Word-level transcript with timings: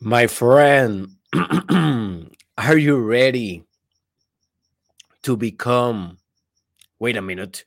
My 0.00 0.26
friend, 0.26 1.08
are 2.58 2.76
you 2.76 2.98
ready 2.98 3.64
to 5.22 5.36
become? 5.36 6.18
Wait 6.98 7.16
a 7.16 7.22
minute. 7.22 7.64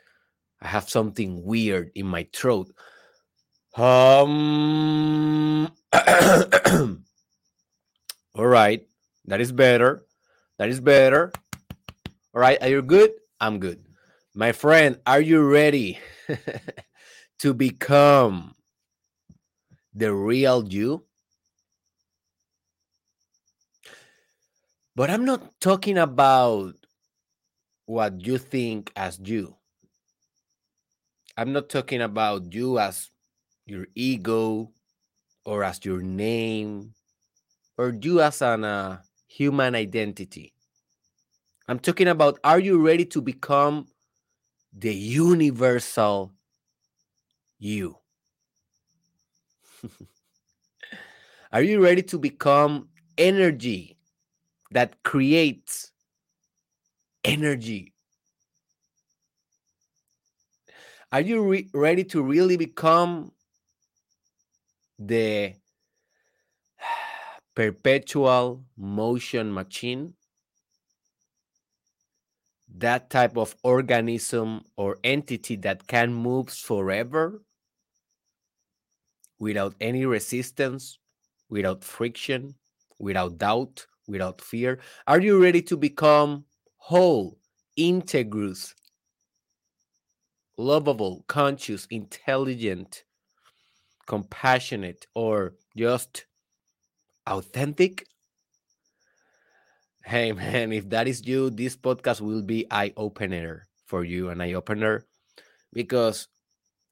I 0.62 0.68
have 0.68 0.90
something 0.90 1.44
weird 1.44 1.92
in 1.96 2.06
my 2.06 2.28
throat. 2.34 2.72
Um. 3.76 5.72
All 8.36 8.46
right. 8.46 8.86
That 9.26 9.42
is 9.42 9.52
better. 9.52 10.06
That 10.60 10.70
is 10.70 10.80
better. 10.80 11.32
All 12.36 12.42
right. 12.42 12.62
Are 12.62 12.70
you 12.70 12.84
good? 12.84 13.14
I'm 13.42 13.60
good. 13.60 13.84
My 14.36 14.52
friend, 14.52 15.00
are 15.08 15.22
you 15.22 15.42
ready 15.42 15.98
to 17.40 17.54
become 17.56 18.54
the 19.96 20.14
real 20.14 20.68
you? 20.68 21.07
But 24.98 25.12
I'm 25.12 25.26
not 25.26 25.62
talking 25.62 26.00
about 26.00 26.74
what 27.86 28.26
you 28.26 28.40
think 28.40 28.92
as 28.96 29.20
you. 29.24 29.56
I'm 31.38 31.54
not 31.54 31.70
talking 31.70 32.02
about 32.02 32.52
you 32.52 32.80
as 32.80 33.12
your 33.68 33.86
ego 33.94 34.72
or 35.46 35.64
as 35.64 35.86
your 35.86 36.02
name 36.02 36.96
or 37.78 37.94
you 38.02 38.22
as 38.22 38.42
an 38.42 38.64
uh, 38.64 39.02
human 39.28 39.76
identity. 39.76 40.56
I'm 41.68 41.78
talking 41.78 42.08
about 42.08 42.40
are 42.44 42.60
you 42.60 42.84
ready 42.84 43.06
to 43.06 43.22
become 43.22 43.86
the 44.74 44.96
universal 44.96 46.34
you? 47.60 47.98
are 51.54 51.62
you 51.62 51.84
ready 51.84 52.02
to 52.02 52.18
become 52.18 52.90
energy 53.20 53.97
that 54.72 55.04
creates 55.04 55.92
energy. 57.24 57.94
Are 61.12 61.22
you 61.22 61.42
re- 61.42 61.70
ready 61.74 62.04
to 62.06 62.22
really 62.22 62.58
become 62.58 63.32
the 65.00 65.54
perpetual 67.56 68.66
motion 68.78 69.54
machine? 69.54 70.14
That 72.78 73.10
type 73.10 73.38
of 73.38 73.56
organism 73.64 74.66
or 74.76 74.98
entity 75.04 75.56
that 75.58 75.88
can 75.88 76.14
move 76.14 76.50
forever 76.50 77.42
without 79.40 79.76
any 79.80 80.06
resistance, 80.06 81.00
without 81.50 81.84
friction, 81.84 82.56
without 83.00 83.38
doubt, 83.38 83.88
without 84.08 84.42
fear? 84.42 84.80
Are 85.06 85.20
you 85.20 85.42
ready 85.42 85.62
to 85.64 85.78
become 85.78 86.46
whole, 86.78 87.38
integrous, 87.78 88.74
lovable, 90.58 91.24
conscious, 91.28 91.86
intelligent, 91.90 93.04
compassionate, 94.08 95.06
or 95.14 95.56
just 95.76 96.26
authentic? 97.28 98.06
Hey 100.04 100.32
man, 100.34 100.72
if 100.72 100.90
that 100.90 101.08
is 101.08 101.28
you, 101.28 101.50
this 101.50 101.76
podcast 101.76 102.22
will 102.22 102.42
be 102.42 102.66
eye 102.72 102.94
opener 102.98 103.68
for 103.86 104.04
you, 104.04 104.30
an 104.30 104.42
eye 104.42 104.54
opener, 104.54 105.06
because 105.74 106.28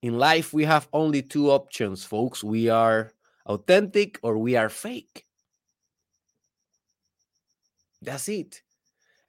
in 0.01 0.17
life 0.17 0.53
we 0.53 0.65
have 0.65 0.87
only 0.93 1.21
two 1.21 1.49
options, 1.49 2.03
folks. 2.03 2.43
We 2.43 2.69
are 2.69 3.11
authentic 3.45 4.19
or 4.21 4.37
we 4.37 4.55
are 4.55 4.69
fake. 4.69 5.25
That's 8.05 8.29
it. 8.29 8.61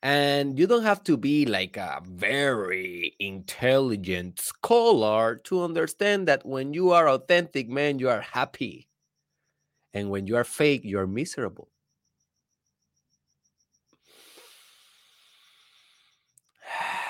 And 0.02 0.58
you 0.58 0.66
don't 0.66 0.82
have 0.84 1.02
to 1.04 1.16
be 1.16 1.46
like 1.46 1.76
a 1.76 2.00
very 2.04 3.16
intelligent 3.18 4.38
scholar 4.38 5.36
to 5.44 5.62
understand 5.64 6.28
that 6.28 6.44
when 6.44 6.74
you 6.74 6.90
are 6.90 7.08
authentic, 7.08 7.68
man, 7.68 7.98
you 7.98 8.08
are 8.10 8.20
happy. 8.20 8.88
And 9.94 10.10
when 10.10 10.26
you 10.26 10.36
are 10.36 10.44
fake, 10.44 10.84
you 10.84 10.98
are 10.98 11.06
miserable. 11.06 11.68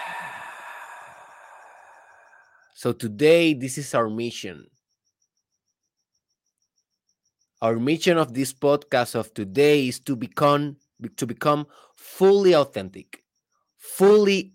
So 2.75 2.93
today, 2.93 3.55
this 3.55 3.79
is 3.79 3.95
our 3.95 4.11
mission. 4.11 4.67
Our 7.63 7.77
mission 7.77 8.19
of 8.19 8.35
this 8.35 8.53
podcast 8.53 9.15
of 9.15 9.33
today 9.33 9.89
is 9.89 9.99
to 10.01 10.15
become 10.15 10.77
to 11.17 11.27
become 11.27 11.67
fully 11.95 12.55
authentic, 12.55 13.25
fully 13.77 14.55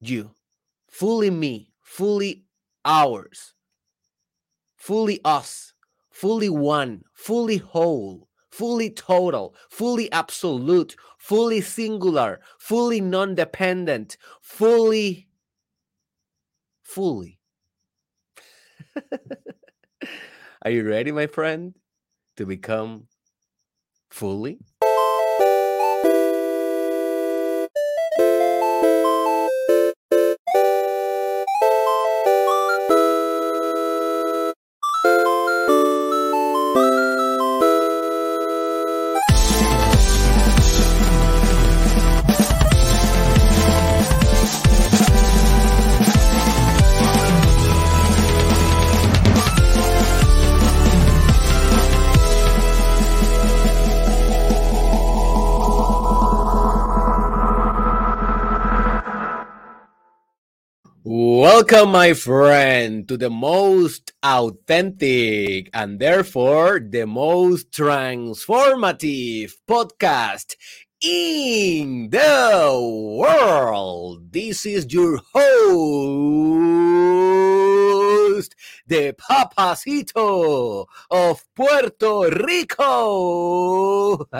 you, 0.00 0.30
fully 0.90 1.30
me, 1.30 1.72
fully 1.80 2.44
ours, 2.84 3.54
fully 4.76 5.20
us, 5.24 5.72
fully 6.10 6.48
one, 6.48 7.02
fully 7.12 7.56
whole, 7.56 8.28
fully 8.50 8.90
total, 8.90 9.54
fully 9.70 10.10
absolute, 10.12 10.94
fully 11.18 11.60
singular, 11.60 12.40
fully 12.58 13.00
non 13.00 13.34
dependent, 13.34 14.16
fully, 14.42 15.28
fully. 16.82 17.40
Are 20.62 20.70
you 20.70 20.86
ready, 20.88 21.12
my 21.12 21.26
friend, 21.26 21.74
to 22.36 22.46
become 22.46 23.08
fully? 24.10 24.58
Welcome, 61.64 61.92
my 61.92 62.12
friend, 62.12 63.08
to 63.08 63.16
the 63.16 63.30
most 63.30 64.12
authentic 64.22 65.70
and 65.72 65.98
therefore 65.98 66.78
the 66.78 67.06
most 67.06 67.70
transformative 67.70 69.54
podcast 69.66 70.56
in 71.00 72.10
the 72.10 73.16
world. 73.18 74.30
This 74.30 74.66
is 74.66 74.92
your 74.92 75.22
host, 75.32 75.64
the 78.86 79.14
Papacito 79.14 80.84
of 81.10 81.44
Puerto 81.54 82.28
Rico. 82.44 84.28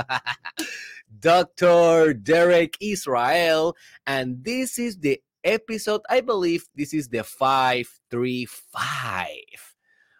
Dr. 1.21 2.12
Derek 2.12 2.77
Israel, 2.83 3.75
and 4.06 4.45
this 4.45 4.79
is 4.79 4.99
the 4.99 5.23
episode. 5.44 6.00
I 6.10 6.21
believe 6.21 6.66
this 6.75 6.93
is 6.94 7.09
the 7.09 7.22
535. 7.22 9.28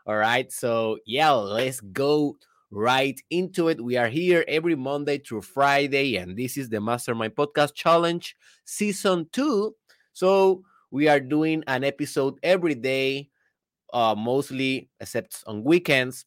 All 0.06 0.16
right. 0.16 0.52
So, 0.52 0.98
yeah, 1.06 1.32
let's 1.32 1.80
go 1.80 2.36
right 2.70 3.18
into 3.30 3.68
it. 3.68 3.82
We 3.82 3.97
are 3.97 4.09
here 4.09 4.44
every 4.47 4.74
Monday 4.74 5.18
through 5.18 5.42
Friday, 5.42 6.16
and 6.16 6.36
this 6.36 6.56
is 6.56 6.68
the 6.68 6.80
Mastermind 6.80 7.34
Podcast 7.34 7.74
Challenge 7.74 8.36
Season 8.65 9.26
2. 9.32 9.74
So, 10.12 10.62
we 10.91 11.09
are 11.09 11.18
doing 11.18 11.65
an 11.66 11.82
episode 11.82 12.38
every 12.42 12.77
day, 12.77 13.30
uh, 13.92 14.15
mostly 14.16 14.91
except 15.00 15.42
on 15.47 15.65
weekends. 15.65 16.24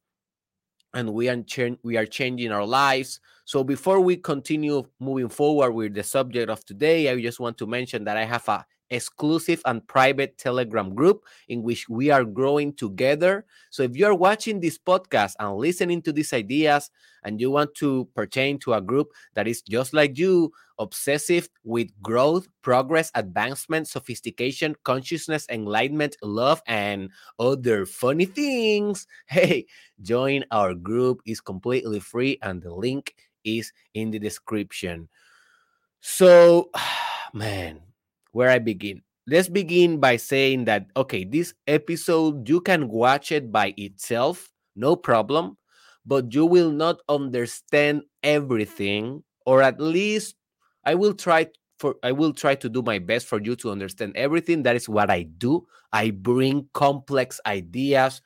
And 0.94 1.14
we 1.14 1.30
are, 1.30 1.42
ch- 1.44 1.78
we 1.84 1.96
are 1.96 2.06
changing 2.06 2.52
our 2.52 2.66
lives. 2.66 3.22
So 3.46 3.64
before 3.64 4.02
we 4.02 4.18
continue 4.18 4.84
moving 5.00 5.30
forward 5.30 5.72
with 5.72 5.94
the 5.94 6.04
subject 6.04 6.50
of 6.50 6.66
today, 6.66 7.10
I 7.10 7.22
just 7.22 7.40
want 7.40 7.58
to 7.60 7.66
mention 7.66 8.04
that 8.06 8.18
I 8.18 8.26
have 8.26 8.48
a 8.50 8.66
exclusive 8.90 9.62
and 9.66 9.86
private 9.88 10.38
Telegram 10.38 10.94
group 10.96 11.24
in 11.48 11.64
which 11.64 11.90
we 11.90 12.10
are 12.10 12.24
growing 12.24 12.74
together. 12.74 13.46
So 13.70 13.84
if 13.84 13.96
you're 13.96 14.16
watching 14.16 14.60
this 14.60 14.78
podcast 14.78 15.34
and 15.40 15.58
listening 15.58 16.02
to 16.04 16.14
these 16.14 16.34
ideas 16.34 16.90
and 17.24 17.42
you 17.42 17.52
want 17.52 17.76
to 17.76 18.08
pertain 18.16 18.60
to 18.60 18.74
a 18.74 18.82
group 18.82 19.12
that 19.34 19.48
is 19.48 19.62
just 19.62 19.94
like 19.94 20.18
you, 20.18 20.52
obsessive 20.80 21.50
with 21.64 21.90
growth, 22.02 22.48
progress, 22.62 23.12
advancement, 23.16 23.88
sophistication, 23.88 24.76
consciousness, 24.84 25.46
enlightenment, 25.50 26.16
love, 26.22 26.62
and 26.68 27.10
other 27.40 27.86
funny 27.86 28.26
things, 28.26 29.08
hey, 29.28 29.66
join 30.02 30.46
our 30.52 30.74
group 30.74 31.22
is 31.26 31.42
completely 31.42 32.00
free 32.00 32.38
and 32.42 32.62
the 32.62 32.74
link 32.74 33.16
is 33.44 33.72
in 33.94 34.12
the 34.12 34.20
description. 34.20 35.10
So, 36.02 36.70
man, 37.34 37.82
where 38.38 38.52
I 38.52 38.60
begin. 38.60 39.02
Let's 39.26 39.50
begin 39.50 40.00
by 40.00 40.18
saying 40.18 40.66
that, 40.66 40.86
okay, 40.96 41.24
this 41.24 41.56
episode, 41.66 42.48
you 42.48 42.62
can 42.62 42.88
watch 42.88 43.32
it 43.32 43.52
by 43.52 43.74
itself, 43.78 44.54
no 44.76 44.96
problem, 44.96 45.58
but 46.06 46.32
you 46.32 46.46
will 46.46 46.70
not 46.70 47.02
understand 47.10 48.04
everything, 48.22 49.24
or 49.48 49.64
at 49.64 49.82
least 49.82 50.36
I 50.86 50.94
will 50.94 51.16
try 51.16 51.48
for 51.80 51.96
I 52.04 52.12
will 52.12 52.32
try 52.32 52.54
to 52.54 52.70
do 52.70 52.84
my 52.84 53.00
best 53.00 53.26
for 53.26 53.42
you 53.42 53.56
to 53.58 53.72
understand 53.72 54.14
everything. 54.16 54.62
That 54.62 54.76
is 54.76 54.88
what 54.88 55.10
I 55.10 55.24
do. 55.24 55.66
I 55.92 56.12
bring 56.12 56.70
complex 56.74 57.42
ideas 57.46 58.22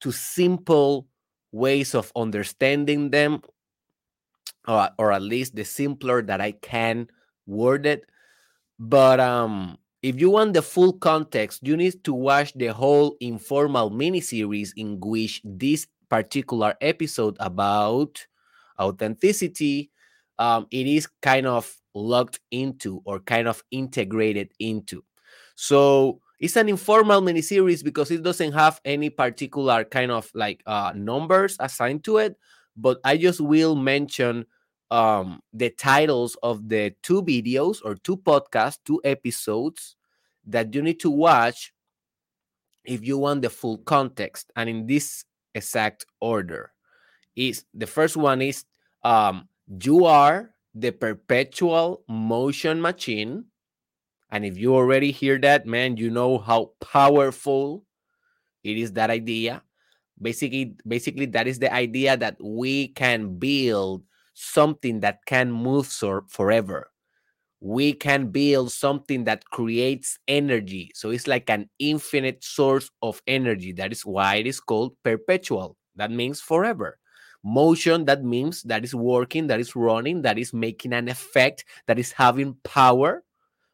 to 0.00 0.12
simple 0.12 1.08
ways 1.50 1.94
of 1.96 2.12
understanding 2.14 3.10
them, 3.10 3.42
or, 4.68 4.90
or 4.96 5.10
at 5.10 5.22
least 5.22 5.56
the 5.56 5.64
simpler 5.64 6.22
that 6.22 6.40
I 6.40 6.52
can 6.52 7.10
word 7.46 7.84
it. 7.84 8.06
But 8.80 9.20
um, 9.20 9.78
if 10.02 10.20
you 10.20 10.30
want 10.30 10.54
the 10.54 10.62
full 10.62 10.94
context, 10.94 11.60
you 11.62 11.76
need 11.76 12.02
to 12.04 12.14
watch 12.14 12.54
the 12.54 12.68
whole 12.68 13.16
informal 13.20 13.90
miniseries 13.90 14.70
in 14.76 14.98
which 15.00 15.42
this 15.44 15.86
particular 16.08 16.74
episode 16.80 17.36
about 17.40 18.26
authenticity 18.80 19.90
um, 20.38 20.66
it 20.70 20.86
is 20.86 21.06
kind 21.22 21.46
of 21.46 21.76
locked 21.94 22.40
into 22.50 23.02
or 23.04 23.20
kind 23.20 23.48
of 23.48 23.62
integrated 23.70 24.50
into. 24.58 25.04
So 25.54 26.20
it's 26.40 26.56
an 26.56 26.68
informal 26.70 27.20
miniseries 27.20 27.84
because 27.84 28.10
it 28.10 28.22
doesn't 28.22 28.52
have 28.52 28.80
any 28.84 29.10
particular 29.10 29.84
kind 29.84 30.10
of 30.10 30.30
like 30.34 30.62
uh, 30.66 30.92
numbers 30.96 31.56
assigned 31.60 32.04
to 32.04 32.18
it. 32.18 32.36
But 32.76 33.00
I 33.04 33.18
just 33.18 33.40
will 33.40 33.76
mention 33.76 34.46
um, 34.90 35.40
the 35.52 35.70
titles 35.70 36.36
of 36.42 36.68
the 36.68 36.94
two 37.02 37.22
videos 37.22 37.78
or 37.84 37.94
two 37.94 38.16
podcasts, 38.16 38.78
two 38.84 39.00
episodes 39.04 39.96
that 40.46 40.74
you 40.74 40.82
need 40.82 41.00
to 41.00 41.10
watch 41.10 41.72
if 42.84 43.04
you 43.04 43.18
want 43.18 43.42
the 43.42 43.50
full 43.50 43.78
context. 43.78 44.50
And 44.56 44.68
in 44.68 44.86
this 44.86 45.24
exact 45.54 46.06
order, 46.20 46.72
is 47.36 47.64
the 47.72 47.86
first 47.86 48.16
one 48.16 48.42
is 48.42 48.64
um, 49.04 49.48
you 49.82 50.04
are 50.04 50.50
the 50.74 50.90
perpetual 50.90 52.02
motion 52.08 52.80
machine. 52.80 53.44
And 54.30 54.44
if 54.44 54.56
you 54.58 54.74
already 54.74 55.10
hear 55.10 55.38
that, 55.40 55.66
man, 55.66 55.96
you 55.96 56.10
know 56.10 56.38
how 56.38 56.72
powerful 56.80 57.84
it 58.62 58.76
is 58.76 58.92
that 58.92 59.10
idea. 59.10 59.62
Basically, 60.20 60.74
basically, 60.86 61.26
that 61.26 61.46
is 61.46 61.58
the 61.58 61.72
idea 61.72 62.16
that 62.16 62.36
we 62.42 62.88
can 62.88 63.38
build 63.38 64.02
something 64.40 65.00
that 65.00 65.18
can 65.26 65.52
move 65.52 65.86
so 65.86 66.22
forever. 66.28 66.90
We 67.60 67.92
can 67.92 68.28
build 68.28 68.72
something 68.72 69.24
that 69.24 69.44
creates 69.44 70.18
energy. 70.26 70.90
So 70.94 71.10
it's 71.10 71.26
like 71.26 71.50
an 71.50 71.68
infinite 71.78 72.42
source 72.42 72.90
of 73.02 73.20
energy. 73.26 73.72
That 73.72 73.92
is 73.92 74.06
why 74.06 74.36
it 74.36 74.46
is 74.46 74.60
called 74.60 74.96
perpetual. 75.04 75.76
That 75.96 76.10
means 76.10 76.40
forever. 76.40 76.98
Motion, 77.44 78.06
that 78.06 78.24
means 78.24 78.62
that 78.62 78.82
is 78.82 78.94
working, 78.94 79.46
that 79.48 79.60
is 79.60 79.76
running, 79.76 80.22
that 80.22 80.38
is 80.38 80.54
making 80.54 80.94
an 80.94 81.08
effect, 81.08 81.64
that 81.86 81.98
is 81.98 82.12
having 82.12 82.56
power. 82.64 83.22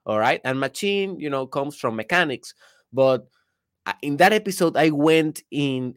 All 0.04 0.18
right. 0.18 0.40
And 0.44 0.58
machine, 0.58 1.18
you 1.20 1.30
know, 1.30 1.46
comes 1.46 1.76
from 1.76 1.94
mechanics. 1.94 2.54
But 2.92 3.26
uh, 3.86 3.92
in 4.02 4.16
that 4.16 4.32
episode, 4.32 4.76
I 4.76 4.90
went 4.90 5.42
in 5.50 5.94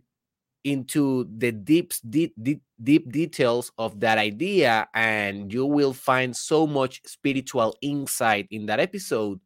into 0.64 1.28
the 1.38 1.52
deep, 1.52 1.94
deep, 2.10 2.34
deep, 2.42 2.62
deep 2.82 3.12
details 3.12 3.72
of 3.78 4.00
that 4.00 4.18
idea, 4.18 4.88
and 4.94 5.52
you 5.54 5.66
will 5.66 5.94
find 5.94 6.36
so 6.36 6.68
much 6.68 7.02
spiritual 7.06 7.76
insight 7.82 8.48
in 8.52 8.66
that 8.66 8.80
episode 8.80 9.40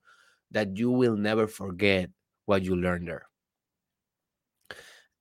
that 0.51 0.77
you 0.77 0.91
will 0.91 1.15
never 1.15 1.47
forget 1.47 2.09
what 2.45 2.63
you 2.63 2.75
learned 2.75 3.07
there. 3.07 3.27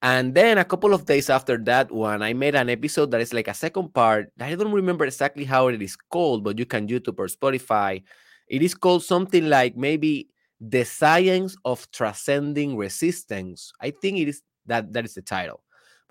And 0.02 0.34
then 0.34 0.58
a 0.58 0.64
couple 0.64 0.94
of 0.94 1.06
days 1.06 1.30
after 1.30 1.56
that 1.58 1.92
one, 1.92 2.22
I 2.22 2.32
made 2.32 2.56
an 2.56 2.68
episode 2.68 3.12
that 3.12 3.20
is 3.20 3.32
like 3.32 3.46
a 3.46 3.54
second 3.54 3.94
part. 3.94 4.32
I 4.40 4.54
don't 4.56 4.72
remember 4.72 5.04
exactly 5.04 5.44
how 5.44 5.68
it 5.68 5.80
is 5.80 5.96
called, 5.96 6.42
but 6.42 6.58
you 6.58 6.66
can 6.66 6.88
YouTube 6.88 7.18
or 7.18 7.28
Spotify. 7.28 8.02
It 8.48 8.62
is 8.62 8.74
called 8.74 9.04
something 9.04 9.48
like 9.48 9.76
maybe 9.76 10.28
the 10.60 10.84
science 10.84 11.56
of 11.64 11.88
transcending 11.92 12.76
resistance. 12.76 13.72
I 13.80 13.90
think 13.90 14.18
it 14.18 14.28
is 14.28 14.42
that 14.66 14.92
that 14.92 15.04
is 15.04 15.14
the 15.14 15.22
title 15.22 15.62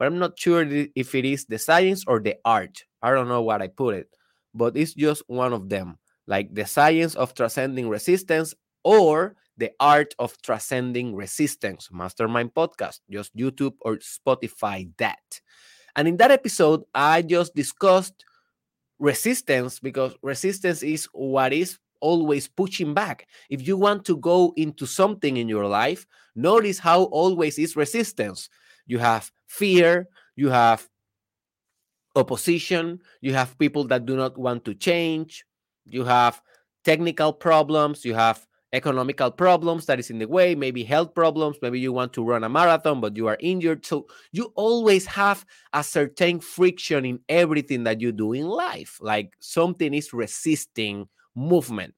but 0.02 0.08
I'm 0.08 0.18
not 0.18 0.40
sure 0.40 0.66
if 0.68 1.14
it 1.14 1.26
is 1.26 1.46
the 1.46 1.60
science 1.60 2.04
or 2.08 2.20
the 2.20 2.36
art. 2.44 2.86
I 3.04 3.12
don't 3.12 3.28
know 3.28 3.44
what 3.44 3.62
I 3.62 3.68
put 3.68 3.94
it, 3.94 4.08
but 4.52 4.76
it's 4.76 4.96
just 4.96 5.22
one 5.28 5.54
of 5.54 5.70
them, 5.70 6.00
like 6.26 6.56
the 6.56 6.66
science 6.66 7.14
of 7.14 7.36
transcending 7.36 7.88
resistance 7.88 8.56
or 8.84 9.36
the 9.58 9.70
art 9.80 10.16
of 10.18 10.42
transcending 10.42 11.14
resistance. 11.16 11.90
Mastermind 11.92 12.56
podcast, 12.56 13.02
just 13.12 13.38
YouTube 13.38 13.76
or 13.82 13.98
Spotify 13.98 14.90
that. 14.98 15.40
And 15.96 16.08
in 16.08 16.18
that 16.18 16.32
episode, 16.32 16.82
I 16.96 17.22
just 17.22 17.54
discussed 17.54 18.26
resistance 18.98 19.80
because 19.80 20.16
resistance 20.24 20.82
is 20.82 21.08
what 21.14 21.54
is 21.54 21.78
always 22.00 22.48
pushing 22.48 22.96
back. 22.96 23.28
If 23.52 23.68
you 23.68 23.78
want 23.78 24.06
to 24.06 24.18
go 24.18 24.52
into 24.58 24.88
something 24.88 25.38
in 25.38 25.48
your 25.48 25.68
life, 25.68 26.08
notice 26.34 26.80
how 26.80 27.04
always 27.04 27.60
is 27.60 27.76
resistance 27.76 28.50
you 28.92 29.00
have 29.00 29.32
fear, 29.48 30.10
you 30.36 30.50
have 30.50 30.86
opposition, 32.18 33.00
you 33.22 33.34
have 33.34 33.58
people 33.58 33.86
that 33.86 34.06
do 34.06 34.18
not 34.18 34.38
want 34.38 34.66
to 34.66 34.74
change, 34.74 35.46
you 35.86 36.04
have 36.04 36.42
technical 36.84 37.32
problems, 37.32 38.04
you 38.04 38.14
have 38.14 38.46
economical 38.74 39.32
problems 39.32 39.86
that 39.86 39.98
is 39.98 40.10
in 40.10 40.20
the 40.20 40.28
way, 40.28 40.56
maybe 40.56 40.84
health 40.84 41.14
problems, 41.16 41.56
maybe 41.62 41.80
you 41.80 41.94
want 41.94 42.12
to 42.12 42.22
run 42.22 42.44
a 42.44 42.50
marathon 42.50 43.00
but 43.00 43.16
you 43.16 43.28
are 43.28 43.38
injured. 43.40 43.86
So 43.86 44.08
you 44.34 44.52
always 44.56 45.06
have 45.06 45.46
a 45.72 45.86
certain 45.86 46.42
friction 46.42 47.06
in 47.06 47.20
everything 47.30 47.86
that 47.86 48.02
you 48.02 48.12
do 48.12 48.34
in 48.34 48.46
life, 48.46 49.00
like 49.00 49.32
something 49.40 49.94
is 49.94 50.12
resisting 50.12 51.08
movement. 51.34 51.94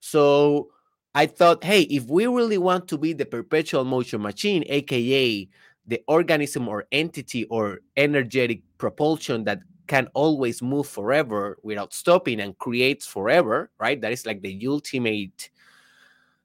So 0.00 0.70
I 1.14 1.26
thought, 1.26 1.64
hey, 1.64 1.82
if 1.82 2.08
we 2.08 2.26
really 2.26 2.58
want 2.58 2.88
to 2.88 2.96
be 2.96 3.12
the 3.12 3.26
perpetual 3.26 3.84
motion 3.84 4.22
machine, 4.22 4.64
aka 4.68 5.48
the 5.88 6.02
organism 6.06 6.68
or 6.68 6.84
entity 6.92 7.44
or 7.46 7.80
energetic 7.96 8.60
propulsion 8.76 9.42
that 9.44 9.60
can 9.86 10.06
always 10.14 10.62
move 10.62 10.86
forever 10.86 11.58
without 11.62 11.92
stopping 11.92 12.40
and 12.40 12.56
creates 12.58 13.06
forever, 13.06 13.70
right? 13.80 14.00
That 14.00 14.12
is 14.12 14.26
like 14.26 14.42
the 14.42 14.62
ultimate 14.68 15.50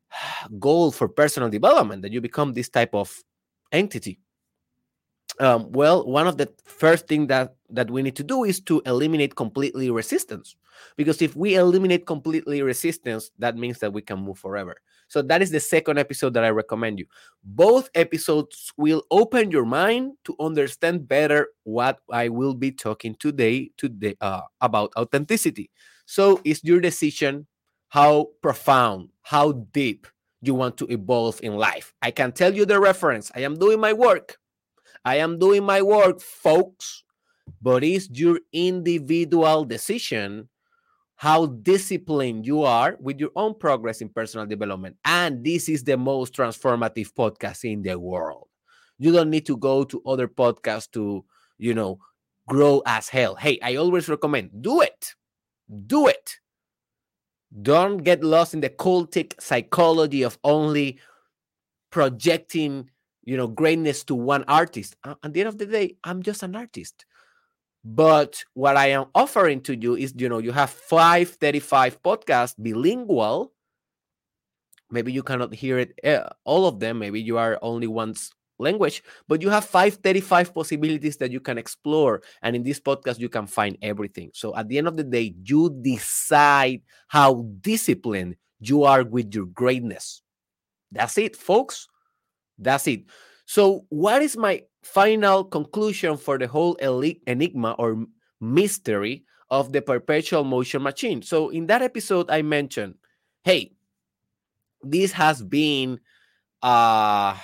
goal 0.60 0.92
for 0.92 1.08
personal 1.08 1.50
development 1.50 2.02
that 2.02 2.12
you 2.14 2.22
become 2.22 2.54
this 2.54 2.70
type 2.70 2.96
of 2.96 3.24
entity. 3.72 4.18
Um, 5.40 5.72
well, 5.72 6.06
one 6.06 6.28
of 6.28 6.38
the 6.38 6.52
first 6.64 7.08
thing 7.08 7.28
that 7.28 7.56
that 7.72 7.90
we 7.90 8.04
need 8.04 8.16
to 8.18 8.24
do 8.24 8.44
is 8.44 8.62
to 8.62 8.82
eliminate 8.86 9.36
completely 9.36 9.90
resistance, 9.90 10.56
because 10.96 11.22
if 11.24 11.36
we 11.36 11.56
eliminate 11.56 12.06
completely 12.06 12.62
resistance, 12.62 13.32
that 13.40 13.58
means 13.58 13.80
that 13.80 13.92
we 13.92 14.04
can 14.04 14.20
move 14.20 14.38
forever. 14.38 14.76
So 15.14 15.22
that 15.22 15.44
is 15.44 15.52
the 15.52 15.60
second 15.60 16.00
episode 16.00 16.34
that 16.34 16.44
I 16.44 16.50
recommend 16.50 16.98
you. 16.98 17.06
Both 17.44 17.88
episodes 17.94 18.74
will 18.78 19.04
open 19.12 19.52
your 19.52 19.64
mind 19.64 20.14
to 20.24 20.36
understand 20.40 21.08
better 21.08 21.50
what 21.66 22.00
I 22.12 22.30
will 22.30 22.56
be 22.56 22.72
talking 22.72 23.14
today 23.20 23.70
today 23.78 24.16
uh, 24.22 24.42
about 24.60 24.92
authenticity. 24.98 25.70
So 26.08 26.42
it's 26.44 26.64
your 26.64 26.82
decision 26.82 27.46
how 27.90 28.30
profound, 28.42 29.10
how 29.22 29.52
deep 29.72 30.08
you 30.42 30.56
want 30.56 30.78
to 30.78 30.88
evolve 30.88 31.40
in 31.44 31.58
life. 31.58 31.94
I 32.02 32.10
can 32.10 32.32
tell 32.32 32.52
you 32.52 32.66
the 32.66 32.80
reference. 32.80 33.32
I 33.36 33.42
am 33.42 33.60
doing 33.60 33.80
my 33.80 33.94
work. 33.94 34.40
I 35.06 35.18
am 35.18 35.38
doing 35.38 35.64
my 35.64 35.84
work, 35.84 36.22
folks. 36.22 37.04
But 37.62 37.84
it's 37.84 38.10
your 38.10 38.40
individual 38.52 39.64
decision 39.64 40.50
how 41.16 41.46
disciplined 41.46 42.46
you 42.46 42.64
are 42.64 42.98
with 43.00 43.20
your 43.20 43.30
own 43.36 43.54
progress 43.58 44.02
in 44.02 44.10
personal 44.10 44.46
development. 44.46 44.98
And 45.06 45.44
this 45.44 45.70
is 45.70 45.84
the 45.84 45.98
most 45.98 46.34
transformative 46.34 47.14
podcast 47.14 47.64
in 47.72 47.82
the 47.82 47.98
world. 47.98 48.48
You 49.00 49.12
don't 49.12 49.30
need 49.30 49.46
to 49.48 49.58
go 49.58 49.84
to 49.86 50.02
other 50.06 50.28
podcasts 50.28 50.92
to, 50.92 51.24
you 51.58 51.74
know, 51.74 52.00
grow 52.48 52.82
as 52.86 53.10
hell. 53.10 53.36
Hey, 53.36 53.60
I 53.62 53.76
always 53.76 54.10
recommend 54.10 54.62
do 54.62 54.82
it. 54.82 55.14
Do 55.88 56.08
it. 56.08 56.40
Don't 57.62 57.98
get 57.98 58.24
lost 58.24 58.54
in 58.54 58.62
the 58.62 58.70
cultic 58.70 59.40
psychology 59.40 60.24
of 60.24 60.38
only 60.44 61.00
projecting, 61.92 62.90
you 63.24 63.38
know, 63.38 63.48
greatness 63.48 64.04
to 64.06 64.16
one 64.16 64.44
artist. 64.48 64.96
At 65.06 65.34
the 65.34 65.42
end 65.42 65.50
of 65.50 65.58
the 65.58 65.68
day, 65.68 65.98
I'm 66.04 66.24
just 66.24 66.44
an 66.44 66.56
artist. 66.56 67.06
But 67.84 68.44
what 68.54 68.78
I 68.78 68.88
am 68.88 69.06
offering 69.14 69.62
to 69.62 69.76
you 69.76 69.96
is, 69.96 70.14
you 70.18 70.30
know, 70.30 70.38
you 70.38 70.52
have 70.52 70.70
535 70.70 72.02
podcasts 72.02 72.56
bilingual. 72.58 73.52
Maybe 74.90 75.12
you 75.12 75.24
cannot 75.24 75.54
hear 75.54 75.80
it 75.80 76.00
uh, 76.06 76.30
all 76.46 76.66
of 76.66 76.80
them. 76.80 77.00
Maybe 77.00 77.22
you 77.22 77.38
are 77.38 77.60
only 77.62 77.88
once 77.88 78.32
language, 78.60 79.04
but 79.28 79.42
you 79.42 79.50
have 79.50 79.66
535 79.66 80.54
possibilities 80.54 81.18
that 81.18 81.32
you 81.32 81.40
can 81.40 81.58
explore. 81.58 82.22
And 82.42 82.56
in 82.56 82.64
this 82.64 82.80
podcast, 82.80 83.20
you 83.20 83.28
can 83.28 83.48
find 83.48 83.78
everything. 83.82 84.32
So 84.34 84.56
at 84.56 84.70
the 84.70 84.78
end 84.78 84.88
of 84.88 84.96
the 84.96 85.04
day, 85.04 85.36
you 85.44 85.70
decide 85.82 86.82
how 87.08 87.46
disciplined 87.60 88.36
you 88.60 88.84
are 88.84 89.04
with 89.04 89.34
your 89.34 89.48
greatness. 89.48 90.22
That's 90.92 91.18
it, 91.18 91.36
folks. 91.36 91.88
That's 92.58 92.88
it. 92.88 93.04
So, 93.46 93.86
what 93.90 94.22
is 94.22 94.38
my 94.38 94.62
final 94.84 95.44
conclusion 95.44 96.18
for 96.18 96.38
the 96.38 96.48
whole 96.48 96.76
enigma 96.76 97.72
or 97.80 98.06
mystery 98.40 99.24
of 99.50 99.72
the 99.72 99.82
perpetual 99.82 100.44
motion 100.44 100.84
machine? 100.84 101.22
So, 101.22 101.50
in 101.50 101.68
that 101.68 101.82
episode, 101.82 102.30
I 102.30 102.42
mentioned, 102.42 102.96
hey, 103.44 103.72
this 104.82 105.14
has 105.14 105.42
been 105.42 106.00
uh 106.62 107.38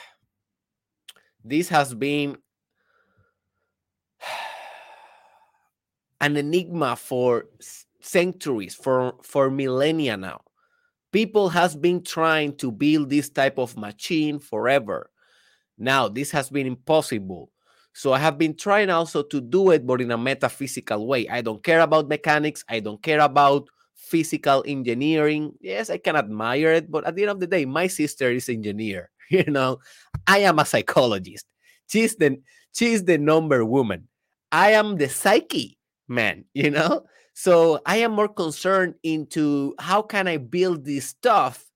this 1.43 1.69
has 1.69 1.93
been 1.93 2.37
an 6.21 6.37
enigma 6.37 6.95
for 6.95 7.45
centuries, 8.01 8.75
for, 8.75 9.15
for 9.23 9.49
millennia 9.49 10.17
now. 10.17 10.41
People 11.11 11.49
has 11.49 11.75
been 11.75 12.03
trying 12.03 12.55
to 12.57 12.71
build 12.71 13.09
this 13.09 13.29
type 13.29 13.57
of 13.57 13.77
machine 13.77 14.39
forever. 14.39 15.09
Now, 15.79 16.07
this 16.09 16.29
has 16.31 16.49
been 16.49 16.67
impossible. 16.67 17.51
So 17.93 18.13
I 18.13 18.19
have 18.19 18.37
been 18.37 18.55
trying 18.55 18.89
also 18.89 19.23
to 19.23 19.41
do 19.41 19.71
it, 19.71 19.87
but 19.87 20.01
in 20.01 20.11
a 20.11 20.17
metaphysical 20.17 21.07
way. 21.07 21.27
I 21.27 21.41
don't 21.41 21.63
care 21.63 21.79
about 21.79 22.07
mechanics. 22.07 22.63
I 22.69 22.81
don't 22.81 23.01
care 23.01 23.19
about 23.19 23.67
physical 23.95 24.63
engineering. 24.67 25.53
Yes, 25.59 25.89
I 25.89 25.97
can 25.97 26.15
admire 26.15 26.73
it, 26.73 26.91
but 26.91 27.05
at 27.05 27.15
the 27.15 27.23
end 27.23 27.31
of 27.31 27.39
the 27.39 27.47
day, 27.47 27.65
my 27.65 27.87
sister 27.87 28.31
is 28.31 28.49
engineer. 28.49 29.09
You 29.29 29.45
know, 29.45 29.77
I 30.25 30.39
am 30.39 30.57
a 30.57 30.65
psychologist. 30.65 31.45
She's 31.85 32.15
the 32.15 32.41
she's 32.73 33.05
the 33.05 33.19
number 33.19 33.63
woman. 33.63 34.07
I 34.51 34.71
am 34.71 34.97
the 34.97 35.07
psyche 35.07 35.77
man, 36.07 36.45
you 36.55 36.71
know? 36.71 37.05
So 37.35 37.79
I 37.85 37.97
am 37.97 38.13
more 38.13 38.27
concerned 38.27 38.95
into 39.03 39.75
how 39.77 40.01
can 40.01 40.27
I 40.27 40.37
build 40.37 40.83
this 40.83 41.05
stuff 41.05 41.68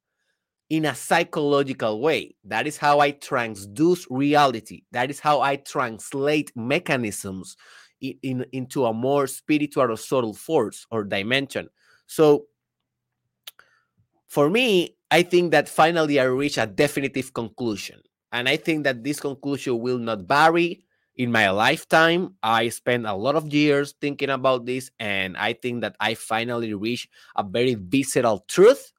in 0.74 0.86
a 0.86 0.96
psychological 0.96 2.01
way. 2.01 2.34
That 2.44 2.65
is 2.65 2.77
how 2.77 3.00
I 3.00 3.12
transduce 3.12 4.08
reality. 4.10 4.82
That 4.92 5.12
is 5.12 5.20
how 5.20 5.39
I 5.39 5.58
translate 5.58 6.51
mechanisms 6.56 7.56
in, 8.01 8.18
in, 8.24 8.46
into 8.53 8.86
a 8.86 8.92
more 8.92 9.27
spiritual 9.27 9.92
or 9.92 9.98
subtle 9.98 10.34
force 10.34 10.88
or 10.89 11.03
dimension. 11.03 11.70
So 12.08 12.46
for 14.27 14.50
me, 14.50 14.96
I 15.12 15.22
think 15.22 15.51
that 15.51 15.70
finally 15.70 16.20
I 16.20 16.24
reach 16.24 16.58
a 16.58 16.65
definitive 16.65 17.36
conclusion. 17.36 18.01
And 18.32 18.50
I 18.50 18.58
think 18.58 18.84
that 18.86 19.03
this 19.03 19.20
conclusion 19.20 19.80
will 19.80 20.00
not 20.00 20.22
vary 20.22 20.86
in 21.18 21.32
my 21.32 21.51
lifetime. 21.51 22.34
I 22.42 22.70
spent 22.70 23.06
a 23.06 23.13
lot 23.13 23.36
of 23.36 23.53
years 23.53 23.94
thinking 24.01 24.32
about 24.32 24.65
this, 24.65 24.89
and 25.00 25.38
I 25.38 25.53
think 25.53 25.82
that 25.82 25.96
I 26.00 26.15
finally 26.15 26.74
reached 26.74 27.10
a 27.36 27.44
very 27.44 27.75
visceral 27.75 28.44
truth. 28.48 28.93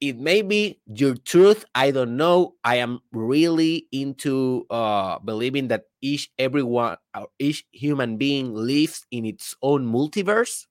It 0.00 0.16
may 0.16 0.42
be 0.42 0.78
your 0.86 1.16
truth. 1.16 1.64
I 1.74 1.90
don't 1.90 2.16
know. 2.16 2.54
I 2.62 2.76
am 2.76 3.00
really 3.10 3.88
into 3.90 4.64
uh, 4.70 5.18
believing 5.18 5.68
that 5.68 5.84
each 6.00 6.30
everyone, 6.38 6.98
uh, 7.14 7.26
each 7.40 7.66
human 7.72 8.16
being 8.16 8.54
lives 8.54 9.04
in 9.10 9.24
its 9.26 9.56
own 9.60 9.86
multiverse, 9.90 10.66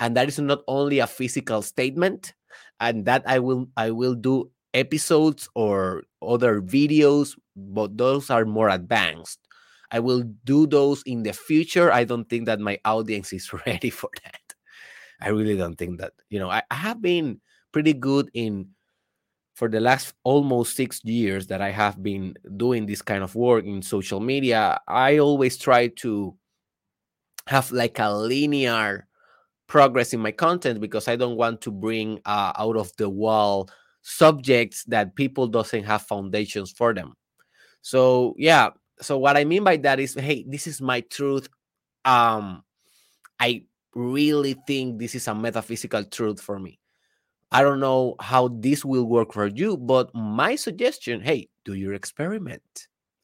and 0.00 0.16
that 0.16 0.28
is 0.28 0.38
not 0.38 0.62
only 0.68 0.98
a 1.00 1.06
physical 1.06 1.62
statement 1.62 2.34
and 2.80 3.06
that 3.06 3.22
I 3.26 3.38
will 3.40 3.68
I 3.76 3.90
will 3.92 4.14
do 4.14 4.50
episodes 4.74 5.48
or 5.54 6.04
other 6.22 6.60
videos, 6.62 7.36
but 7.56 7.96
those 7.98 8.30
are 8.30 8.44
more 8.44 8.68
advanced. 8.70 9.40
I 9.92 10.00
will 10.00 10.24
do 10.44 10.66
those 10.66 11.02
in 11.06 11.24
the 11.24 11.32
future. 11.32 11.92
I 11.92 12.04
don't 12.04 12.28
think 12.28 12.46
that 12.46 12.60
my 12.60 12.78
audience 12.84 13.32
is 13.32 13.52
ready 13.66 13.90
for 13.90 14.10
that. 14.24 14.54
I 15.20 15.28
really 15.28 15.56
don't 15.56 15.76
think 15.76 16.00
that. 16.00 16.12
You 16.28 16.38
know, 16.38 16.50
I, 16.50 16.62
I 16.70 16.74
have 16.74 17.02
been 17.02 17.40
pretty 17.72 17.92
good 17.92 18.30
in 18.34 18.68
for 19.54 19.68
the 19.68 19.80
last 19.80 20.14
almost 20.24 20.74
six 20.74 21.04
years 21.04 21.46
that 21.48 21.60
I 21.60 21.70
have 21.70 22.02
been 22.02 22.34
doing 22.56 22.86
this 22.86 23.02
kind 23.02 23.22
of 23.22 23.34
work 23.34 23.64
in 23.64 23.82
social 23.82 24.20
media. 24.20 24.80
I 24.88 25.18
always 25.18 25.58
try 25.58 25.88
to 25.88 26.34
have 27.46 27.70
like 27.70 27.98
a 27.98 28.12
linear 28.12 29.06
progress 29.66 30.12
in 30.12 30.20
my 30.20 30.32
content 30.32 30.80
because 30.80 31.08
I 31.08 31.16
don't 31.16 31.36
want 31.36 31.60
to 31.62 31.70
bring 31.70 32.20
uh, 32.24 32.52
out 32.58 32.76
of 32.76 32.90
the 32.96 33.08
wall 33.08 33.68
subjects 34.02 34.84
that 34.84 35.14
people 35.14 35.46
doesn't 35.46 35.84
have 35.84 36.02
foundations 36.02 36.72
for 36.72 36.94
them. 36.94 37.14
So 37.82 38.34
yeah, 38.36 38.70
so 39.00 39.18
what 39.18 39.36
I 39.36 39.44
mean 39.44 39.62
by 39.62 39.76
that 39.78 40.00
is, 40.00 40.14
hey, 40.14 40.44
this 40.48 40.66
is 40.66 40.80
my 40.80 41.02
truth. 41.02 41.48
Um, 42.04 42.64
I 43.38 43.64
really 43.94 44.54
think 44.66 44.98
this 44.98 45.14
is 45.14 45.28
a 45.28 45.34
metaphysical 45.34 46.04
truth 46.04 46.40
for 46.40 46.58
me. 46.58 46.79
I 47.52 47.62
don't 47.62 47.80
know 47.80 48.14
how 48.20 48.48
this 48.48 48.84
will 48.84 49.04
work 49.04 49.32
for 49.32 49.46
you, 49.46 49.76
but 49.76 50.14
my 50.14 50.54
suggestion, 50.54 51.20
hey, 51.20 51.48
do 51.64 51.74
your 51.74 51.94
experiment 51.94 52.62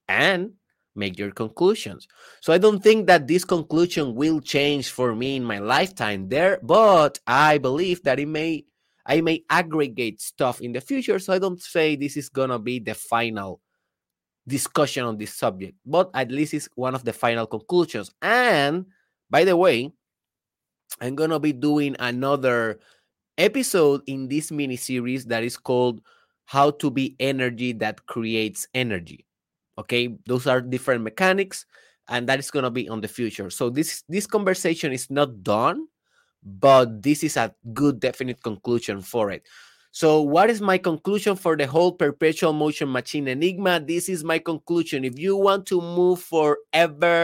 and 0.08 0.52
make 0.96 1.18
your 1.18 1.30
conclusions. 1.30 2.08
So 2.40 2.52
I 2.52 2.58
don't 2.58 2.82
think 2.82 3.06
that 3.06 3.28
this 3.28 3.44
conclusion 3.44 4.14
will 4.14 4.40
change 4.40 4.90
for 4.90 5.14
me 5.14 5.36
in 5.36 5.44
my 5.44 5.58
lifetime 5.58 6.28
there, 6.28 6.58
but 6.62 7.20
I 7.26 7.58
believe 7.58 8.02
that 8.02 8.18
it 8.18 8.26
may 8.26 8.64
I 9.08 9.20
may 9.20 9.44
aggregate 9.48 10.20
stuff 10.20 10.60
in 10.60 10.72
the 10.72 10.80
future. 10.80 11.20
So 11.20 11.32
I 11.32 11.38
don't 11.38 11.62
say 11.62 11.94
this 11.94 12.16
is 12.16 12.28
gonna 12.28 12.58
be 12.58 12.80
the 12.80 12.94
final 12.94 13.60
discussion 14.48 15.04
on 15.04 15.16
this 15.16 15.34
subject, 15.34 15.76
but 15.84 16.10
at 16.14 16.32
least 16.32 16.54
it's 16.54 16.68
one 16.74 16.94
of 16.94 17.04
the 17.04 17.12
final 17.12 17.46
conclusions. 17.46 18.10
And 18.20 18.86
by 19.30 19.44
the 19.44 19.56
way, 19.56 19.92
I'm 21.00 21.14
gonna 21.14 21.38
be 21.38 21.52
doing 21.52 21.94
another 22.00 22.80
episode 23.38 24.02
in 24.06 24.28
this 24.28 24.50
mini 24.50 24.76
series 24.76 25.26
that 25.26 25.44
is 25.44 25.56
called 25.56 26.00
How 26.44 26.70
to 26.72 26.90
Be 26.90 27.16
Energy 27.20 27.72
That 27.72 28.06
Creates 28.06 28.66
Energy. 28.74 29.26
Okay, 29.78 30.16
those 30.26 30.46
are 30.46 30.60
different 30.60 31.02
mechanics, 31.02 31.66
and 32.08 32.28
that 32.28 32.38
is 32.38 32.50
going 32.50 32.64
to 32.64 32.70
be 32.70 32.88
on 32.88 33.00
the 33.00 33.08
future. 33.08 33.50
So 33.50 33.68
this 33.68 34.02
this 34.08 34.26
conversation 34.26 34.92
is 34.92 35.10
not 35.10 35.42
done, 35.42 35.86
but 36.42 37.02
this 37.02 37.22
is 37.22 37.36
a 37.36 37.54
good 37.74 38.00
definite 38.00 38.42
conclusion 38.42 39.02
for 39.02 39.30
it. 39.30 39.46
So, 39.96 40.20
what 40.20 40.50
is 40.50 40.60
my 40.60 40.76
conclusion 40.76 41.36
for 41.36 41.56
the 41.56 41.66
whole 41.66 41.90
perpetual 41.90 42.52
motion 42.52 42.92
machine 42.92 43.28
enigma? 43.28 43.80
This 43.80 44.10
is 44.10 44.22
my 44.22 44.38
conclusion. 44.38 45.06
If 45.06 45.18
you 45.18 45.38
want 45.38 45.64
to 45.72 45.80
move 45.80 46.20
forever, 46.20 47.14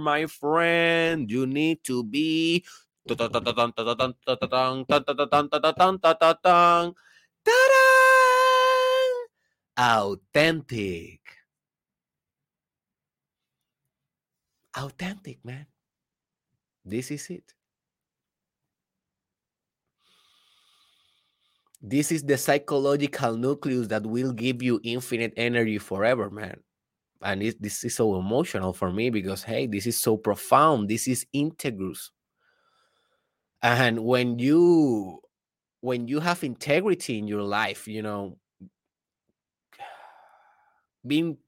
my 0.00 0.26
friend, 0.26 1.30
you 1.30 1.46
need 1.46 1.84
to 1.84 2.02
be 2.02 2.64
authentic. 9.76 11.20
Authentic, 14.76 15.44
man. 15.44 15.66
This 16.84 17.10
is 17.10 17.28
it. 17.30 17.52
This 21.80 22.12
is 22.12 22.22
the 22.22 22.38
psychological 22.38 23.36
nucleus 23.36 23.88
that 23.88 24.06
will 24.06 24.32
give 24.32 24.62
you 24.62 24.80
infinite 24.84 25.34
energy 25.36 25.78
forever, 25.78 26.30
man. 26.30 26.60
And 27.20 27.42
it, 27.42 27.60
this 27.60 27.82
is 27.84 27.96
so 27.96 28.16
emotional 28.16 28.72
for 28.72 28.92
me 28.92 29.10
because, 29.10 29.42
hey, 29.42 29.66
this 29.66 29.86
is 29.86 30.00
so 30.00 30.16
profound. 30.16 30.88
This 30.88 31.08
is 31.08 31.26
integrous. 31.34 32.10
And 33.62 34.04
when 34.04 34.38
you 34.38 35.20
when 35.80 36.08
you 36.08 36.20
have 36.20 36.44
integrity 36.44 37.18
in 37.18 37.28
your 37.28 37.42
life, 37.42 37.88
you 37.88 38.02
know, 38.02 38.38
being 41.06 41.38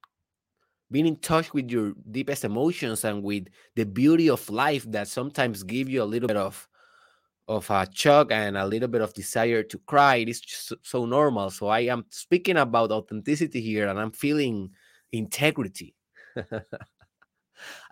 being 0.91 1.07
in 1.07 1.17
touch 1.17 1.53
with 1.53 1.71
your 1.71 1.93
deepest 2.11 2.45
emotions 2.45 3.05
and 3.05 3.23
with 3.23 3.47
the 3.75 3.85
beauty 3.85 4.29
of 4.31 4.49
life 4.51 4.85
that 4.91 5.09
sometimes 5.09 5.63
give 5.63 5.89
you 5.89 6.03
a 6.03 6.05
little 6.05 6.29
bit 6.29 6.37
of 6.37 6.69
of 7.49 7.71
a 7.71 7.87
shock 7.93 8.33
and 8.33 8.57
a 8.57 8.67
little 8.67 8.89
bit 8.89 9.03
of 9.03 9.15
desire 9.15 9.63
to 9.63 9.79
cry 9.87 10.17
it 10.17 10.29
is 10.29 10.41
just 10.41 10.73
so 10.83 11.07
normal. 11.07 11.51
So 11.51 11.69
i 11.69 11.81
am 11.81 12.07
speaking 12.11 12.57
about 12.59 12.93
authenticity 12.93 13.61
here 13.61 13.89
and 13.89 13.99
i'm 14.01 14.13
feeling 14.13 14.71
integrity 15.13 15.95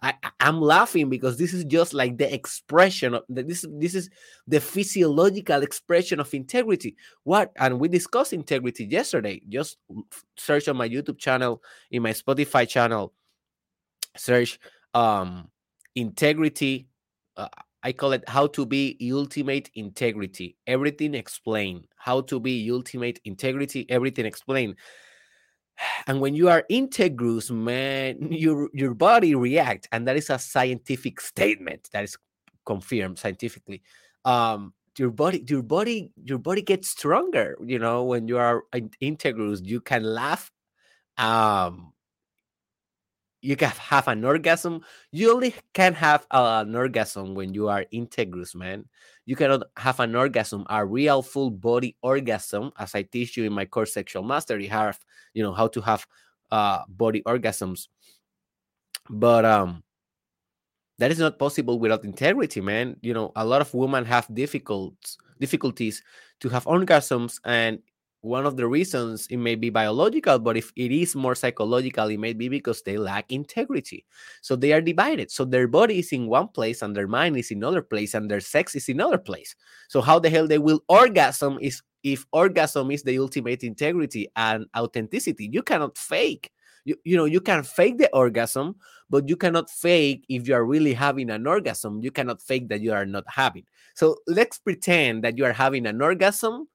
I, 0.02 0.14
I'm 0.40 0.60
laughing 0.60 1.08
because 1.08 1.38
this 1.38 1.54
is 1.54 1.64
just 1.64 1.94
like 1.94 2.18
the 2.18 2.32
expression 2.32 3.14
of 3.14 3.22
this. 3.28 3.64
This 3.70 3.94
is 3.94 4.10
the 4.46 4.60
physiological 4.60 5.62
expression 5.62 6.20
of 6.20 6.32
integrity. 6.34 6.96
What 7.24 7.52
and 7.56 7.78
we 7.78 7.88
discussed 7.88 8.32
integrity 8.32 8.84
yesterday. 8.84 9.40
Just 9.48 9.78
search 10.36 10.68
on 10.68 10.76
my 10.76 10.88
YouTube 10.88 11.18
channel, 11.18 11.62
in 11.90 12.02
my 12.02 12.10
Spotify 12.10 12.68
channel. 12.68 13.12
Search 14.16 14.58
um 14.94 15.50
integrity. 15.94 16.88
Uh, 17.36 17.48
I 17.84 17.92
call 17.92 18.12
it 18.12 18.28
how 18.28 18.46
to 18.48 18.64
be 18.64 18.96
ultimate 19.12 19.70
integrity. 19.74 20.56
Everything 20.66 21.14
explained. 21.14 21.86
How 21.96 22.20
to 22.22 22.38
be 22.38 22.70
ultimate 22.70 23.20
integrity. 23.24 23.86
Everything 23.88 24.24
explained 24.24 24.76
and 26.06 26.20
when 26.20 26.34
you 26.34 26.48
are 26.48 26.64
integrous 26.70 27.50
man 27.50 28.16
your 28.32 28.68
your 28.72 28.94
body 28.94 29.34
react 29.34 29.88
and 29.92 30.06
that 30.06 30.16
is 30.16 30.30
a 30.30 30.38
scientific 30.38 31.20
statement 31.20 31.88
that 31.92 32.04
is 32.04 32.16
confirmed 32.64 33.18
scientifically. 33.18 33.82
Um 34.24 34.74
your 34.98 35.10
body 35.10 35.44
your 35.48 35.62
body 35.62 36.12
your 36.22 36.38
body 36.38 36.62
gets 36.62 36.88
stronger 36.88 37.56
you 37.64 37.78
know 37.78 38.04
when 38.04 38.28
you 38.28 38.36
are 38.36 38.64
integrous 39.00 39.64
you 39.64 39.80
can 39.80 40.02
laugh 40.02 40.50
um 41.16 41.91
you 43.42 43.56
can 43.56 43.70
have 43.70 44.06
an 44.06 44.24
orgasm. 44.24 44.82
You 45.10 45.34
only 45.34 45.54
can 45.74 45.94
have 45.94 46.26
an 46.30 46.74
orgasm 46.74 47.34
when 47.34 47.52
you 47.52 47.68
are 47.68 47.84
integrous, 47.92 48.54
man. 48.54 48.86
You 49.26 49.34
cannot 49.36 49.64
have 49.76 49.98
an 50.00 50.14
orgasm, 50.14 50.64
a 50.70 50.86
real 50.86 51.22
full 51.22 51.50
body 51.50 51.96
orgasm, 52.02 52.72
as 52.78 52.94
I 52.94 53.02
teach 53.02 53.36
you 53.36 53.44
in 53.44 53.52
my 53.52 53.66
course 53.66 53.92
Sexual 53.92 54.22
Mastery. 54.22 54.66
Have 54.68 54.98
you 55.34 55.42
know 55.42 55.52
how 55.52 55.66
to 55.68 55.80
have 55.80 56.06
uh, 56.52 56.82
body 56.88 57.22
orgasms, 57.22 57.88
but 59.10 59.44
um, 59.44 59.82
that 60.98 61.10
is 61.10 61.18
not 61.18 61.38
possible 61.38 61.80
without 61.80 62.04
integrity, 62.04 62.60
man. 62.60 62.96
You 63.02 63.12
know, 63.12 63.32
a 63.34 63.44
lot 63.44 63.60
of 63.60 63.74
women 63.74 64.04
have 64.04 64.32
difficult 64.32 64.94
difficulties 65.40 66.02
to 66.40 66.48
have 66.48 66.64
orgasms, 66.64 67.40
and 67.44 67.80
one 68.22 68.46
of 68.46 68.56
the 68.56 68.66
reasons 68.66 69.26
it 69.26 69.36
may 69.36 69.56
be 69.56 69.68
biological, 69.68 70.38
but 70.38 70.56
if 70.56 70.72
it 70.76 70.92
is 70.92 71.16
more 71.16 71.34
psychological, 71.34 72.06
it 72.06 72.20
may 72.20 72.32
be 72.32 72.48
because 72.48 72.82
they 72.82 72.96
lack 72.96 73.30
integrity. 73.32 74.06
So 74.40 74.54
they 74.54 74.72
are 74.72 74.80
divided. 74.80 75.30
So 75.30 75.44
their 75.44 75.66
body 75.66 75.98
is 75.98 76.12
in 76.12 76.28
one 76.28 76.48
place 76.48 76.82
and 76.82 76.96
their 76.96 77.08
mind 77.08 77.36
is 77.36 77.50
in 77.50 77.58
another 77.58 77.82
place 77.82 78.14
and 78.14 78.30
their 78.30 78.40
sex 78.40 78.76
is 78.76 78.88
in 78.88 79.00
another 79.00 79.18
place. 79.18 79.56
So 79.88 80.00
how 80.00 80.20
the 80.20 80.30
hell 80.30 80.46
they 80.46 80.58
will 80.58 80.84
orgasm 80.88 81.58
is 81.60 81.82
if 82.04 82.24
orgasm 82.32 82.92
is 82.92 83.02
the 83.02 83.18
ultimate 83.18 83.64
integrity 83.64 84.28
and 84.36 84.66
authenticity. 84.76 85.48
You 85.52 85.62
cannot 85.62 85.98
fake. 85.98 86.50
You, 86.84 86.96
you 87.04 87.16
know, 87.16 87.26
you 87.26 87.40
can 87.40 87.62
fake 87.62 87.98
the 87.98 88.12
orgasm, 88.12 88.76
but 89.10 89.28
you 89.28 89.36
cannot 89.36 89.70
fake 89.70 90.24
if 90.28 90.48
you 90.48 90.54
are 90.54 90.64
really 90.64 90.94
having 90.94 91.30
an 91.30 91.46
orgasm. 91.46 92.00
You 92.02 92.10
cannot 92.10 92.42
fake 92.42 92.68
that 92.68 92.80
you 92.80 92.92
are 92.92 93.06
not 93.06 93.24
having. 93.28 93.64
So 93.94 94.16
let's 94.26 94.58
pretend 94.58 95.22
that 95.24 95.38
you 95.38 95.44
are 95.44 95.52
having 95.52 95.86
an 95.86 96.02
orgasm 96.02 96.68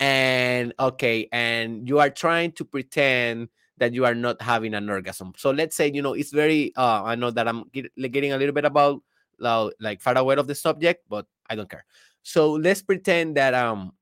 and 0.00 0.72
okay 0.78 1.28
and 1.32 1.88
you 1.88 1.98
are 1.98 2.10
trying 2.10 2.52
to 2.52 2.64
pretend 2.64 3.48
that 3.78 3.92
you 3.94 4.04
are 4.04 4.14
not 4.14 4.40
having 4.42 4.74
an 4.74 4.88
orgasm. 4.90 5.32
So 5.36 5.50
let's 5.50 5.76
say 5.76 5.90
you 5.92 6.02
know 6.02 6.14
it's 6.14 6.32
very 6.32 6.72
uh 6.76 7.02
i 7.04 7.14
know 7.14 7.30
that 7.30 7.48
i'm 7.48 7.64
getting 7.72 8.32
a 8.32 8.38
little 8.38 8.54
bit 8.54 8.64
about 8.64 9.02
like 9.40 10.00
far 10.00 10.18
away 10.18 10.36
of 10.36 10.46
the 10.46 10.54
subject 10.54 11.04
but 11.08 11.26
i 11.50 11.54
don't 11.54 11.70
care. 11.70 11.84
So 12.22 12.52
let's 12.52 12.82
pretend 12.82 13.36
that 13.36 13.54
um 13.54 13.92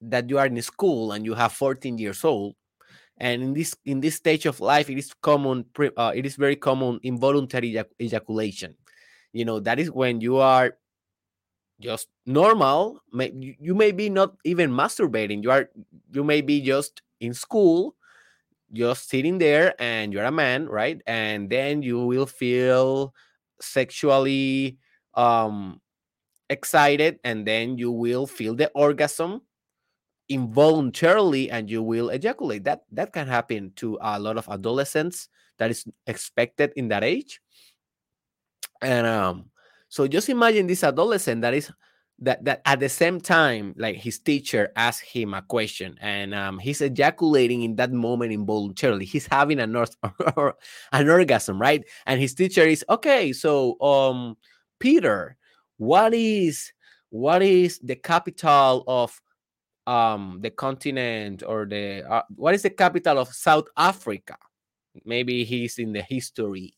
that 0.00 0.28
you 0.28 0.38
are 0.38 0.46
in 0.46 0.60
school 0.62 1.12
and 1.12 1.24
you 1.24 1.34
have 1.34 1.52
14 1.52 1.98
years 1.98 2.24
old 2.24 2.54
and 3.18 3.42
in 3.42 3.54
this 3.54 3.74
in 3.84 4.00
this 4.00 4.16
stage 4.16 4.46
of 4.46 4.60
life 4.60 4.90
it 4.90 4.98
is 4.98 5.12
common 5.22 5.64
uh, 5.96 6.12
it 6.14 6.26
is 6.26 6.36
very 6.36 6.56
common 6.56 7.00
involuntary 7.02 7.80
ejaculation. 8.00 8.74
You 9.32 9.44
know 9.44 9.60
that 9.60 9.78
is 9.78 9.90
when 9.90 10.20
you 10.20 10.36
are 10.38 10.76
just 11.80 12.08
normal 12.26 13.00
may, 13.12 13.32
you 13.34 13.74
may 13.74 13.92
be 13.92 14.08
not 14.08 14.34
even 14.44 14.70
masturbating 14.70 15.42
you 15.42 15.50
are 15.50 15.68
you 16.12 16.24
may 16.24 16.40
be 16.40 16.60
just 16.60 17.02
in 17.20 17.34
school 17.34 17.94
just 18.72 19.08
sitting 19.08 19.38
there 19.38 19.74
and 19.80 20.12
you're 20.12 20.24
a 20.24 20.32
man 20.32 20.66
right? 20.66 21.00
And 21.06 21.48
then 21.50 21.82
you 21.82 22.00
will 22.04 22.26
feel 22.26 23.14
sexually 23.60 24.78
um 25.14 25.80
excited 26.50 27.18
and 27.24 27.46
then 27.46 27.78
you 27.78 27.90
will 27.92 28.26
feel 28.26 28.54
the 28.54 28.70
orgasm 28.74 29.42
involuntarily 30.28 31.50
and 31.50 31.70
you 31.70 31.82
will 31.82 32.10
ejaculate. 32.10 32.64
That 32.64 32.84
that 32.92 33.12
can 33.12 33.28
happen 33.28 33.72
to 33.76 33.98
a 34.02 34.18
lot 34.18 34.38
of 34.38 34.48
adolescents 34.48 35.28
that 35.58 35.70
is 35.70 35.84
expected 36.06 36.72
in 36.76 36.88
that 36.88 37.04
age. 37.04 37.40
And 38.82 39.06
um 39.06 39.50
so 39.94 40.08
just 40.08 40.28
imagine 40.28 40.66
this 40.66 40.82
adolescent 40.82 41.42
that 41.42 41.54
is 41.54 41.70
that 42.18 42.44
that 42.44 42.62
at 42.64 42.80
the 42.80 42.88
same 42.88 43.20
time, 43.20 43.76
like 43.78 43.94
his 43.94 44.18
teacher 44.18 44.72
asked 44.74 45.04
him 45.04 45.34
a 45.34 45.42
question, 45.42 45.96
and 46.00 46.34
um, 46.34 46.58
he's 46.58 46.80
ejaculating 46.80 47.62
in 47.62 47.76
that 47.76 47.92
moment 47.92 48.32
involuntarily. 48.32 49.04
He's 49.04 49.28
having 49.28 49.60
an 49.60 49.76
or, 50.36 50.56
an 50.90 51.08
orgasm, 51.08 51.60
right? 51.60 51.84
And 52.06 52.20
his 52.20 52.34
teacher 52.34 52.62
is 52.62 52.84
okay. 52.90 53.32
So, 53.32 53.80
um, 53.80 54.36
Peter, 54.80 55.36
what 55.76 56.12
is 56.12 56.72
what 57.10 57.42
is 57.42 57.78
the 57.78 57.94
capital 57.94 58.82
of 58.88 59.20
um 59.86 60.40
the 60.42 60.50
continent 60.50 61.44
or 61.46 61.66
the 61.66 62.02
uh, 62.10 62.22
what 62.34 62.52
is 62.52 62.62
the 62.62 62.70
capital 62.70 63.16
of 63.16 63.28
South 63.28 63.66
Africa? 63.76 64.34
Maybe 65.04 65.44
he's 65.44 65.78
in 65.78 65.92
the 65.92 66.02
history 66.02 66.74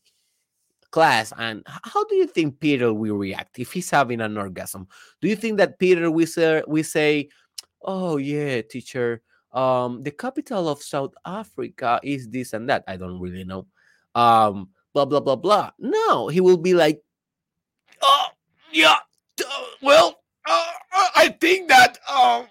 class 0.91 1.33
and 1.37 1.63
how 1.67 2.03
do 2.05 2.15
you 2.15 2.25
think 2.25 2.59
peter 2.59 2.93
will 2.93 3.17
react 3.17 3.59
if 3.59 3.73
he's 3.73 3.89
having 3.89 4.21
an 4.21 4.37
orgasm? 4.37 4.87
Do 5.21 5.27
you 5.27 5.35
think 5.35 5.57
that 5.57 5.79
peter 5.79 6.09
will 6.09 6.27
say, 6.27 6.63
we 6.67 6.83
say 6.83 7.29
oh 7.81 8.17
yeah 8.17 8.61
teacher 8.61 9.21
um 9.51 10.03
the 10.03 10.11
capital 10.11 10.67
of 10.69 10.81
south 10.81 11.13
africa 11.25 11.99
is 12.03 12.27
this 12.29 12.53
and 12.53 12.69
that 12.69 12.83
i 12.87 12.97
don't 12.97 13.19
really 13.19 13.43
know 13.43 13.65
um 14.15 14.69
blah 14.93 15.05
blah 15.05 15.19
blah 15.19 15.35
blah. 15.35 15.71
No 15.77 16.27
he 16.27 16.41
will 16.41 16.57
be 16.57 16.73
like 16.73 17.01
oh 18.01 18.27
yeah 18.71 18.97
well 19.81 20.19
uh, 20.47 20.71
uh, 20.95 21.09
i 21.15 21.29
think 21.39 21.69
that 21.69 21.99
um 22.09 22.47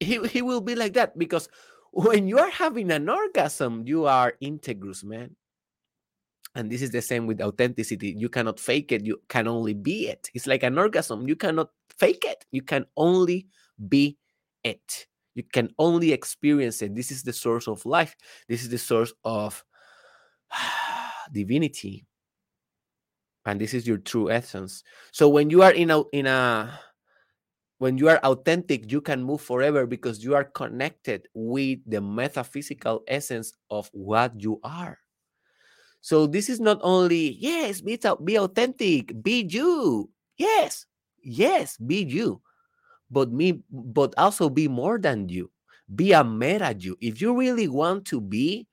he, 0.00 0.18
he 0.26 0.42
will 0.42 0.60
be 0.60 0.74
like 0.74 0.94
that 0.94 1.16
because 1.16 1.48
when 1.92 2.26
you 2.26 2.38
are 2.38 2.50
having 2.50 2.90
an 2.90 3.08
orgasm 3.08 3.84
you 3.86 4.06
are 4.06 4.34
integrous 4.42 5.04
man 5.04 5.34
and 6.54 6.70
this 6.70 6.82
is 6.82 6.90
the 6.90 7.02
same 7.02 7.26
with 7.26 7.40
authenticity. 7.40 8.14
You 8.16 8.28
cannot 8.28 8.58
fake 8.58 8.92
it. 8.92 9.04
You 9.04 9.20
can 9.28 9.46
only 9.46 9.74
be 9.74 10.08
it. 10.08 10.30
It's 10.34 10.46
like 10.46 10.62
an 10.62 10.78
orgasm. 10.78 11.28
You 11.28 11.36
cannot 11.36 11.70
fake 11.98 12.24
it. 12.26 12.44
You 12.50 12.62
can 12.62 12.86
only 12.96 13.48
be 13.88 14.18
it. 14.64 15.06
You 15.34 15.44
can 15.44 15.70
only 15.78 16.12
experience 16.12 16.82
it. 16.82 16.94
This 16.94 17.10
is 17.10 17.22
the 17.22 17.32
source 17.32 17.68
of 17.68 17.84
life. 17.86 18.16
This 18.48 18.62
is 18.62 18.70
the 18.70 18.78
source 18.78 19.12
of 19.24 19.64
divinity. 21.32 22.06
And 23.46 23.60
this 23.60 23.72
is 23.72 23.86
your 23.86 23.98
true 23.98 24.30
essence. 24.30 24.82
So 25.12 25.28
when 25.28 25.48
you 25.48 25.62
are 25.62 25.72
in 25.72 25.90
a 25.90 26.02
in 26.12 26.26
a 26.26 26.78
when 27.78 27.96
you 27.96 28.08
are 28.08 28.18
authentic, 28.18 28.90
you 28.90 29.00
can 29.00 29.22
move 29.22 29.40
forever 29.40 29.86
because 29.86 30.24
you 30.24 30.34
are 30.34 30.44
connected 30.44 31.28
with 31.32 31.78
the 31.86 32.00
metaphysical 32.00 33.04
essence 33.06 33.52
of 33.70 33.88
what 33.92 34.32
you 34.42 34.58
are. 34.64 34.98
So 36.00 36.26
this 36.26 36.48
is 36.48 36.60
not 36.60 36.78
only 36.82 37.36
yes, 37.40 37.80
be 37.80 37.98
be 38.24 38.38
authentic, 38.38 39.12
be 39.22 39.42
you. 39.42 40.10
Yes, 40.36 40.86
yes, 41.22 41.76
be 41.76 42.04
you. 42.04 42.40
But 43.10 43.32
me, 43.32 43.62
but 43.70 44.14
also 44.16 44.48
be 44.48 44.68
more 44.68 44.98
than 44.98 45.28
you. 45.28 45.50
Be 45.94 46.12
a 46.12 46.22
meta 46.22 46.76
you. 46.78 46.96
If 47.00 47.20
you 47.20 47.36
really 47.36 47.68
want 47.68 48.04
to 48.12 48.20
be 48.20 48.68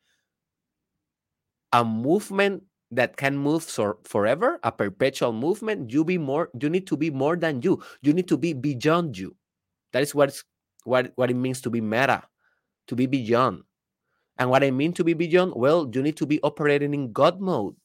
a 1.72 1.84
movement 1.84 2.64
that 2.92 3.18
can 3.18 3.38
move 3.38 3.64
so 3.64 3.98
forever, 4.04 4.60
a 4.64 4.72
perpetual 4.72 5.34
movement, 5.34 5.92
you 5.92 6.04
be 6.04 6.18
more. 6.18 6.50
You 6.60 6.70
need 6.70 6.88
to 6.88 6.98
be 6.98 7.10
more 7.10 7.36
than 7.36 7.62
you. 7.62 7.82
You 8.02 8.14
need 8.14 8.28
to 8.28 8.38
be 8.38 8.54
beyond 8.54 9.18
you. 9.18 9.36
That 9.94 10.04
is 10.04 10.14
what 10.14 10.36
what 10.84 11.12
what 11.16 11.32
it 11.32 11.36
means 11.40 11.62
to 11.62 11.70
be 11.70 11.82
meta, 11.82 12.24
to 12.88 12.96
be 12.96 13.08
beyond. 13.08 13.64
And 14.38 14.50
what 14.50 14.64
I 14.64 14.72
mean 14.72 14.94
to 14.94 15.04
be 15.04 15.14
beyond, 15.14 15.54
well, 15.56 15.90
you 15.92 16.02
need 16.02 16.18
to 16.18 16.26
be 16.26 16.42
operating 16.42 16.94
in 16.94 17.12
God 17.14 17.40
mode. 17.40 17.76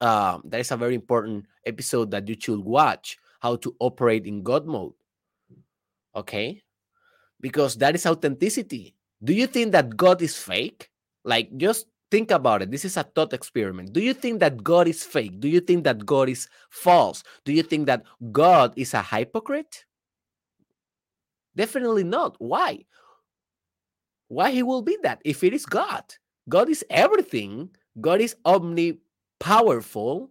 Um, 0.00 0.42
that 0.46 0.60
is 0.60 0.70
a 0.70 0.76
very 0.76 0.94
important 0.94 1.46
episode 1.66 2.10
that 2.12 2.28
you 2.28 2.36
should 2.38 2.60
watch 2.60 3.16
how 3.40 3.56
to 3.56 3.74
operate 3.80 4.26
in 4.26 4.42
God 4.42 4.66
mode. 4.66 4.92
Okay? 6.14 6.62
Because 7.40 7.76
that 7.76 7.94
is 7.94 8.06
authenticity. 8.06 8.94
Do 9.22 9.32
you 9.32 9.46
think 9.46 9.72
that 9.72 9.96
God 9.96 10.22
is 10.22 10.36
fake? 10.36 10.90
Like, 11.24 11.56
just 11.56 11.86
think 12.10 12.30
about 12.30 12.62
it. 12.62 12.70
This 12.70 12.84
is 12.84 12.96
a 12.96 13.02
thought 13.02 13.32
experiment. 13.32 13.92
Do 13.92 14.00
you 14.00 14.14
think 14.14 14.40
that 14.40 14.62
God 14.62 14.86
is 14.86 15.02
fake? 15.02 15.40
Do 15.40 15.48
you 15.48 15.60
think 15.60 15.84
that 15.84 16.06
God 16.06 16.28
is 16.28 16.48
false? 16.70 17.24
Do 17.44 17.52
you 17.52 17.62
think 17.62 17.86
that 17.86 18.04
God 18.30 18.72
is 18.76 18.94
a 18.94 19.02
hypocrite? 19.02 19.84
Definitely 21.56 22.04
not. 22.04 22.36
Why? 22.38 22.84
Why 24.34 24.50
he 24.50 24.62
will 24.62 24.82
be 24.82 24.98
that 25.02 25.22
if 25.24 25.44
it 25.44 25.54
is 25.54 25.66
God? 25.66 26.04
God 26.48 26.68
is 26.68 26.84
everything, 26.90 27.70
God 28.00 28.20
is 28.20 28.36
omnipowerful. 28.44 30.28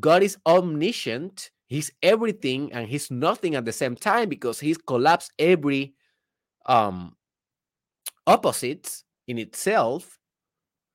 God 0.00 0.22
is 0.22 0.36
omniscient. 0.46 1.50
He's 1.66 1.90
everything 2.02 2.72
and 2.72 2.88
he's 2.88 3.10
nothing 3.10 3.54
at 3.54 3.64
the 3.64 3.72
same 3.72 3.96
time 3.96 4.28
because 4.28 4.60
he's 4.60 4.78
collapsed 4.78 5.32
every 5.38 5.94
um 6.66 7.14
opposites 8.26 9.04
in 9.28 9.38
itself. 9.38 10.18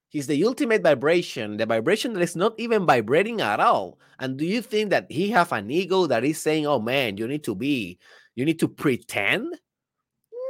He's 0.10 0.26
the 0.26 0.44
ultimate 0.44 0.82
vibration, 0.82 1.58
the 1.58 1.66
vibration 1.66 2.14
that 2.14 2.22
is 2.22 2.36
not 2.36 2.54
even 2.58 2.86
vibrating 2.86 3.42
at 3.42 3.60
all. 3.60 4.00
And 4.20 4.38
do 4.38 4.46
you 4.46 4.62
think 4.62 4.90
that 4.90 5.12
he 5.12 5.30
have 5.30 5.52
an 5.52 5.70
ego 5.70 6.08
that 6.08 6.24
is 6.24 6.42
saying, 6.42 6.66
"Oh 6.66 6.80
man, 6.80 7.18
you 7.18 7.28
need 7.28 7.44
to 7.44 7.56
be, 7.56 8.00
you 8.36 8.46
need 8.46 8.60
to 8.60 8.68
pretend"? 8.68 9.54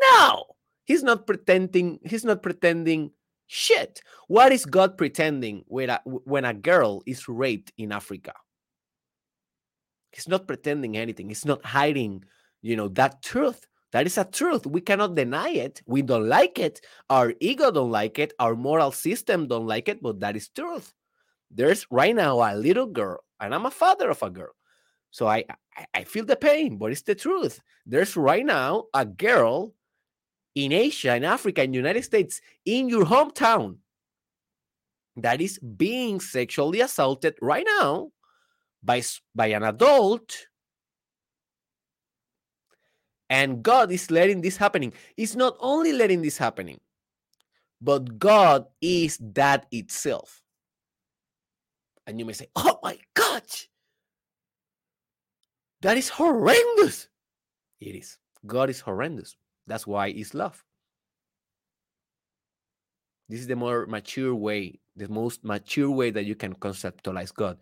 No, 0.01 0.45
he's 0.89 1.03
not 1.03 1.25
pretending. 1.25 1.99
He's 2.03 2.25
not 2.25 2.43
pretending 2.43 3.11
shit. 3.47 4.01
What 4.27 4.51
is 4.51 4.65
God 4.65 4.97
pretending 4.97 5.63
when 5.67 5.89
a, 5.89 6.01
when 6.03 6.43
a 6.43 6.53
girl 6.53 7.01
is 7.05 7.29
raped 7.29 7.71
in 7.77 7.93
Africa? 7.93 8.33
He's 10.11 10.27
not 10.27 10.47
pretending 10.47 10.97
anything. 10.97 11.29
He's 11.29 11.45
not 11.45 11.63
hiding, 11.63 12.25
you 12.61 12.75
know, 12.75 12.89
that 12.89 13.21
truth. 13.21 13.67
That 13.91 14.07
is 14.07 14.17
a 14.17 14.25
truth. 14.25 14.65
We 14.65 14.81
cannot 14.81 15.15
deny 15.15 15.49
it. 15.49 15.81
We 15.85 16.01
don't 16.01 16.27
like 16.27 16.57
it. 16.59 16.81
Our 17.09 17.33
ego 17.39 17.71
don't 17.71 17.91
like 17.91 18.17
it. 18.19 18.33
Our 18.39 18.55
moral 18.55 18.91
system 18.91 19.47
don't 19.47 19.67
like 19.67 19.87
it, 19.87 20.01
but 20.01 20.19
that 20.19 20.35
is 20.35 20.49
truth. 20.49 20.93
There's 21.51 21.85
right 21.89 22.15
now 22.15 22.41
a 22.41 22.53
little 22.55 22.85
girl, 22.85 23.23
and 23.39 23.53
I'm 23.53 23.65
a 23.65 23.71
father 23.71 24.09
of 24.09 24.21
a 24.21 24.29
girl. 24.29 24.53
So 25.11 25.27
I, 25.27 25.45
I, 25.75 25.85
I 25.93 26.03
feel 26.03 26.25
the 26.25 26.35
pain, 26.35 26.77
but 26.77 26.91
it's 26.91 27.01
the 27.01 27.15
truth. 27.15 27.59
There's 27.85 28.15
right 28.15 28.45
now 28.45 28.85
a 28.93 29.05
girl 29.05 29.73
in 30.55 30.71
Asia, 30.71 31.15
in 31.15 31.23
Africa, 31.23 31.63
in 31.63 31.71
the 31.71 31.77
United 31.77 32.03
States, 32.03 32.41
in 32.65 32.89
your 32.89 33.05
hometown 33.05 33.77
that 35.17 35.41
is 35.41 35.59
being 35.59 36.19
sexually 36.19 36.81
assaulted 36.81 37.35
right 37.41 37.65
now 37.79 38.11
by, 38.83 39.01
by 39.35 39.47
an 39.47 39.63
adult 39.63 40.47
and 43.29 43.61
God 43.61 43.91
is 43.91 44.09
letting 44.09 44.41
this 44.41 44.57
happening. 44.57 44.91
It's 45.15 45.35
not 45.35 45.55
only 45.59 45.93
letting 45.93 46.21
this 46.21 46.37
happening, 46.37 46.79
but 47.81 48.17
God 48.17 48.65
is 48.81 49.19
that 49.33 49.67
itself. 49.71 50.41
And 52.07 52.17
you 52.19 52.25
may 52.25 52.33
say, 52.33 52.47
"Oh 52.55 52.79
my 52.81 52.97
God, 53.13 53.43
that 55.81 55.95
is 55.95 56.09
horrendous." 56.09 57.07
It 57.79 57.95
is. 57.95 58.17
God 58.45 58.69
is 58.69 58.79
horrendous. 58.79 59.37
That's 59.69 59.85
why 59.85 60.07
it's 60.07 60.33
love. 60.33 60.65
This 63.29 63.41
is 63.41 63.47
the 63.47 63.55
more 63.55 63.85
mature 63.85 64.33
way, 64.33 64.81
the 64.97 65.07
most 65.07 65.45
mature 65.45 65.91
way 65.91 66.09
that 66.09 66.25
you 66.25 66.33
can 66.33 66.55
conceptualize 66.55 67.31
God 67.31 67.61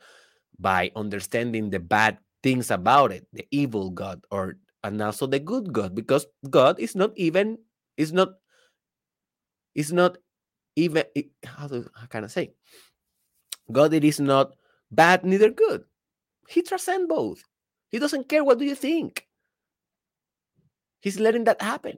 by 0.58 0.90
understanding 0.96 1.70
the 1.70 1.80
bad 1.84 2.18
things 2.42 2.72
about 2.72 3.12
it, 3.12 3.28
the 3.34 3.46
evil 3.52 3.92
God 3.92 4.24
or 4.32 4.56
and 4.84 5.02
also 5.02 5.28
the 5.28 5.40
good 5.40 5.74
God, 5.74 5.94
because 5.94 6.26
God 6.50 6.80
is 6.80 6.96
not 6.96 7.12
even 7.18 7.60
is 7.98 8.14
not 8.14 8.40
is 9.76 9.92
not 9.92 10.18
even 10.78 11.04
how 11.44 11.68
do 11.68 11.84
how 11.94 12.08
can 12.08 12.24
I 12.24 12.28
say 12.28 12.56
God 13.70 13.94
it 13.94 14.08
is 14.08 14.22
not 14.22 14.56
bad 14.90 15.26
neither 15.26 15.52
good. 15.52 15.84
He 16.48 16.62
transcends 16.62 17.12
both. 17.12 17.44
He 17.90 18.00
doesn't 18.00 18.30
care 18.30 18.46
what 18.46 18.60
do 18.60 18.64
you 18.64 18.76
think. 18.76 19.27
He's 21.02 21.20
letting 21.20 21.46
that 21.46 21.62
happen. 21.62 21.98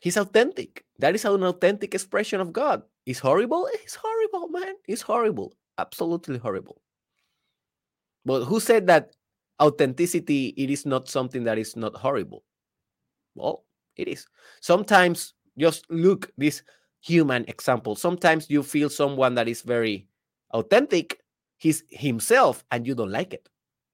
He's 0.00 0.16
authentic. 0.16 0.84
That 0.98 1.14
is 1.14 1.24
an 1.24 1.42
authentic 1.42 1.94
expression 1.94 2.40
of 2.40 2.52
God. 2.52 2.82
It's 3.06 3.18
horrible. 3.18 3.68
It's 3.72 3.96
horrible, 3.96 4.48
man. 4.48 4.74
It's 4.86 5.02
horrible. 5.02 5.54
Absolutely 5.76 6.38
horrible. 6.38 6.80
But 8.24 8.44
who 8.44 8.60
said 8.60 8.86
that 8.86 9.12
authenticity 9.60 10.54
it 10.56 10.70
is 10.70 10.86
not 10.86 11.08
something 11.08 11.44
that 11.44 11.58
is 11.58 11.76
not 11.76 11.94
horrible 11.96 12.44
well 13.34 13.64
it 13.96 14.08
is 14.08 14.26
sometimes 14.60 15.34
just 15.58 15.84
look 15.90 16.30
this 16.36 16.62
human 17.00 17.44
example 17.48 17.96
sometimes 17.96 18.48
you 18.48 18.62
feel 18.62 18.88
someone 18.88 19.34
that 19.34 19.48
is 19.48 19.62
very 19.62 20.06
authentic 20.52 21.18
he's 21.56 21.82
himself 21.90 22.64
and 22.70 22.86
you 22.86 22.94
don't 22.94 23.10
like 23.10 23.32
it 23.32 23.48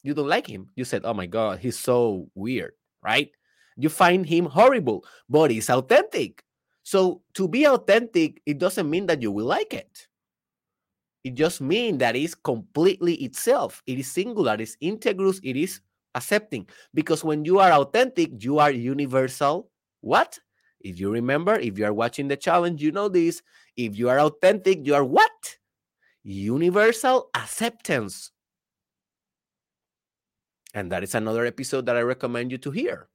you 0.04 0.14
don't 0.14 0.28
like 0.28 0.46
him 0.46 0.68
you 0.76 0.84
said 0.84 1.02
oh 1.04 1.14
my 1.14 1.26
god 1.26 1.58
he's 1.58 1.78
so 1.78 2.28
weird 2.36 2.74
right 3.02 3.32
you 3.76 3.88
find 3.88 4.24
him 4.24 4.44
horrible 4.46 5.04
but 5.28 5.50
he's 5.50 5.68
authentic 5.68 6.44
so 6.84 7.22
to 7.32 7.48
be 7.48 7.66
authentic 7.66 8.40
it 8.46 8.58
doesn't 8.58 8.88
mean 8.88 9.06
that 9.06 9.20
you 9.20 9.32
will 9.32 9.46
like 9.46 9.74
it 9.74 10.06
it 11.24 11.34
just 11.34 11.62
means 11.62 11.98
that 11.98 12.14
it's 12.14 12.34
completely 12.34 13.14
itself. 13.14 13.82
It 13.86 13.98
is 13.98 14.12
singular, 14.12 14.56
it's 14.58 14.76
integrous, 14.82 15.40
it 15.42 15.56
is 15.56 15.80
accepting. 16.14 16.68
Because 16.92 17.24
when 17.24 17.46
you 17.46 17.58
are 17.58 17.72
authentic, 17.72 18.44
you 18.44 18.58
are 18.58 18.70
universal. 18.70 19.70
What? 20.02 20.38
If 20.80 21.00
you 21.00 21.10
remember, 21.10 21.54
if 21.54 21.78
you 21.78 21.86
are 21.86 21.94
watching 21.94 22.28
the 22.28 22.36
challenge, 22.36 22.82
you 22.82 22.92
know 22.92 23.08
this. 23.08 23.40
If 23.74 23.98
you 23.98 24.10
are 24.10 24.20
authentic, 24.20 24.86
you 24.86 24.94
are 24.94 25.04
what? 25.04 25.56
Universal 26.24 27.30
acceptance. 27.34 28.30
And 30.74 30.90
that 30.92 31.02
is 31.04 31.14
another 31.14 31.46
episode 31.46 31.86
that 31.86 31.96
I 31.96 32.02
recommend 32.02 32.50
you 32.50 32.58
to 32.58 32.70
hear. 32.70 33.08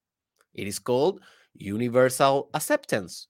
It 0.53 0.67
is 0.67 0.79
called 0.79 1.21
Universal 1.53 2.49
Acceptance. 2.53 3.27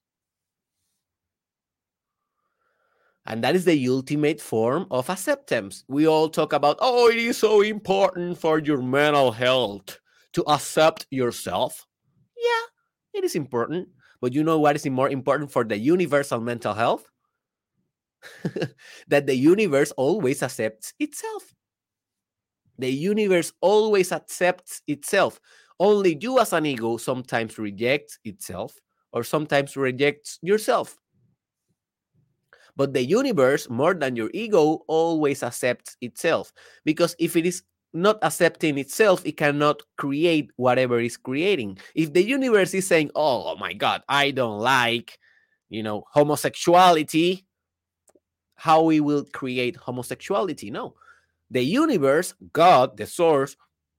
And 3.25 3.43
that 3.43 3.55
is 3.55 3.65
the 3.65 3.87
ultimate 3.89 4.39
form 4.41 4.87
of 4.89 5.09
acceptance. 5.09 5.83
We 5.87 6.07
all 6.07 6.29
talk 6.29 6.53
about, 6.53 6.77
oh, 6.79 7.09
it 7.09 7.17
is 7.17 7.37
so 7.37 7.61
important 7.61 8.37
for 8.37 8.59
your 8.59 8.81
mental 8.81 9.31
health 9.31 9.99
to 10.33 10.43
accept 10.47 11.05
yourself. 11.11 11.85
Yeah, 12.37 13.19
it 13.19 13.23
is 13.23 13.35
important. 13.35 13.89
But 14.21 14.33
you 14.33 14.43
know 14.43 14.59
what 14.59 14.75
is 14.75 14.85
more 14.87 15.09
important 15.09 15.51
for 15.51 15.63
the 15.63 15.77
universal 15.77 16.39
mental 16.39 16.73
health? 16.73 17.05
that 19.07 19.27
the 19.27 19.35
universe 19.35 19.91
always 19.91 20.43
accepts 20.43 20.93
itself. 20.99 21.53
The 22.79 22.89
universe 22.89 23.51
always 23.61 24.11
accepts 24.11 24.81
itself. 24.87 25.39
Only 25.79 26.17
you, 26.19 26.39
as 26.39 26.53
an 26.53 26.65
ego, 26.65 26.97
sometimes 26.97 27.57
rejects 27.57 28.19
itself 28.23 28.73
or 29.11 29.23
sometimes 29.23 29.75
rejects 29.77 30.39
yourself. 30.41 30.97
But 32.75 32.93
the 32.93 33.03
universe, 33.03 33.69
more 33.69 33.93
than 33.93 34.15
your 34.15 34.29
ego, 34.33 34.85
always 34.87 35.43
accepts 35.43 35.97
itself. 35.99 36.53
Because 36.85 37.15
if 37.19 37.35
it 37.35 37.45
is 37.45 37.63
not 37.93 38.19
accepting 38.21 38.77
itself, 38.77 39.25
it 39.25 39.35
cannot 39.35 39.81
create 39.97 40.51
whatever 40.55 40.99
is 40.99 41.17
creating. 41.17 41.79
If 41.95 42.13
the 42.13 42.23
universe 42.23 42.73
is 42.73 42.87
saying, 42.87 43.11
oh, 43.15 43.51
oh, 43.51 43.57
my 43.57 43.73
God, 43.73 44.03
I 44.07 44.31
don't 44.31 44.59
like, 44.59 45.19
you 45.69 45.83
know, 45.83 46.03
homosexuality, 46.13 47.45
how 48.55 48.83
we 48.83 48.99
will 48.99 49.25
create 49.33 49.75
homosexuality? 49.75 50.71
No. 50.71 50.95
The 51.51 51.63
universe, 51.63 52.33
God, 52.53 52.97
the 52.97 53.05
source, 53.05 53.55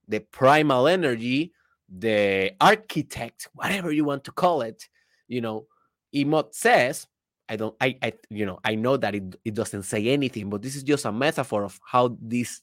the 0.09 0.21
primal 0.21 0.87
energy, 0.87 1.53
the 1.89 2.53
architect, 2.61 3.49
whatever 3.55 3.91
you 3.91 4.05
want 4.05 4.25
to 4.25 4.33
call 4.33 4.63
it, 4.63 4.89
you 5.29 5.41
know, 5.41 5.67
Imot 6.15 6.55
says 6.55 7.07
I 7.49 7.57
don't 7.57 7.75
I 7.81 7.97
I 8.03 8.13
you 8.31 8.47
know 8.47 8.61
I 8.65 8.77
know 8.77 8.97
that 8.97 9.15
it, 9.15 9.37
it 9.45 9.55
doesn't 9.55 9.83
say 9.83 10.07
anything, 10.09 10.51
but 10.51 10.63
this 10.63 10.77
is 10.77 10.85
just 10.85 11.05
a 11.05 11.13
metaphor 11.13 11.65
of 11.65 11.81
how 11.85 12.17
this 12.21 12.61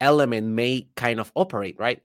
element 0.00 0.46
may 0.46 0.88
kind 0.96 1.20
of 1.20 1.30
operate, 1.34 1.78
right? 1.78 2.02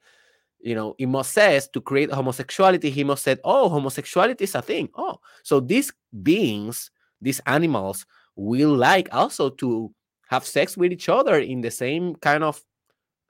You 0.60 0.75
know, 0.75 0.95
must 0.99 1.34
says 1.34 1.69
to 1.69 1.81
create 1.81 2.12
homosexuality, 2.12 2.89
he 2.89 3.03
must 3.03 3.23
said, 3.23 3.39
Oh, 3.43 3.69
homosexuality 3.69 4.43
is 4.43 4.55
a 4.55 4.62
thing. 4.62 4.89
Oh, 4.95 5.19
so 5.43 5.60
these 5.60 5.93
beings, 6.23 6.91
these 7.21 7.39
animals, 7.45 8.05
will 8.36 8.75
like 8.75 9.08
also 9.13 9.49
to 9.49 9.93
have 10.27 10.45
sex 10.45 10.77
with 10.77 10.91
each 10.91 11.09
other 11.09 11.39
in 11.39 11.61
the 11.61 11.71
same 11.71 12.15
kind 12.15 12.43
of 12.43 12.61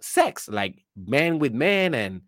sex, 0.01 0.47
like 0.49 0.83
man 0.95 1.39
with 1.39 1.53
man 1.53 1.93
and 1.93 2.21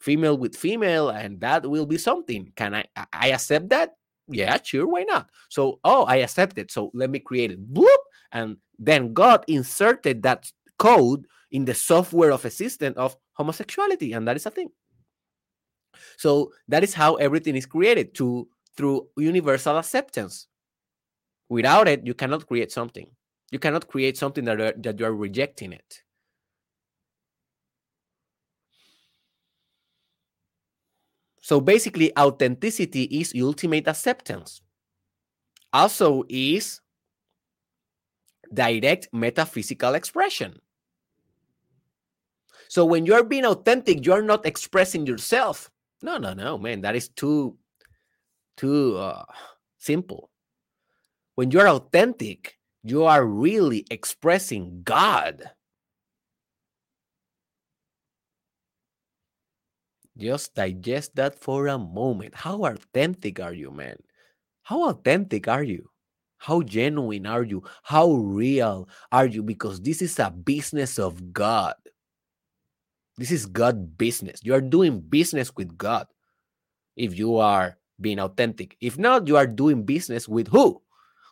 female 0.00 0.36
with 0.36 0.56
female, 0.56 1.10
and 1.10 1.40
that 1.40 1.68
will 1.68 1.86
be 1.86 1.98
something. 1.98 2.52
Can 2.56 2.74
I 2.74 2.84
I 3.12 3.30
accept 3.30 3.70
that? 3.70 3.94
yeah, 4.28 4.58
sure, 4.62 4.86
why 4.86 5.02
not? 5.04 5.28
So, 5.48 5.80
oh, 5.84 6.04
I 6.04 6.16
accept 6.16 6.58
it. 6.58 6.70
So 6.70 6.90
let 6.94 7.10
me 7.10 7.18
create 7.18 7.50
it. 7.50 7.72
Bloop. 7.72 7.86
And 8.32 8.58
then 8.78 9.14
God 9.14 9.44
inserted 9.48 10.22
that 10.22 10.50
code 10.78 11.26
in 11.50 11.64
the 11.64 11.74
software 11.74 12.30
of 12.30 12.44
assistant 12.44 12.96
of 12.96 13.16
homosexuality, 13.32 14.12
and 14.12 14.28
that 14.28 14.36
is 14.36 14.46
a 14.46 14.50
thing. 14.50 14.68
So 16.18 16.52
that 16.68 16.84
is 16.84 16.92
how 16.92 17.14
everything 17.16 17.56
is 17.56 17.66
created 17.66 18.14
to 18.16 18.48
through 18.76 19.08
universal 19.16 19.78
acceptance. 19.78 20.46
Without 21.48 21.88
it, 21.88 22.06
you 22.06 22.14
cannot 22.14 22.46
create 22.46 22.70
something. 22.70 23.10
You 23.50 23.58
cannot 23.58 23.88
create 23.88 24.16
something 24.16 24.44
that, 24.44 24.60
are, 24.60 24.72
that 24.76 24.98
you 25.00 25.06
are 25.06 25.14
rejecting 25.14 25.72
it. 25.72 26.02
So 31.40 31.60
basically, 31.60 32.16
authenticity 32.18 33.04
is 33.04 33.32
ultimate 33.40 33.88
acceptance. 33.88 34.60
also 35.72 36.24
is 36.28 36.80
direct 38.52 39.08
metaphysical 39.12 39.94
expression. 39.94 40.60
So 42.68 42.84
when 42.84 43.06
you're 43.06 43.24
being 43.24 43.46
authentic, 43.46 44.04
you're 44.04 44.22
not 44.22 44.46
expressing 44.46 45.06
yourself. 45.06 45.70
No, 46.02 46.18
no, 46.18 46.34
no, 46.34 46.58
man, 46.58 46.82
that 46.82 46.96
is 46.96 47.08
too 47.08 47.56
too 48.56 48.96
uh, 48.96 49.24
simple. 49.78 50.30
When 51.36 51.50
you're 51.50 51.68
authentic, 51.68 52.57
you 52.82 53.04
are 53.04 53.24
really 53.24 53.86
expressing 53.90 54.82
God. 54.84 55.50
Just 60.16 60.54
digest 60.54 61.14
that 61.16 61.38
for 61.38 61.68
a 61.68 61.78
moment. 61.78 62.34
How 62.34 62.64
authentic 62.64 63.38
are 63.40 63.54
you, 63.54 63.70
man? 63.70 63.96
How 64.64 64.88
authentic 64.90 65.46
are 65.48 65.62
you? 65.62 65.90
How 66.38 66.62
genuine 66.62 67.26
are 67.26 67.42
you? 67.42 67.62
How 67.82 68.12
real 68.12 68.88
are 69.12 69.26
you? 69.26 69.42
Because 69.42 69.80
this 69.80 70.02
is 70.02 70.18
a 70.18 70.30
business 70.30 70.98
of 70.98 71.32
God. 71.32 71.74
This 73.16 73.30
is 73.30 73.46
God 73.46 73.98
business. 73.98 74.40
You 74.44 74.54
are 74.54 74.60
doing 74.60 75.00
business 75.00 75.52
with 75.56 75.76
God 75.76 76.06
if 76.96 77.18
you 77.18 77.36
are 77.36 77.78
being 78.00 78.20
authentic. 78.20 78.76
If 78.80 78.98
not, 78.98 79.26
you 79.26 79.36
are 79.36 79.46
doing 79.46 79.84
business 79.84 80.28
with 80.28 80.48
who? 80.48 80.80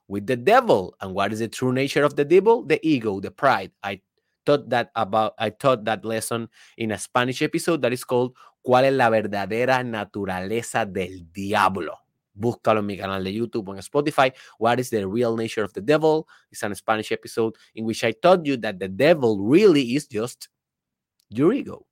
With 0.08 0.26
the 0.26 0.36
devil. 0.36 0.94
And 1.00 1.14
what 1.14 1.32
is 1.32 1.40
the 1.40 1.48
true 1.48 1.72
nature 1.72 2.04
of 2.04 2.16
the 2.16 2.24
devil? 2.24 2.62
The 2.62 2.84
ego, 2.86 3.20
the 3.20 3.30
pride. 3.30 3.72
I 3.82 4.00
taught 4.44 4.70
that 4.70 4.90
about 4.94 5.34
I 5.38 5.50
taught 5.50 5.84
that 5.84 6.04
lesson 6.04 6.48
in 6.78 6.92
a 6.92 6.98
Spanish 6.98 7.42
episode 7.42 7.82
that 7.82 7.92
is 7.92 8.04
called 8.04 8.36
¿Cuál 8.66 8.84
es 8.84 8.92
la 8.94 9.10
verdadera 9.10 9.84
naturaleza 9.84 10.86
del 10.86 11.30
diablo? 11.32 11.98
Búscalo 12.34 12.80
en 12.80 12.86
mi 12.86 12.96
canal 12.96 13.22
de 13.22 13.32
YouTube 13.32 13.68
on 13.68 13.78
Spotify. 13.78 14.32
What 14.58 14.80
is 14.80 14.90
the 14.90 15.06
real 15.06 15.36
nature 15.36 15.62
of 15.62 15.72
the 15.72 15.80
devil? 15.80 16.26
It's 16.50 16.64
a 16.64 16.74
Spanish 16.74 17.12
episode 17.12 17.54
in 17.76 17.84
which 17.84 18.02
I 18.02 18.10
taught 18.10 18.44
you 18.44 18.56
that 18.58 18.80
the 18.80 18.88
devil 18.88 19.38
really 19.38 19.94
is 19.94 20.08
just 20.08 20.48
your 21.30 21.52
ego. 21.52 21.86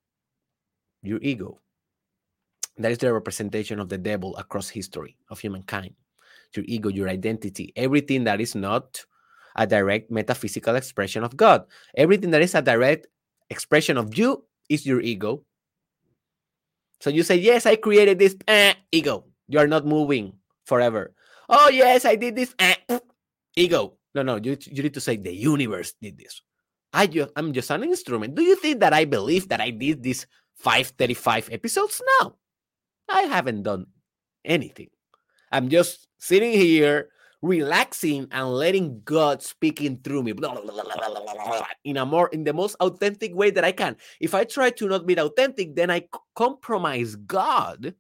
Your 1.03 1.21
ego. 1.23 1.61
That 2.77 2.91
is 2.91 2.99
the 2.99 3.13
representation 3.13 3.79
of 3.79 3.89
the 3.89 3.99
devil 3.99 4.37
across 4.37 4.69
history 4.69 5.17
of 5.31 5.39
humankind. 5.39 5.95
Your 6.57 6.65
ego, 6.69 6.89
your 6.89 7.09
identity, 7.09 7.73
everything 7.77 8.25
that 8.25 8.41
is 8.41 8.55
not 8.55 9.05
a 9.57 9.67
direct 9.67 10.11
metaphysical 10.11 10.75
expression 10.75 11.25
of 11.25 11.37
God. 11.37 11.65
Everything 11.97 12.31
that 12.31 12.43
is 12.43 12.55
a 12.55 12.63
direct 12.63 13.07
expression 13.51 13.97
of 13.97 14.17
you 14.17 14.45
is 14.69 14.87
your 14.87 15.01
ego. 15.01 15.43
So 17.01 17.11
you 17.11 17.23
say, 17.23 17.37
Yes, 17.37 17.67
I 17.67 17.77
created 17.77 18.19
this 18.19 18.37
eh, 18.49 18.75
ego. 18.91 19.25
You 19.49 19.59
are 19.59 19.67
not 19.67 19.87
moving 19.87 20.33
forever. 20.65 21.13
Oh, 21.49 21.69
yes, 21.69 22.05
I 22.05 22.17
did 22.17 22.37
this 22.37 22.55
eh, 22.59 22.77
ego. 23.57 23.95
No, 24.15 24.23
no, 24.23 24.37
you, 24.37 24.57
you 24.61 24.83
need 24.83 24.95
to 24.95 25.01
say, 25.01 25.17
The 25.17 25.35
universe 25.35 25.95
did 26.01 26.19
this. 26.19 26.43
I 26.93 27.07
just, 27.07 27.31
I'm 27.37 27.53
just 27.53 27.71
an 27.71 27.83
instrument. 27.83 28.35
Do 28.35 28.43
you 28.43 28.57
think 28.57 28.81
that 28.81 28.93
I 28.93 29.05
believe 29.05 29.49
that 29.49 29.61
I 29.61 29.71
did 29.71 30.03
these 30.03 30.27
535 30.57 31.51
episodes? 31.51 32.01
No, 32.21 32.37
I 33.09 33.23
haven't 33.23 33.65
done 33.65 33.87
anything. 34.45 34.89
I'm 35.51 35.69
just 35.69 36.09
sitting 36.25 36.53
here 36.53 37.11
relaxing 37.43 38.27
and 38.31 38.49
letting 38.49 39.03
God 39.05 39.43
speaking 39.43 39.99
through 40.03 40.23
me 40.23 40.33
blah, 40.33 40.55
blah, 40.55 40.63
blah, 40.63 41.67
in 41.85 41.99
a 41.99 42.07
more 42.07 42.29
in 42.29 42.45
the 42.45 42.55
most 42.55 42.75
authentic 42.81 43.35
way 43.35 43.51
that 43.51 43.65
I 43.65 43.73
can. 43.73 43.97
If 44.21 44.35
I 44.35 44.45
try 44.45 44.71
to 44.71 44.89
not 44.89 45.07
be 45.07 45.15
authentic, 45.17 45.77
then 45.77 45.91
I 45.91 46.09
compromise 46.35 47.17
God. 47.17 47.95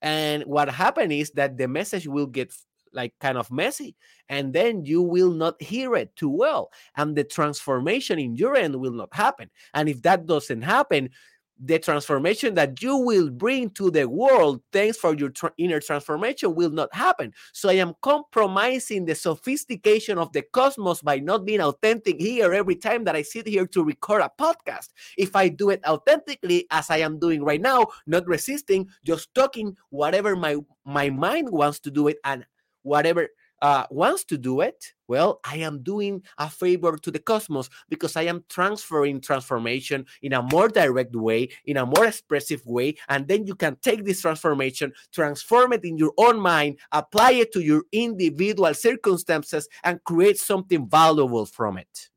And 0.00 0.44
what 0.44 0.70
happens 0.70 1.12
is 1.12 1.30
that 1.32 1.58
the 1.58 1.68
message 1.68 2.08
will 2.08 2.26
get 2.26 2.54
like 2.94 3.12
kind 3.20 3.36
of 3.36 3.50
messy 3.50 3.94
and 4.30 4.54
then 4.54 4.82
you 4.86 5.02
will 5.02 5.30
not 5.30 5.60
hear 5.60 5.94
it 5.94 6.16
too 6.16 6.30
well 6.30 6.70
and 6.96 7.14
the 7.14 7.22
transformation 7.22 8.18
in 8.18 8.34
your 8.34 8.56
end 8.56 8.74
will 8.74 8.92
not 8.92 9.12
happen 9.12 9.50
and 9.74 9.90
if 9.90 10.00
that 10.00 10.24
doesn't 10.24 10.62
happen 10.62 11.10
the 11.60 11.78
transformation 11.78 12.54
that 12.54 12.80
you 12.82 12.96
will 12.96 13.30
bring 13.30 13.70
to 13.70 13.90
the 13.90 14.08
world 14.08 14.62
thanks 14.72 14.96
for 14.96 15.14
your 15.14 15.32
inner 15.56 15.80
transformation 15.80 16.54
will 16.54 16.70
not 16.70 16.92
happen. 16.94 17.32
So 17.52 17.68
i 17.68 17.74
am 17.74 17.94
compromising 18.02 19.04
the 19.04 19.14
sophistication 19.14 20.18
of 20.18 20.32
the 20.32 20.42
cosmos 20.42 21.02
by 21.02 21.18
not 21.18 21.44
being 21.44 21.60
authentic 21.60 22.20
here 22.20 22.52
every 22.52 22.76
time 22.76 23.04
that 23.04 23.16
i 23.16 23.22
sit 23.22 23.46
here 23.46 23.66
to 23.66 23.84
record 23.84 24.22
a 24.22 24.30
podcast. 24.38 24.88
If 25.16 25.34
i 25.34 25.48
do 25.48 25.70
it 25.70 25.84
authentically 25.86 26.66
as 26.70 26.90
i 26.90 26.98
am 26.98 27.18
doing 27.18 27.42
right 27.42 27.60
now 27.60 27.88
not 28.06 28.26
resisting 28.26 28.88
just 29.04 29.34
talking 29.34 29.76
whatever 29.90 30.36
my 30.36 30.56
my 30.84 31.10
mind 31.10 31.50
wants 31.50 31.80
to 31.80 31.90
do 31.90 32.08
it 32.08 32.18
and 32.24 32.44
whatever 32.82 33.28
uh, 33.60 33.86
wants 33.90 34.24
to 34.24 34.38
do 34.38 34.60
it, 34.60 34.92
well, 35.08 35.40
I 35.44 35.56
am 35.58 35.82
doing 35.82 36.22
a 36.36 36.48
favor 36.50 36.96
to 36.96 37.10
the 37.10 37.18
cosmos 37.18 37.70
because 37.88 38.16
I 38.16 38.22
am 38.22 38.44
transferring 38.48 39.20
transformation 39.20 40.06
in 40.22 40.34
a 40.34 40.42
more 40.42 40.68
direct 40.68 41.14
way, 41.16 41.48
in 41.64 41.78
a 41.78 41.86
more 41.86 42.06
expressive 42.06 42.64
way. 42.66 42.96
And 43.08 43.26
then 43.26 43.46
you 43.46 43.54
can 43.54 43.76
take 43.76 44.04
this 44.04 44.20
transformation, 44.20 44.92
transform 45.12 45.72
it 45.72 45.84
in 45.84 45.96
your 45.96 46.12
own 46.18 46.38
mind, 46.38 46.78
apply 46.92 47.32
it 47.32 47.52
to 47.52 47.60
your 47.60 47.84
individual 47.92 48.72
circumstances, 48.74 49.68
and 49.82 50.02
create 50.04 50.38
something 50.38 50.88
valuable 50.88 51.46
from 51.46 51.78
it. 51.78 52.10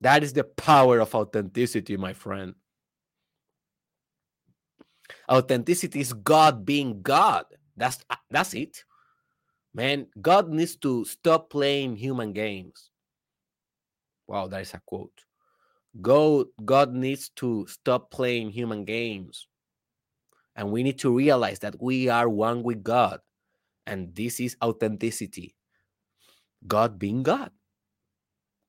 That 0.00 0.22
is 0.22 0.32
the 0.32 0.44
power 0.44 0.98
of 0.98 1.14
authenticity, 1.14 1.96
my 1.96 2.14
friend. 2.14 2.54
Authenticity 5.30 6.00
is 6.00 6.12
God 6.12 6.64
being 6.64 7.02
God. 7.02 7.44
That's 7.76 7.98
that's 8.30 8.54
it. 8.54 8.84
Man, 9.72 10.06
God 10.20 10.48
needs 10.48 10.76
to 10.76 11.04
stop 11.04 11.50
playing 11.50 11.96
human 11.96 12.32
games. 12.32 12.90
Wow, 14.26 14.48
that 14.48 14.62
is 14.62 14.74
a 14.74 14.80
quote. 14.84 15.24
God, 16.00 16.46
God 16.64 16.92
needs 16.92 17.30
to 17.36 17.66
stop 17.66 18.10
playing 18.10 18.50
human 18.50 18.84
games. 18.84 19.46
And 20.56 20.70
we 20.72 20.82
need 20.82 20.98
to 21.00 21.14
realize 21.14 21.60
that 21.60 21.80
we 21.80 22.08
are 22.08 22.28
one 22.28 22.62
with 22.62 22.82
God. 22.82 23.20
And 23.86 24.14
this 24.14 24.40
is 24.40 24.56
authenticity. 24.62 25.56
God 26.66 26.98
being 26.98 27.22
God. 27.22 27.50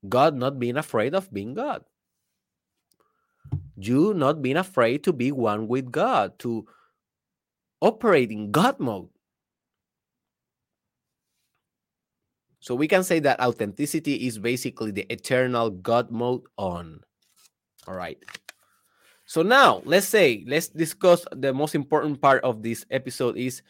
God 0.07 0.35
not 0.35 0.59
being 0.59 0.77
afraid 0.77 1.13
of 1.13 1.31
being 1.31 1.53
God. 1.53 1.83
You 3.75 4.13
not 4.13 4.41
being 4.41 4.57
afraid 4.57 5.03
to 5.03 5.13
be 5.13 5.31
one 5.31 5.67
with 5.67 5.91
God, 5.91 6.37
to 6.39 6.65
operate 7.81 8.31
in 8.31 8.51
God 8.51 8.79
mode. 8.79 9.09
So 12.61 12.75
we 12.75 12.87
can 12.87 13.03
say 13.03 13.19
that 13.19 13.41
authenticity 13.41 14.27
is 14.27 14.37
basically 14.37 14.91
the 14.91 15.11
eternal 15.11 15.71
God 15.71 16.11
mode 16.11 16.43
on. 16.57 17.01
All 17.87 17.95
right. 17.95 18.19
So 19.25 19.41
now 19.41 19.81
let's 19.83 20.07
say, 20.07 20.45
let's 20.47 20.67
discuss 20.67 21.25
the 21.31 21.53
most 21.53 21.73
important 21.73 22.21
part 22.21 22.43
of 22.43 22.61
this 22.61 22.85
episode 22.91 23.35
is 23.35 23.63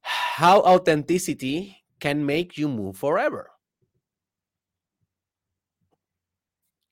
how 0.00 0.60
authenticity 0.60 1.76
can 1.98 2.24
make 2.24 2.56
you 2.56 2.68
move 2.68 2.96
forever. 2.96 3.50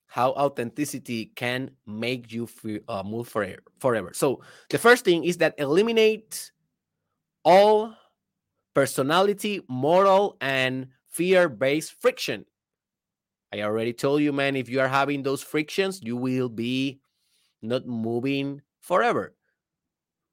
How 0.08 0.30
authenticity 0.32 1.26
can 1.36 1.70
make 1.86 2.32
you 2.32 2.48
uh, 2.88 3.04
move 3.04 3.28
forever, 3.28 3.62
forever. 3.78 4.10
So 4.12 4.40
the 4.70 4.78
first 4.78 5.04
thing 5.04 5.22
is 5.22 5.36
that 5.36 5.54
eliminate 5.58 6.50
all 7.44 7.94
personality, 8.74 9.62
moral, 9.68 10.36
and 10.40 10.88
fear 11.16 11.48
based 11.48 12.00
friction. 12.00 12.44
I 13.52 13.62
already 13.62 13.92
told 13.92 14.20
you, 14.22 14.32
man, 14.32 14.56
if 14.56 14.68
you 14.68 14.80
are 14.80 14.88
having 14.88 15.22
those 15.22 15.42
frictions, 15.42 16.00
you 16.02 16.16
will 16.16 16.48
be 16.48 17.00
not 17.62 17.86
moving 17.86 18.60
forever. 18.80 19.34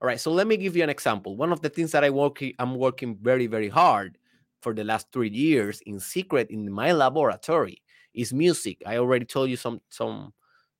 All 0.01 0.07
right, 0.07 0.19
so 0.19 0.31
let 0.31 0.47
me 0.47 0.57
give 0.57 0.75
you 0.75 0.83
an 0.83 0.89
example. 0.89 1.37
One 1.37 1.53
of 1.53 1.61
the 1.61 1.69
things 1.69 1.91
that 1.93 2.03
I 2.03 2.09
work, 2.09 2.39
I'm 2.59 2.75
working 2.75 3.15
very, 3.21 3.47
very 3.47 3.69
hard 3.69 4.17
for 4.61 4.73
the 4.73 4.83
last 4.83 5.07
three 5.13 5.29
years 5.29 5.81
in 5.85 5.99
secret 5.99 6.49
in 6.49 6.69
my 6.71 6.91
laboratory 6.91 7.81
is 8.13 8.33
music. 8.33 8.81
I 8.85 8.97
already 8.97 9.25
told 9.25 9.49
you 9.49 9.57
some 9.57 9.81
some 9.89 10.33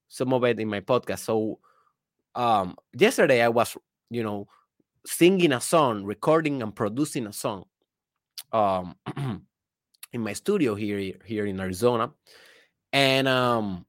some 0.10 0.34
of 0.34 0.44
it 0.44 0.60
in 0.60 0.70
my 0.70 0.82
podcast. 0.82 1.20
So 1.20 1.60
um 2.36 2.76
yesterday 2.98 3.42
I 3.42 3.50
was, 3.50 3.78
you 4.10 4.24
know, 4.24 4.48
singing 5.06 5.54
a 5.54 5.62
song, 5.62 6.04
recording 6.04 6.62
and 6.62 6.76
producing 6.76 7.28
a 7.28 7.34
song. 7.34 7.66
Um 8.52 8.96
in 10.13 10.21
my 10.21 10.34
studio 10.34 10.76
here 10.76 11.13
here 11.26 11.45
in 11.45 11.60
Arizona, 11.60 12.12
and 12.93 13.28
um, 13.28 13.86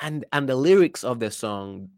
and 0.00 0.24
and 0.32 0.48
the 0.48 0.54
lyrics 0.54 1.02
of 1.02 1.18
the 1.18 1.30
song, 1.30 1.88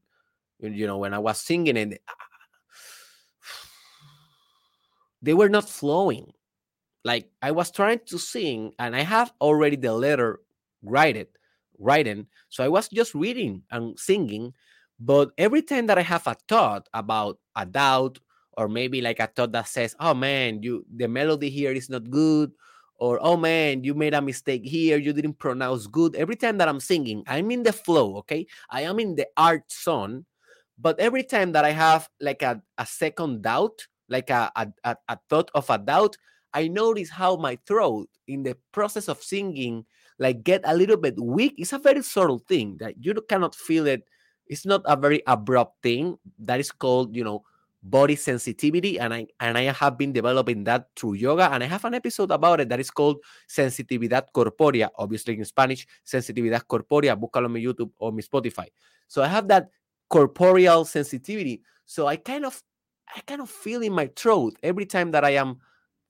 you 0.60 0.86
know, 0.86 0.98
when 0.98 1.12
I 1.12 1.18
was 1.18 1.40
singing 1.40 1.76
it, 1.76 2.00
they 5.22 5.34
were 5.34 5.50
not 5.50 5.68
flowing. 5.68 6.32
Like 7.04 7.28
I 7.42 7.50
was 7.50 7.70
trying 7.70 8.00
to 8.06 8.18
sing, 8.18 8.72
and 8.78 8.96
I 8.96 9.02
have 9.02 9.32
already 9.40 9.76
the 9.76 9.92
letter 9.92 10.40
write 10.82 11.16
it, 11.16 11.36
writing. 11.78 12.26
So 12.48 12.64
I 12.64 12.68
was 12.68 12.88
just 12.88 13.14
reading 13.14 13.62
and 13.70 13.98
singing, 13.98 14.54
but 14.98 15.30
every 15.36 15.62
time 15.62 15.86
that 15.88 15.98
I 15.98 16.02
have 16.02 16.26
a 16.26 16.36
thought 16.48 16.88
about 16.94 17.38
a 17.56 17.66
doubt 17.66 18.18
or 18.56 18.68
maybe 18.68 19.02
like 19.02 19.20
a 19.20 19.26
thought 19.26 19.52
that 19.52 19.68
says, 19.68 19.94
"Oh 20.00 20.14
man, 20.14 20.62
you 20.62 20.86
the 20.94 21.08
melody 21.08 21.50
here 21.50 21.72
is 21.72 21.90
not 21.90 22.10
good," 22.10 22.52
or 22.98 23.18
"Oh 23.22 23.36
man, 23.36 23.84
you 23.84 23.94
made 23.94 24.14
a 24.14 24.22
mistake 24.22 24.64
here, 24.64 24.98
you 24.98 25.12
didn't 25.12 25.38
pronounce 25.38 25.86
good." 25.86 26.16
Every 26.16 26.36
time 26.36 26.58
that 26.58 26.68
I'm 26.68 26.80
singing, 26.80 27.22
I'm 27.26 27.50
in 27.50 27.62
the 27.62 27.72
flow, 27.72 28.16
okay? 28.18 28.46
I 28.70 28.82
am 28.82 28.98
in 29.00 29.14
the 29.14 29.26
art 29.36 29.70
zone, 29.70 30.24
but 30.78 30.98
every 31.00 31.22
time 31.22 31.52
that 31.52 31.64
I 31.64 31.70
have 31.72 32.08
like 32.20 32.42
a, 32.42 32.62
a 32.78 32.86
second 32.86 33.42
doubt, 33.42 33.86
like 34.08 34.30
a, 34.30 34.50
a, 34.56 34.96
a 35.08 35.18
thought 35.28 35.50
of 35.54 35.68
a 35.70 35.78
doubt, 35.78 36.16
I 36.54 36.68
notice 36.68 37.10
how 37.10 37.36
my 37.36 37.58
throat 37.66 38.08
in 38.26 38.42
the 38.42 38.56
process 38.72 39.08
of 39.08 39.22
singing 39.22 39.84
like 40.18 40.42
get 40.42 40.62
a 40.64 40.74
little 40.74 40.96
bit 40.96 41.20
weak. 41.20 41.54
It's 41.58 41.72
a 41.72 41.78
very 41.78 42.02
subtle 42.02 42.38
thing 42.38 42.76
that 42.80 42.94
you 43.04 43.14
cannot 43.28 43.54
feel 43.54 43.86
it. 43.86 44.08
It's 44.46 44.64
not 44.64 44.82
a 44.84 44.96
very 44.96 45.22
abrupt 45.26 45.82
thing. 45.82 46.18
That 46.38 46.60
is 46.60 46.72
called, 46.72 47.14
you 47.14 47.24
know, 47.24 47.42
body 47.90 48.16
sensitivity 48.16 48.98
and 48.98 49.14
I 49.14 49.26
and 49.40 49.56
I 49.56 49.62
have 49.62 49.96
been 49.96 50.12
developing 50.12 50.64
that 50.64 50.88
through 50.96 51.14
yoga 51.14 51.50
and 51.52 51.62
I 51.62 51.66
have 51.66 51.84
an 51.84 51.94
episode 51.94 52.30
about 52.30 52.60
it 52.60 52.68
that 52.68 52.80
is 52.80 52.90
called 52.90 53.18
Sensitividad 53.48 54.24
Corpórea, 54.34 54.88
obviously 54.98 55.38
in 55.38 55.44
Spanish, 55.44 55.86
Sensitividad 56.04 56.66
Corpórea, 56.66 57.16
búscalo 57.16 57.46
en 57.46 57.52
mi 57.52 57.64
YouTube 57.64 57.92
or 57.98 58.12
mi 58.12 58.22
Spotify. 58.22 58.66
So 59.06 59.22
I 59.22 59.28
have 59.28 59.48
that 59.48 59.70
corporeal 60.08 60.84
sensitivity. 60.84 61.62
So 61.84 62.06
I 62.06 62.16
kind 62.16 62.44
of 62.44 62.60
I 63.14 63.20
kind 63.20 63.40
of 63.40 63.48
feel 63.48 63.82
in 63.82 63.92
my 63.92 64.10
throat 64.16 64.56
every 64.62 64.86
time 64.86 65.12
that 65.12 65.24
I 65.24 65.30
am 65.30 65.58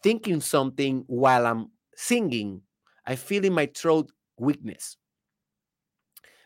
thinking 0.03 0.41
something 0.41 1.05
while 1.07 1.47
I'm 1.47 1.71
singing. 1.95 2.63
I 3.05 3.17
feel 3.17 3.45
in 3.45 3.53
my 3.53 3.67
throat 3.67 4.11
weakness. 4.39 4.97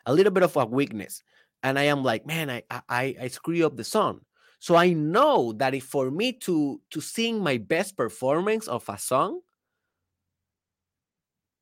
A 0.07 0.13
little 0.13 0.33
bit 0.33 0.43
of 0.43 0.57
a 0.57 0.67
weakness. 0.67 1.23
And 1.63 1.79
I 1.79 1.85
am 1.85 2.03
like, 2.03 2.27
man, 2.27 2.51
I 2.51 2.63
I 2.89 3.15
I 3.21 3.29
screw 3.29 3.65
up 3.65 3.77
the 3.77 3.85
song. 3.85 4.23
So 4.61 4.77
I 4.77 4.93
know 4.93 5.53
that 5.55 5.75
if 5.75 5.85
for 5.85 6.11
me 6.11 6.33
to 6.47 6.81
to 6.91 7.01
sing 7.01 7.43
my 7.43 7.59
best 7.59 7.97
performance 7.97 8.69
of 8.69 8.89
a 8.89 8.99
song, 8.99 9.41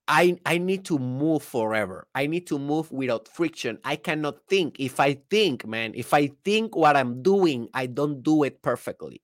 I 0.09 0.39
I 0.47 0.59
need 0.59 0.85
to 0.87 0.99
move 0.99 1.43
forever. 1.43 2.07
I 2.15 2.27
need 2.27 2.47
to 2.49 2.59
move 2.59 2.91
without 2.91 3.29
friction. 3.29 3.79
I 3.85 3.97
cannot 3.97 4.39
think. 4.49 4.81
If 4.81 5.01
I 5.01 5.15
think, 5.31 5.67
man, 5.67 5.93
if 5.95 6.15
I 6.15 6.29
think 6.45 6.75
what 6.75 6.97
I'm 6.97 7.23
doing, 7.23 7.69
I 7.75 7.87
don't 7.87 8.23
do 8.23 8.43
it 8.45 8.63
perfectly. 8.63 9.23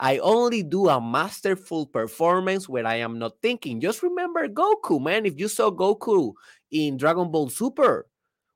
I 0.00 0.18
only 0.18 0.62
do 0.62 0.88
a 0.88 1.00
masterful 1.00 1.86
performance 1.86 2.68
where 2.68 2.86
I 2.86 2.96
am 2.96 3.18
not 3.18 3.40
thinking. 3.42 3.80
Just 3.80 4.02
remember 4.02 4.48
Goku, 4.48 5.00
man. 5.00 5.26
If 5.26 5.38
you 5.40 5.48
saw 5.48 5.70
Goku 5.70 6.34
in 6.70 6.96
Dragon 6.98 7.30
Ball 7.30 7.48
Super, 7.50 8.06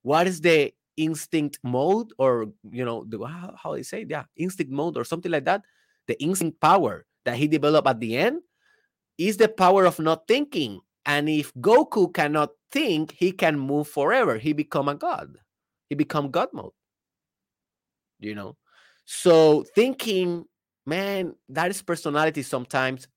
what 0.02 0.26
is 0.26 0.40
the 0.40 0.72
instinct 0.96 1.58
mode 1.62 2.12
or 2.18 2.46
you 2.70 2.84
know 2.84 3.04
the, 3.08 3.22
how, 3.24 3.74
they 3.74 3.82
say 3.82 4.06
yeah 4.08 4.24
instinct 4.36 4.72
mode 4.72 4.96
or 4.96 5.04
something 5.04 5.30
like 5.30 5.44
that 5.44 5.62
the 6.06 6.20
instinct 6.22 6.60
power 6.60 7.04
that 7.24 7.36
he 7.36 7.48
developed 7.48 7.88
at 7.88 8.00
the 8.00 8.16
end 8.16 8.40
is 9.18 9.36
the 9.36 9.48
power 9.48 9.84
of 9.84 9.98
not 9.98 10.26
thinking. 10.26 10.80
And 11.04 11.28
if 11.28 11.52
goku 11.54 12.12
cannot 12.12 12.50
think 12.70 13.12
he 13.12 13.32
can 13.32 13.58
move 13.58 13.88
forever. 13.88 14.38
He 14.38 14.52
become 14.52 14.88
a 14.88 14.94
god. 14.94 15.38
He 15.88 15.94
become 15.94 16.30
god 16.30 16.48
mode. 16.52 16.72
You 18.18 18.34
know? 18.34 18.56
So 19.04 19.64
thinking 19.74 20.44
man 20.84 21.34
that 21.48 21.70
is 21.70 21.82
personality 21.82 22.42
sometimes. 22.42 23.08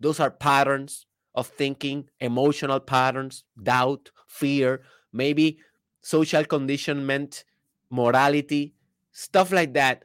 Those 0.00 0.20
are 0.20 0.30
patterns 0.30 1.06
of 1.34 1.46
thinking 1.48 2.08
emotional 2.20 2.80
patterns 2.80 3.44
doubt 3.62 4.10
fear. 4.28 4.82
Maybe 5.12 5.58
social 6.04 6.44
conditionment, 6.44 7.44
morality, 7.88 8.74
stuff 9.10 9.50
like 9.50 9.72
that. 9.72 10.04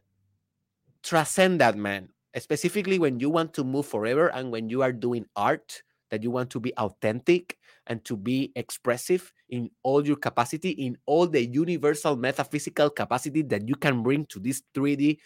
Transcend 1.04 1.60
that, 1.60 1.76
man. 1.76 2.08
Specifically 2.38 2.98
when 3.00 3.20
you 3.20 3.30
want 3.30 3.54
to 3.56 3.66
move 3.66 3.86
forever 3.86 4.32
and 4.32 4.50
when 4.50 4.70
you 4.70 4.82
are 4.82 4.94
doing 4.94 5.26
art, 5.36 5.84
that 6.10 6.24
you 6.24 6.32
want 6.32 6.50
to 6.52 6.60
be 6.60 6.74
authentic 6.78 7.58
and 7.88 8.04
to 8.06 8.16
be 8.16 8.52
expressive 8.56 9.34
in 9.50 9.70
all 9.84 10.06
your 10.08 10.16
capacity, 10.16 10.70
in 10.70 10.98
all 11.06 11.28
the 11.28 11.46
universal 11.46 12.16
metaphysical 12.16 12.90
capacity 12.90 13.42
that 13.44 13.68
you 13.68 13.76
can 13.76 14.02
bring 14.02 14.26
to 14.28 14.40
this 14.40 14.64
3D 14.74 15.20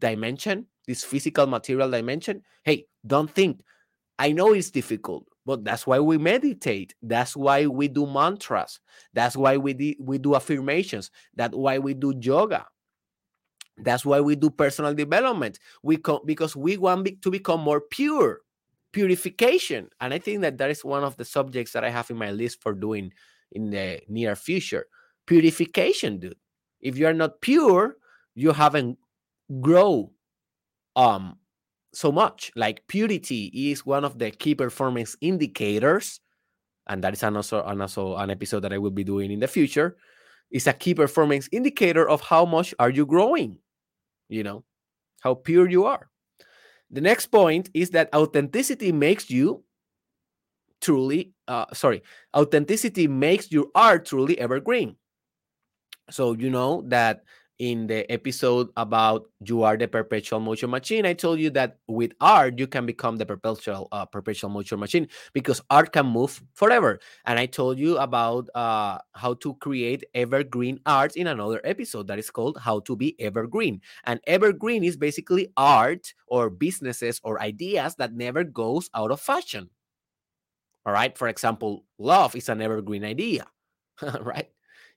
dimension, 0.00 0.66
this 0.86 1.02
physical 1.02 1.46
material 1.46 1.90
dimension. 1.90 2.42
Hey, 2.62 2.86
don't 3.06 3.30
think. 3.30 3.62
I 4.18 4.32
know 4.32 4.52
it's 4.52 4.70
difficult. 4.70 5.29
But 5.46 5.64
that's 5.64 5.86
why 5.86 5.98
we 6.00 6.18
meditate. 6.18 6.94
That's 7.02 7.36
why 7.36 7.66
we 7.66 7.88
do 7.88 8.06
mantras. 8.06 8.78
That's 9.14 9.36
why 9.36 9.56
we, 9.56 9.72
do, 9.74 9.94
we 10.00 10.18
do 10.18 10.34
affirmations. 10.34 11.10
That's 11.34 11.56
why 11.56 11.78
we 11.78 11.94
do 11.94 12.14
yoga. 12.20 12.66
That's 13.78 14.04
why 14.04 14.20
we 14.20 14.36
do 14.36 14.50
personal 14.50 14.94
development. 14.94 15.58
We 15.82 15.96
co- 15.96 16.22
because 16.24 16.54
we 16.54 16.76
want 16.76 17.04
be- 17.04 17.16
to 17.22 17.30
become 17.30 17.60
more 17.60 17.80
pure, 17.80 18.40
purification. 18.92 19.88
And 20.00 20.12
I 20.12 20.18
think 20.18 20.42
that 20.42 20.58
that 20.58 20.70
is 20.70 20.84
one 20.84 21.02
of 21.04 21.16
the 21.16 21.24
subjects 21.24 21.72
that 21.72 21.84
I 21.84 21.90
have 21.90 22.10
in 22.10 22.16
my 22.18 22.30
list 22.30 22.60
for 22.62 22.74
doing 22.74 23.12
in 23.52 23.70
the 23.70 24.00
near 24.08 24.36
future. 24.36 24.86
Purification, 25.26 26.18
dude. 26.18 26.36
If 26.80 26.98
you 26.98 27.06
are 27.06 27.14
not 27.14 27.40
pure, 27.40 27.96
you 28.34 28.52
haven't 28.52 28.98
grow 29.60 30.12
um 30.96 31.38
so 31.92 32.12
much. 32.12 32.50
Like 32.56 32.86
purity 32.86 33.50
is 33.54 33.86
one 33.86 34.04
of 34.04 34.18
the 34.18 34.30
key 34.30 34.54
performance 34.54 35.16
indicators, 35.20 36.20
and 36.88 37.02
that 37.04 37.12
is 37.12 37.22
also, 37.22 37.62
also 37.62 38.16
an 38.16 38.30
episode 38.30 38.60
that 38.60 38.72
I 38.72 38.78
will 38.78 38.90
be 38.90 39.04
doing 39.04 39.30
in 39.30 39.40
the 39.40 39.48
future. 39.48 39.96
Is 40.50 40.66
a 40.66 40.72
key 40.72 40.94
performance 40.94 41.48
indicator 41.52 42.08
of 42.08 42.20
how 42.20 42.44
much 42.44 42.74
are 42.80 42.90
you 42.90 43.06
growing, 43.06 43.58
you 44.28 44.42
know, 44.42 44.64
how 45.20 45.34
pure 45.34 45.70
you 45.70 45.84
are. 45.84 46.10
The 46.90 47.00
next 47.00 47.26
point 47.26 47.70
is 47.72 47.90
that 47.90 48.12
authenticity 48.12 48.90
makes 48.90 49.30
you 49.30 49.62
truly, 50.80 51.32
uh, 51.46 51.66
sorry, 51.72 52.02
authenticity 52.36 53.06
makes 53.06 53.52
your 53.52 53.66
art 53.76 54.06
truly 54.06 54.36
evergreen. 54.40 54.96
So 56.10 56.32
you 56.32 56.50
know 56.50 56.82
that 56.88 57.22
in 57.60 57.86
the 57.86 58.10
episode 58.10 58.70
about 58.78 59.28
you 59.44 59.62
are 59.62 59.76
the 59.76 59.86
perpetual 59.86 60.40
motion 60.40 60.70
machine 60.70 61.04
i 61.04 61.12
told 61.12 61.38
you 61.38 61.50
that 61.50 61.76
with 61.88 62.10
art 62.18 62.58
you 62.58 62.66
can 62.66 62.86
become 62.86 63.16
the 63.18 63.26
perpetual 63.26 63.86
uh, 63.92 64.06
perpetual 64.06 64.48
motion 64.48 64.80
machine 64.80 65.06
because 65.34 65.60
art 65.68 65.92
can 65.92 66.06
move 66.06 66.42
forever. 66.54 66.98
And 67.26 67.38
i 67.38 67.44
told 67.44 67.78
you 67.78 67.98
about 67.98 68.48
uh, 68.54 68.98
how 69.14 69.34
to 69.34 69.54
create 69.60 70.04
evergreen 70.14 70.80
art 70.86 71.16
in 71.16 71.26
another 71.26 71.60
episode 71.62 72.06
that 72.08 72.18
is 72.18 72.30
called 72.30 72.56
how 72.58 72.80
to 72.80 72.96
be 72.96 73.14
evergreen. 73.20 73.82
And 74.04 74.20
evergreen 74.26 74.82
is 74.82 74.96
basically 74.96 75.52
art 75.56 76.14
or 76.26 76.48
businesses 76.48 77.20
or 77.22 77.42
ideas 77.42 77.94
that 77.96 78.14
never 78.14 78.42
goes 78.42 78.88
out 78.94 79.10
of 79.10 79.20
fashion. 79.20 79.68
All 80.86 80.92
right? 80.92 81.16
For 81.16 81.28
example 81.28 81.84
love 81.98 82.34
is 82.34 82.48
an 82.48 82.62
evergreen 82.62 83.04
idea 83.04 83.46
right? 84.22 84.48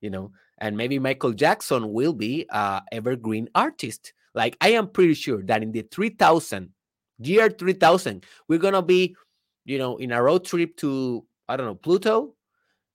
You 0.02 0.10
know 0.10 0.32
and 0.64 0.78
maybe 0.78 0.98
Michael 0.98 1.34
Jackson 1.34 1.92
will 1.92 2.14
be 2.14 2.46
a 2.50 2.82
evergreen 2.94 3.50
artist. 3.54 4.14
Like 4.34 4.56
I 4.62 4.70
am 4.70 4.88
pretty 4.88 5.14
sure 5.14 5.44
that 5.44 5.62
in 5.62 5.74
the 5.74 5.82
3000 5.82 6.70
year 7.20 7.50
3000 7.50 8.24
we're 8.48 8.60
going 8.60 8.74
to 8.74 8.82
be 8.82 9.14
you 9.66 9.78
know 9.78 9.98
in 9.98 10.14
a 10.14 10.24
road 10.24 10.46
trip 10.46 10.78
to 10.78 11.26
I 11.50 11.58
don't 11.58 11.68
know 11.68 11.76
Pluto 11.76 12.36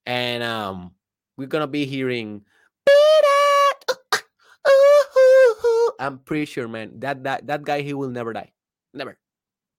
and 0.07 0.41
um 0.41 0.95
we're 1.37 1.47
going 1.47 1.61
to 1.61 1.67
be 1.67 1.85
hearing 1.85 2.41
I'm 5.99 6.17
pretty 6.25 6.45
sure 6.45 6.67
man 6.67 6.99
that 7.01 7.23
that 7.23 7.45
that 7.45 7.61
guy 7.61 7.81
he 7.81 7.93
will 7.93 8.09
never 8.09 8.33
die. 8.33 8.51
Never. 8.95 9.19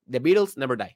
The 0.07 0.20
Beatles 0.20 0.57
never 0.57 0.76
die. 0.76 0.94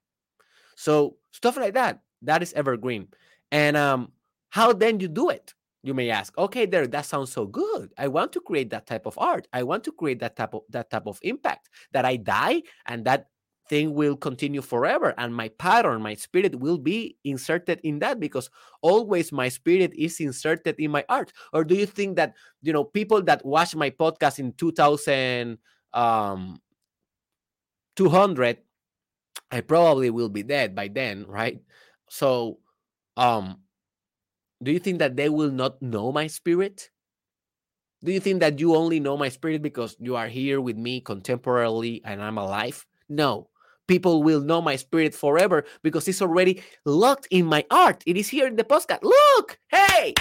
So 0.76 1.16
stuff 1.32 1.56
like 1.56 1.74
that 1.74 2.02
that 2.22 2.40
is 2.40 2.52
evergreen. 2.52 3.08
And 3.50 3.76
um 3.76 4.12
how 4.50 4.72
then 4.72 5.00
you 5.00 5.08
do 5.08 5.30
it? 5.30 5.54
You 5.84 5.92
may 5.92 6.08
ask 6.08 6.36
okay 6.38 6.64
there 6.64 6.86
that 6.86 7.04
sounds 7.04 7.30
so 7.30 7.44
good. 7.46 7.92
I 7.98 8.08
want 8.08 8.32
to 8.32 8.40
create 8.40 8.70
that 8.70 8.86
type 8.86 9.04
of 9.04 9.18
art. 9.18 9.46
I 9.52 9.62
want 9.62 9.84
to 9.84 9.92
create 9.92 10.18
that 10.20 10.34
type 10.34 10.54
of 10.54 10.62
that 10.70 10.88
type 10.88 11.06
of 11.06 11.20
impact. 11.22 11.68
That 11.92 12.06
i 12.06 12.16
die 12.16 12.62
and 12.86 13.04
that 13.04 13.28
thing 13.68 13.94
will 13.94 14.16
continue 14.16 14.60
forever 14.60 15.14
and 15.16 15.34
my 15.34 15.48
pattern 15.56 16.02
my 16.02 16.12
spirit 16.12 16.54
will 16.60 16.76
be 16.76 17.16
inserted 17.24 17.80
in 17.82 17.98
that 17.98 18.20
because 18.20 18.50
always 18.82 19.32
my 19.32 19.48
spirit 19.48 19.92
is 19.96 20.20
inserted 20.20 20.76
in 20.78 20.90
my 20.90 21.04
art. 21.08 21.32
Or 21.52 21.64
do 21.64 21.74
you 21.74 21.86
think 21.86 22.16
that 22.16 22.32
you 22.62 22.72
know 22.72 22.84
people 22.84 23.20
that 23.22 23.44
watch 23.44 23.76
my 23.76 23.90
podcast 23.90 24.38
in 24.38 24.52
2000 24.54 25.58
um 25.92 26.60
200 27.96 28.58
i 29.52 29.60
probably 29.60 30.10
will 30.10 30.30
be 30.30 30.42
dead 30.42 30.74
by 30.74 30.88
then 30.88 31.26
right? 31.28 31.60
So 32.08 32.58
um 33.18 33.63
do 34.64 34.72
you 34.72 34.78
think 34.78 34.98
that 34.98 35.16
they 35.16 35.28
will 35.28 35.50
not 35.50 35.80
know 35.82 36.10
my 36.10 36.26
spirit? 36.26 36.90
Do 38.02 38.12
you 38.12 38.20
think 38.20 38.40
that 38.40 38.58
you 38.58 38.74
only 38.74 38.98
know 38.98 39.16
my 39.16 39.28
spirit 39.28 39.62
because 39.62 39.96
you 39.98 40.16
are 40.16 40.26
here 40.26 40.60
with 40.60 40.76
me 40.76 41.00
contemporarily 41.00 42.00
and 42.04 42.22
I'm 42.22 42.38
alive? 42.38 42.84
No. 43.08 43.48
People 43.86 44.22
will 44.22 44.40
know 44.40 44.62
my 44.62 44.76
spirit 44.76 45.14
forever 45.14 45.64
because 45.82 46.08
it's 46.08 46.22
already 46.22 46.62
locked 46.86 47.28
in 47.30 47.44
my 47.44 47.64
art. 47.70 48.02
It 48.06 48.16
is 48.16 48.28
here 48.28 48.46
in 48.46 48.56
the 48.56 48.64
postcard. 48.64 49.00
Look, 49.02 49.58
hey, 49.68 50.14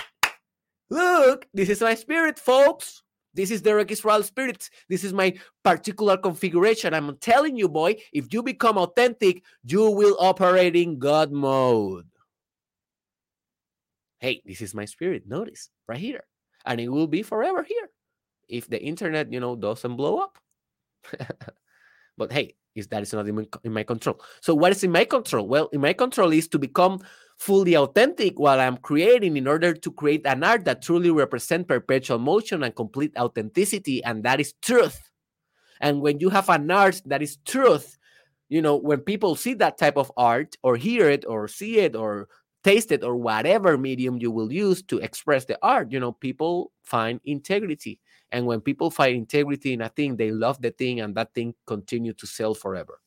look, 0.90 1.48
this 1.54 1.70
is 1.70 1.80
my 1.80 1.96
spirit, 1.96 2.38
folks. 2.38 3.02
This 3.34 3.50
is 3.50 3.62
Derek 3.62 3.92
Israel 3.92 4.24
Spirits. 4.24 4.70
This 4.90 5.04
is 5.04 5.14
my 5.14 5.34
particular 5.64 6.18
configuration. 6.18 6.94
I'm 6.94 7.18
telling 7.18 7.58
you, 7.58 7.68
boy, 7.68 7.96
if 8.12 8.32
you 8.34 8.44
become 8.44 8.78
authentic, 8.78 9.42
you 9.64 9.90
will 9.90 10.18
operate 10.20 10.76
in 10.76 11.00
God 11.00 11.32
mode. 11.32 12.06
Hey, 14.24 14.42
this 14.46 14.62
is 14.62 14.74
my 14.74 14.86
spirit. 14.86 15.28
Notice 15.28 15.70
right 15.86 16.00
here. 16.00 16.24
And 16.66 16.80
it 16.80 16.88
will 16.88 17.08
be 17.08 17.24
forever 17.24 17.62
here 17.62 17.90
if 18.48 18.70
the 18.70 18.82
internet, 18.82 19.34
you 19.34 19.42
know, 19.42 19.54
doesn't 19.54 19.98
blow 19.98 20.20
up. 20.20 20.38
but 22.18 22.32
hey, 22.32 22.56
is 22.74 22.88
that 22.88 23.02
is 23.04 23.12
not 23.12 23.28
in 23.28 23.46
my, 23.66 23.84
control. 23.84 24.22
So 24.40 24.56
what 24.56 24.72
is 24.72 24.82
in 24.82 24.94
my 24.94 25.04
control? 25.04 25.46
Well, 25.46 25.68
in 25.74 25.82
my 25.82 25.92
control 25.92 26.32
is 26.32 26.48
to 26.48 26.58
become 26.58 27.02
fully 27.36 27.76
authentic 27.76 28.40
while 28.40 28.62
I'm 28.62 28.78
creating 28.78 29.36
in 29.36 29.46
order 29.46 29.74
to 29.74 29.92
create 29.92 30.26
an 30.26 30.42
art 30.42 30.64
that 30.64 30.82
truly 30.82 31.12
represents 31.12 31.68
perpetual 31.68 32.18
motion 32.18 32.64
and 32.64 32.74
complete 32.74 33.12
authenticity, 33.18 34.02
and 34.06 34.24
that 34.24 34.40
is 34.40 34.54
truth. 34.62 35.12
And 35.82 36.00
when 36.00 36.22
you 36.22 36.30
have 36.30 36.48
an 36.48 36.72
art 36.72 37.02
that 37.08 37.22
is 37.22 37.40
truth, 37.44 37.98
you 38.48 38.62
know, 38.62 38.78
when 38.78 39.02
people 39.02 39.36
see 39.36 39.54
that 39.56 39.78
type 39.78 39.98
of 39.98 40.14
art 40.16 40.56
or 40.64 40.78
hear 40.78 41.10
it 41.10 41.26
or 41.28 41.50
see 41.50 41.80
it 41.80 41.94
or 41.94 42.30
taste 42.64 42.92
it 42.92 43.04
or 43.04 43.16
whatever 43.16 43.78
medium 43.78 44.18
you 44.20 44.32
will 44.32 44.52
use 44.52 44.82
to 44.84 45.00
express 45.00 45.46
the 45.46 45.58
art, 45.62 45.92
you 45.92 46.00
know, 46.00 46.12
people 46.12 46.72
find 46.84 47.20
integrity. 47.26 48.00
And 48.32 48.46
when 48.46 48.62
people 48.62 48.90
find 48.90 49.16
integrity 49.16 49.74
in 49.74 49.82
a 49.82 49.90
thing, 49.90 50.16
they 50.16 50.32
love 50.32 50.62
the 50.62 50.72
thing 50.72 51.02
and 51.02 51.16
that 51.16 51.34
thing 51.34 51.54
continue 51.68 52.14
to 52.14 52.26
sell 52.28 52.54
forever. 52.54 53.00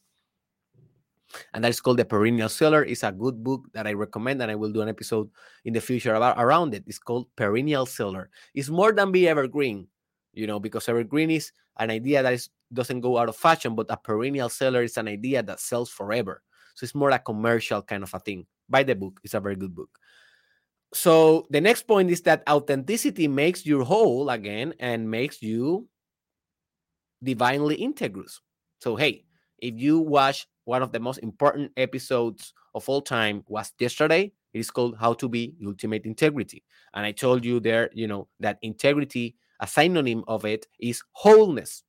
And 1.52 1.64
that 1.64 1.70
is 1.70 1.80
called 1.80 1.98
the 1.98 2.04
perennial 2.04 2.48
seller. 2.48 2.84
It's 2.84 3.02
a 3.02 3.10
good 3.10 3.42
book 3.42 3.66
that 3.72 3.86
i 3.86 3.92
recommend 3.92 4.40
and 4.40 4.50
i 4.50 4.54
will 4.54 4.70
do 4.70 4.80
an 4.82 4.88
episode 4.88 5.28
in 5.64 5.74
the 5.74 5.80
future 5.80 6.14
about 6.14 6.38
around 6.38 6.72
it. 6.74 6.84
It's 6.86 6.98
called 7.00 7.26
perennial 7.36 7.86
seller. 7.86 8.30
It's 8.54 8.68
more 8.68 8.92
than 8.92 9.12
be 9.12 9.28
evergreen 9.28 9.88
you 10.32 10.46
know 10.46 10.60
because 10.60 10.88
evergreen 10.88 11.30
is 11.30 11.50
an 11.78 11.90
idea 11.90 12.22
that 12.22 12.34
is 12.34 12.50
doesn't 12.72 13.00
go 13.00 13.16
out 13.18 13.28
of 13.28 13.36
fashion 13.36 13.74
but 13.74 13.86
a 13.90 13.96
perennial 13.96 14.48
seller 14.48 14.82
is 14.82 14.96
an 14.96 15.08
idea 15.08 15.42
that 15.42 15.60
sells 15.60 15.90
forever. 15.90 16.42
So 16.74 16.84
it's 16.84 16.94
more 16.94 17.10
a 17.10 17.18
commercial 17.18 17.82
kind 17.82 18.02
of 18.02 18.12
a 18.14 18.20
thing 18.20 18.46
buy 18.68 18.82
the 18.82 18.94
book 18.94 19.20
it's 19.24 19.34
a 19.34 19.40
very 19.40 19.56
good 19.56 19.74
book 19.74 19.98
so 20.94 21.46
the 21.50 21.60
next 21.60 21.82
point 21.86 22.10
is 22.10 22.22
that 22.22 22.42
authenticity 22.48 23.28
makes 23.28 23.66
you 23.66 23.84
whole 23.84 24.30
again 24.30 24.72
and 24.78 25.10
makes 25.10 25.42
you 25.42 25.88
divinely 27.22 27.76
integrous 27.76 28.40
so 28.80 28.96
hey 28.96 29.24
if 29.58 29.74
you 29.76 29.98
watch 29.98 30.46
one 30.66 30.82
of 30.82 30.92
the 30.92 31.00
most 31.00 31.18
important 31.18 31.72
episodes 31.76 32.52
of 32.74 32.88
all 32.88 33.00
time 33.00 33.42
was 33.48 33.72
yesterday. 33.80 34.30
It 34.52 34.58
is 34.58 34.70
called 34.70 34.96
How 34.98 35.14
to 35.14 35.28
Be 35.28 35.56
Ultimate 35.64 36.04
Integrity. 36.04 36.62
And 36.92 37.06
I 37.06 37.12
told 37.12 37.44
you 37.44 37.60
there, 37.60 37.90
you 37.94 38.06
know, 38.06 38.28
that 38.40 38.58
integrity, 38.62 39.36
a 39.60 39.66
synonym 39.66 40.24
of 40.28 40.44
it 40.44 40.66
is 40.78 41.02
wholeness. 41.12 41.84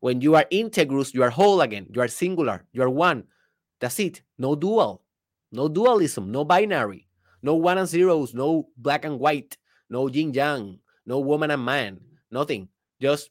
When 0.00 0.20
you 0.20 0.34
are 0.34 0.46
integrous, 0.50 1.12
you 1.12 1.22
are 1.22 1.30
whole 1.30 1.60
again. 1.60 1.86
You 1.92 2.00
are 2.00 2.08
singular. 2.08 2.64
You 2.72 2.82
are 2.82 2.90
one. 2.90 3.24
That's 3.82 3.98
it. 3.98 4.22
No 4.38 4.54
dual. 4.54 5.02
No 5.50 5.66
dualism. 5.66 6.30
No 6.30 6.44
binary. 6.44 7.08
No 7.42 7.56
one 7.56 7.78
and 7.78 7.88
zeros. 7.88 8.32
No 8.32 8.70
black 8.78 9.04
and 9.04 9.18
white. 9.18 9.58
No 9.90 10.06
yin 10.06 10.32
yang. 10.32 10.78
No 11.04 11.18
woman 11.18 11.50
and 11.50 11.64
man. 11.64 11.98
Nothing. 12.30 12.68
Just 13.02 13.30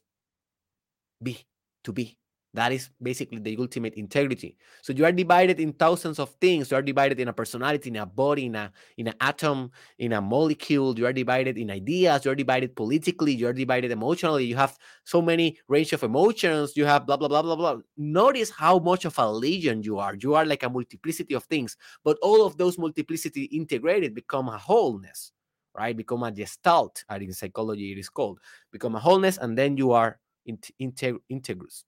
be 1.22 1.40
to 1.84 1.92
be. 1.96 2.18
That 2.54 2.70
is 2.70 2.90
basically 3.00 3.38
the 3.38 3.56
ultimate 3.58 3.94
integrity. 3.94 4.58
So 4.82 4.92
you 4.92 5.06
are 5.06 5.12
divided 5.12 5.58
in 5.58 5.72
thousands 5.72 6.18
of 6.18 6.30
things. 6.38 6.70
You 6.70 6.76
are 6.76 6.82
divided 6.82 7.18
in 7.18 7.28
a 7.28 7.32
personality, 7.32 7.88
in 7.88 7.96
a 7.96 8.04
body, 8.04 8.44
in 8.44 8.54
a 8.54 8.70
in 8.98 9.08
an 9.08 9.14
atom, 9.20 9.70
in 9.98 10.12
a 10.12 10.20
molecule. 10.20 10.98
You 10.98 11.06
are 11.06 11.14
divided 11.14 11.56
in 11.56 11.70
ideas. 11.70 12.26
You 12.26 12.30
are 12.32 12.34
divided 12.34 12.76
politically. 12.76 13.32
You 13.32 13.48
are 13.48 13.54
divided 13.54 13.90
emotionally. 13.90 14.44
You 14.44 14.56
have 14.56 14.76
so 15.04 15.22
many 15.22 15.58
range 15.66 15.94
of 15.94 16.02
emotions. 16.02 16.76
You 16.76 16.84
have 16.84 17.06
blah 17.06 17.16
blah 17.16 17.28
blah 17.28 17.40
blah 17.40 17.56
blah. 17.56 17.76
Notice 17.96 18.50
how 18.50 18.78
much 18.78 19.06
of 19.06 19.18
a 19.18 19.32
legion 19.32 19.82
you 19.82 19.98
are. 19.98 20.14
You 20.14 20.34
are 20.34 20.44
like 20.44 20.62
a 20.62 20.68
multiplicity 20.68 21.32
of 21.32 21.44
things, 21.44 21.78
but 22.04 22.18
all 22.20 22.44
of 22.44 22.58
those 22.58 22.76
multiplicity 22.76 23.44
integrated 23.44 24.14
become 24.14 24.48
a 24.50 24.58
wholeness, 24.58 25.32
right? 25.74 25.96
Become 25.96 26.24
a 26.24 26.30
gestalt. 26.30 27.02
In 27.10 27.32
psychology, 27.32 27.92
it 27.92 27.98
is 27.98 28.10
called 28.10 28.40
become 28.70 28.94
a 28.94 29.00
wholeness, 29.00 29.38
and 29.38 29.56
then 29.56 29.78
you 29.78 29.92
are 29.92 30.20
integ- 30.46 31.20
integrous 31.30 31.84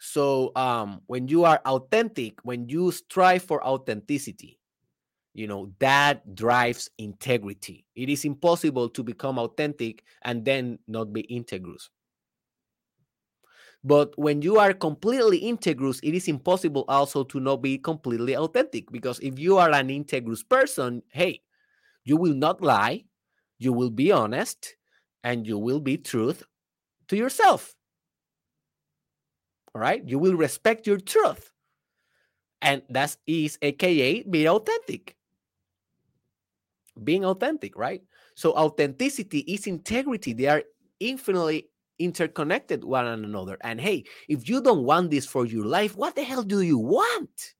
so 0.00 0.52
um, 0.56 1.02
when 1.06 1.28
you 1.28 1.44
are 1.44 1.60
authentic, 1.66 2.40
when 2.44 2.68
you 2.68 2.90
strive 2.92 3.42
for 3.44 3.64
authenticity, 3.64 4.58
you 5.34 5.46
know 5.48 5.72
that 5.80 6.34
drives 6.34 6.90
integrity. 6.98 7.86
It 7.96 8.08
is 8.08 8.24
impossible 8.24 8.90
to 8.90 9.02
become 9.04 9.38
authentic 9.38 10.04
and 10.22 10.44
then 10.44 10.80
not 10.88 11.12
be 11.12 11.24
integrous. 11.24 11.90
But 13.82 14.16
when 14.18 14.42
you 14.42 14.58
are 14.58 14.74
completely 14.74 15.40
integrous, 15.40 16.00
it 16.02 16.14
is 16.14 16.28
impossible 16.28 16.84
also 16.88 17.24
to 17.24 17.40
not 17.40 17.62
be 17.62 17.78
completely 17.78 18.36
authentic 18.36 18.90
because 18.92 19.18
if 19.20 19.38
you 19.38 19.56
are 19.56 19.70
an 19.72 19.88
integrous 19.88 20.46
person, 20.46 21.02
hey, 21.12 21.42
you 22.04 22.16
will 22.16 22.34
not 22.34 22.62
lie, 22.62 23.04
you 23.58 23.72
will 23.72 23.90
be 23.90 24.12
honest, 24.12 24.76
and 25.24 25.46
you 25.46 25.58
will 25.58 25.80
be 25.80 25.98
truth 25.98 26.44
to 27.08 27.16
yourself. 27.16 27.74
All 29.74 29.80
right. 29.80 30.06
You 30.06 30.18
will 30.18 30.34
respect 30.34 30.86
your 30.86 30.98
truth. 30.98 31.52
And 32.62 32.82
that 32.90 33.16
is 33.26 33.58
AKA 33.62 34.24
being 34.24 34.48
authentic. 34.48 35.16
Being 37.02 37.24
authentic, 37.24 37.76
right? 37.76 38.02
So 38.34 38.52
authenticity 38.52 39.40
is 39.40 39.66
integrity. 39.66 40.32
They 40.32 40.46
are 40.46 40.62
infinitely 40.98 41.68
interconnected 41.98 42.84
one 42.84 43.06
another. 43.06 43.56
And 43.62 43.80
hey, 43.80 44.04
if 44.28 44.48
you 44.48 44.62
don't 44.62 44.84
want 44.84 45.10
this 45.10 45.26
for 45.26 45.46
your 45.46 45.64
life, 45.64 45.96
what 45.96 46.16
the 46.16 46.24
hell 46.24 46.42
do 46.42 46.60
you 46.62 46.78
want? 46.78 47.54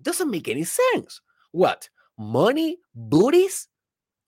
Doesn't 0.00 0.30
make 0.30 0.48
any 0.48 0.64
sense. 0.64 1.20
What? 1.52 1.88
Money? 2.18 2.78
Booties? 2.94 3.68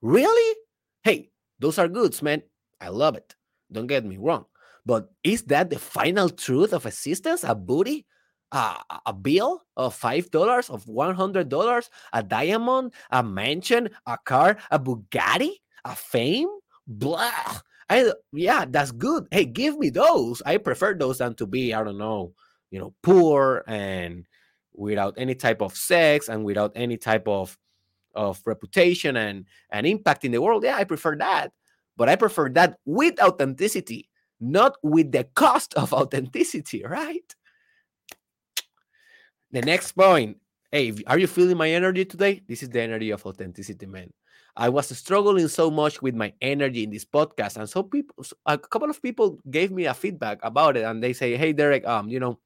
Really? 0.03 0.57
Hey, 1.03 1.31
those 1.59 1.79
are 1.79 1.89
goods, 1.89 2.23
man. 2.23 2.43
I 2.81 2.89
love 2.89 3.17
it. 3.17 3.35
Don't 3.71 3.87
get 3.87 4.05
me 4.05 4.17
wrong. 4.17 4.47
But 4.87 5.11
is 5.25 5.43
that 5.51 5.69
the 5.69 5.79
final 5.79 6.31
truth 6.31 6.73
of 6.73 6.87
existence? 6.87 7.43
A 7.43 7.55
booty? 7.55 8.07
A, 8.53 8.77
a 9.05 9.13
bill 9.13 9.65
of 9.77 9.97
five 9.97 10.31
dollars, 10.31 10.71
of 10.71 10.87
one 10.87 11.17
hundred 11.17 11.49
dollars, 11.49 11.91
a 12.13 12.23
diamond, 12.23 12.93
a 13.11 13.21
mansion, 13.21 13.91
a 14.07 14.17
car, 14.25 14.57
a 14.71 14.79
Bugatti, 14.79 15.51
a 15.85 15.97
fame? 15.97 16.49
Blah. 16.87 17.59
I 17.91 18.13
yeah, 18.33 18.65
that's 18.69 18.93
good. 18.93 19.27
Hey, 19.33 19.45
give 19.45 19.77
me 19.77 19.91
those. 19.91 20.43
I 20.47 20.59
prefer 20.59 20.95
those 20.95 21.19
than 21.19 21.35
to 21.35 21.47
be, 21.47 21.75
I 21.75 21.83
don't 21.83 21.99
know, 21.99 22.35
you 22.71 22.79
know, 22.79 22.95
poor 23.03 23.65
and 23.67 24.25
without 24.73 25.15
any 25.17 25.35
type 25.35 25.61
of 25.61 25.77
sex 25.77 26.29
and 26.29 26.45
without 26.45 26.73
any 26.77 26.97
type 26.97 27.27
of 27.27 27.59
of 28.15 28.41
reputation 28.47 29.17
and 29.17 29.47
and 29.71 29.87
impact 29.89 30.25
in 30.25 30.31
the 30.31 30.41
world. 30.41 30.63
Yeah, 30.63 30.77
I 30.77 30.85
prefer 30.85 31.17
that. 31.17 31.51
But 31.97 32.09
I 32.09 32.15
prefer 32.15 32.49
that 32.51 32.79
with 32.85 33.21
authenticity 33.21 34.09
not 34.41 34.77
with 34.83 35.13
the 35.13 35.25
cost 35.35 35.75
of 35.75 35.93
authenticity, 35.93 36.85
right? 36.85 37.35
The 39.53 39.63
next 39.63 39.93
point. 39.93 40.39
Hey, 40.73 40.93
are 41.07 41.19
you 41.19 41.27
feeling 41.27 41.57
my 41.57 41.71
energy 41.71 42.05
today? 42.05 42.43
This 42.49 42.63
is 42.63 42.71
the 42.71 42.81
energy 42.83 43.11
of 43.11 43.25
authenticity, 43.25 43.87
man. 43.87 44.13
I 44.57 44.69
was 44.69 44.89
struggling 44.97 45.49
so 45.49 45.71
much 45.71 46.03
with 46.03 46.15
my 46.15 46.33
energy 46.41 46.83
in 46.85 46.91
this 46.91 47.05
podcast, 47.05 47.57
and 47.57 47.69
so 47.69 47.83
people, 47.83 48.25
a 48.47 48.59
couple 48.59 48.91
of 48.91 49.01
people 49.03 49.39
gave 49.51 49.71
me 49.71 49.85
a 49.85 49.95
feedback 49.95 50.39
about 50.43 50.77
it, 50.77 50.85
and 50.85 51.03
they 51.03 51.13
say, 51.13 51.37
"Hey, 51.37 51.53
Derek, 51.53 51.87
um, 51.87 52.09
you 52.09 52.19
know, 52.19 52.41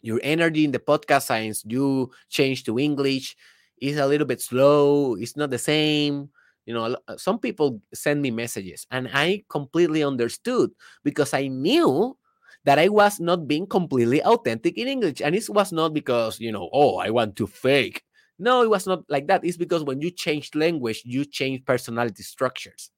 your 0.00 0.18
energy 0.22 0.64
in 0.64 0.72
the 0.72 0.78
podcast 0.78 1.26
science, 1.26 1.62
you 1.66 2.10
changed 2.30 2.66
to 2.66 2.78
English, 2.78 3.36
is 3.80 3.98
a 3.98 4.06
little 4.06 4.26
bit 4.26 4.40
slow. 4.40 5.14
It's 5.14 5.36
not 5.36 5.50
the 5.50 5.58
same 5.58 6.30
you 6.70 6.74
know 6.74 6.94
some 7.18 7.38
people 7.40 7.82
send 7.92 8.22
me 8.22 8.30
messages 8.30 8.86
and 8.92 9.10
i 9.12 9.42
completely 9.48 10.04
understood 10.04 10.70
because 11.02 11.34
i 11.34 11.48
knew 11.48 12.16
that 12.62 12.78
i 12.78 12.86
was 12.86 13.18
not 13.18 13.48
being 13.48 13.66
completely 13.66 14.22
authentic 14.22 14.78
in 14.78 14.86
english 14.86 15.20
and 15.20 15.34
it 15.34 15.48
was 15.50 15.72
not 15.72 15.92
because 15.92 16.38
you 16.38 16.52
know 16.52 16.70
oh 16.72 16.98
i 16.98 17.10
want 17.10 17.34
to 17.34 17.46
fake. 17.46 18.02
No 18.38 18.62
it 18.62 18.70
was 18.70 18.86
not 18.86 19.04
like 19.10 19.26
that. 19.26 19.44
It's 19.44 19.58
because 19.58 19.84
when 19.84 20.00
you 20.00 20.10
change 20.10 20.54
language 20.54 21.02
you 21.04 21.26
change 21.26 21.62
personality 21.66 22.22
structures. 22.22 22.90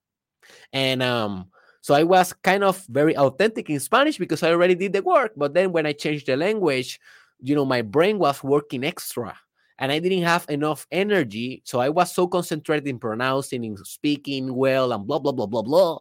And 0.73 1.03
um 1.03 1.51
so 1.81 1.95
i 1.95 2.05
was 2.05 2.33
kind 2.45 2.62
of 2.62 2.85
very 2.89 3.16
authentic 3.16 3.68
in 3.68 3.81
spanish 3.81 4.18
because 4.18 4.43
i 4.45 4.51
already 4.51 4.77
did 4.77 4.93
the 4.93 5.03
work 5.03 5.33
but 5.37 5.53
then 5.55 5.73
when 5.73 5.85
i 5.85 5.93
changed 5.93 6.27
the 6.27 6.37
language 6.37 7.01
you 7.41 7.57
know 7.57 7.64
my 7.64 7.83
brain 7.83 8.18
was 8.18 8.45
working 8.45 8.85
extra 8.85 9.35
and 9.79 9.91
I 9.91 9.99
didn't 9.99 10.23
have 10.23 10.47
enough 10.49 10.87
energy. 10.91 11.62
So 11.64 11.81
I 11.81 11.89
was 11.89 12.14
so 12.14 12.27
concentrated 12.27 12.89
in 12.89 12.99
pronouncing, 12.99 13.64
in 13.64 13.77
speaking 13.85 14.55
well, 14.55 14.93
and 14.93 15.07
blah, 15.07 15.18
blah, 15.18 15.33
blah, 15.33 15.47
blah, 15.47 15.62
blah. 15.62 15.99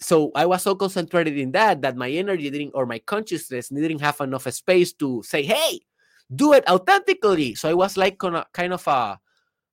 So 0.00 0.32
I 0.34 0.46
was 0.46 0.62
so 0.62 0.74
concentrated 0.74 1.38
in 1.38 1.52
that 1.52 1.82
that 1.82 1.96
my 1.96 2.10
energy 2.10 2.50
didn't, 2.50 2.72
or 2.74 2.86
my 2.86 2.98
consciousness 2.98 3.68
didn't 3.68 4.00
have 4.00 4.20
enough 4.20 4.50
space 4.52 4.92
to 4.94 5.22
say, 5.22 5.42
hey, 5.42 5.80
do 6.34 6.52
it 6.54 6.68
authentically. 6.68 7.54
So 7.54 7.68
I 7.68 7.74
was 7.74 7.96
like 7.96 8.18
kind 8.18 8.72
of 8.72 8.86
a, 8.88 9.18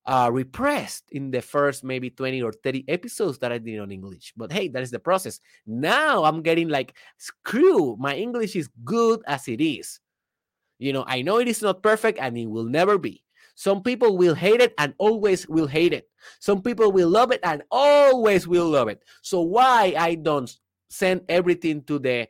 uh, 0.05 0.29
repressed 0.31 1.03
in 1.11 1.29
the 1.29 1.41
first 1.41 1.83
maybe 1.83 2.09
20 2.09 2.41
or 2.41 2.51
30 2.51 2.85
episodes 2.87 3.37
that 3.39 3.51
I 3.51 3.59
did 3.59 3.79
on 3.79 3.91
English. 3.91 4.33
But 4.35 4.51
hey, 4.51 4.67
that 4.69 4.81
is 4.81 4.91
the 4.91 4.99
process. 4.99 5.39
Now 5.67 6.23
I'm 6.23 6.41
getting 6.41 6.67
like, 6.67 6.95
screw, 7.17 7.95
my 7.99 8.15
English 8.15 8.55
is 8.55 8.69
good 8.83 9.21
as 9.27 9.47
it 9.47 9.61
is. 9.61 9.99
You 10.79 10.93
know, 10.93 11.03
I 11.07 11.21
know 11.21 11.37
it 11.37 11.47
is 11.47 11.61
not 11.61 11.83
perfect 11.83 12.19
and 12.19 12.37
it 12.37 12.47
will 12.47 12.65
never 12.65 12.97
be. 12.97 13.23
Some 13.59 13.83
people 13.83 14.15
will 14.15 14.35
hate 14.35 14.61
it 14.61 14.73
and 14.77 14.93
always 14.99 15.45
will 15.49 15.67
hate 15.67 15.91
it. 15.91 16.07
Some 16.39 16.61
people 16.61 16.93
will 16.93 17.09
love 17.09 17.33
it 17.33 17.41
and 17.43 17.61
always 17.69 18.47
will 18.47 18.69
love 18.69 18.87
it. 18.87 19.03
So 19.21 19.41
why 19.41 19.93
I 19.99 20.15
don't 20.15 20.47
send 20.87 21.27
everything 21.27 21.83
to 21.83 21.99
the 21.99 22.29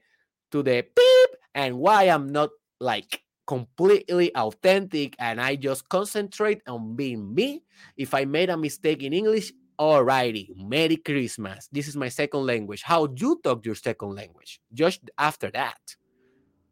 to 0.49 0.63
the 0.63 0.81
beep 0.81 1.29
and 1.53 1.77
why 1.77 2.05
I'm 2.09 2.33
not 2.33 2.49
like 2.79 3.21
completely 3.45 4.33
authentic 4.33 5.15
and 5.19 5.39
I 5.39 5.55
just 5.55 5.87
concentrate 5.87 6.63
on 6.65 6.95
being 6.95 7.31
me. 7.35 7.61
If 7.95 8.15
I 8.15 8.25
made 8.25 8.49
a 8.49 8.57
mistake 8.57 9.03
in 9.03 9.13
English, 9.13 9.53
alrighty, 9.79 10.57
Merry 10.57 10.97
Christmas. 10.97 11.69
This 11.71 11.87
is 11.87 11.95
my 11.95 12.09
second 12.09 12.47
language. 12.47 12.81
How 12.81 13.05
you 13.05 13.39
talk 13.43 13.67
your 13.67 13.75
second 13.75 14.15
language? 14.15 14.61
Just 14.73 15.01
after 15.15 15.51
that. 15.51 15.77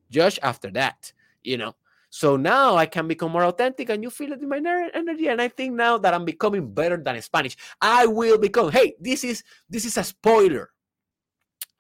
Just 0.10 0.40
after 0.42 0.72
that, 0.72 1.14
you 1.44 1.58
know. 1.58 1.76
So 2.10 2.38
now 2.38 2.76
I 2.76 2.86
can 2.86 3.08
become 3.08 3.32
more 3.32 3.44
authentic 3.44 3.90
and 3.90 4.02
you 4.02 4.10
feel 4.10 4.32
it 4.32 4.42
in 4.42 4.50
my 4.50 4.58
energy. 4.94 5.28
And 5.28 5.42
I 5.42 5.50
think 5.50 5.74
now 5.74 5.98
that 5.98 6.14
I'm 6.14 6.26
becoming 6.26 6.74
better 6.74 6.98
than 6.98 7.22
Spanish, 7.22 7.58
I 7.82 8.06
will 8.06 8.38
become, 8.38 8.72
hey, 8.72 8.96
this 9.00 9.24
is 9.24 9.44
this 9.70 9.86
is 9.86 9.98
a 9.98 10.04
spoiler. 10.04 10.70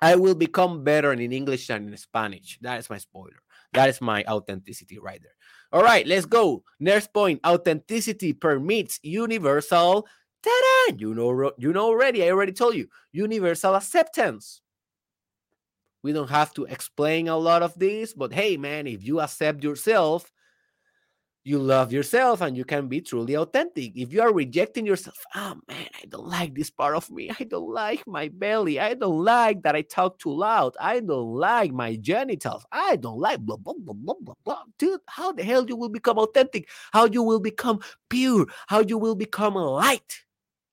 I 0.01 0.15
will 0.15 0.35
become 0.35 0.83
better 0.83 1.11
in 1.13 1.31
English 1.31 1.67
than 1.67 1.87
in 1.87 1.97
Spanish. 1.97 2.59
That 2.61 2.79
is 2.79 2.89
my 2.89 2.97
spoiler. 2.97 3.41
That 3.73 3.89
is 3.89 3.99
my 3.99 4.23
authenticity 4.25 4.99
right 4.99 5.21
there. 5.21 5.31
All 5.71 5.83
right, 5.83 6.05
let's 6.05 6.25
go. 6.25 6.63
Next 6.79 7.13
point 7.13 7.39
authenticity 7.45 8.33
permits 8.33 8.99
universal. 9.01 10.07
Ta-da! 10.43 10.97
You 10.97 11.15
know, 11.15 11.51
you 11.57 11.73
know 11.73 11.85
already. 11.85 12.23
I 12.23 12.29
already 12.29 12.53
told 12.53 12.75
you. 12.75 12.87
Universal 13.11 13.75
acceptance. 13.75 14.61
We 16.07 16.13
don't 16.13 16.29
have 16.29 16.53
to 16.53 16.63
explain 16.63 17.27
a 17.27 17.35
lot 17.35 17.63
of 17.63 17.77
this, 17.77 18.13
but 18.13 18.31
hey, 18.31 18.55
man, 18.55 18.87
if 18.87 19.03
you 19.03 19.19
accept 19.19 19.61
yourself, 19.61 20.31
you 21.43 21.59
love 21.59 21.91
yourself 21.91 22.39
and 22.39 22.55
you 22.55 22.63
can 22.63 22.87
be 22.87 23.01
truly 23.01 23.35
authentic. 23.35 23.91
If 23.93 24.13
you 24.13 24.21
are 24.21 24.31
rejecting 24.31 24.85
yourself, 24.85 25.17
oh 25.35 25.55
man, 25.67 25.89
I 26.01 26.05
don't 26.07 26.25
like 26.25 26.55
this 26.55 26.69
part 26.69 26.95
of 26.95 27.11
me. 27.11 27.29
I 27.37 27.43
don't 27.43 27.69
like 27.69 28.07
my 28.07 28.29
belly. 28.29 28.79
I 28.79 28.93
don't 28.93 29.21
like 29.21 29.63
that 29.63 29.75
I 29.75 29.81
talk 29.81 30.17
too 30.17 30.31
loud. 30.31 30.77
I 30.79 31.01
don't 31.01 31.33
like 31.35 31.73
my 31.73 31.97
genitals. 31.97 32.65
I 32.71 32.95
don't 32.95 33.19
like 33.19 33.41
blah, 33.41 33.57
blah, 33.57 33.73
blah, 33.77 33.93
blah, 33.93 34.15
blah, 34.21 34.35
blah. 34.45 34.63
Dude, 34.79 35.01
how 35.07 35.33
the 35.33 35.43
hell 35.43 35.65
you 35.67 35.75
will 35.75 35.89
become 35.89 36.19
authentic? 36.19 36.69
How 36.93 37.03
you 37.03 37.21
will 37.21 37.41
become 37.41 37.81
pure? 38.07 38.47
How 38.67 38.79
you 38.79 38.97
will 38.97 39.15
become 39.15 39.57
a 39.57 39.71
light? 39.71 40.23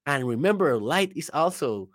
And 0.07 0.29
remember, 0.29 0.79
light 0.79 1.11
is 1.17 1.29
also 1.35 1.89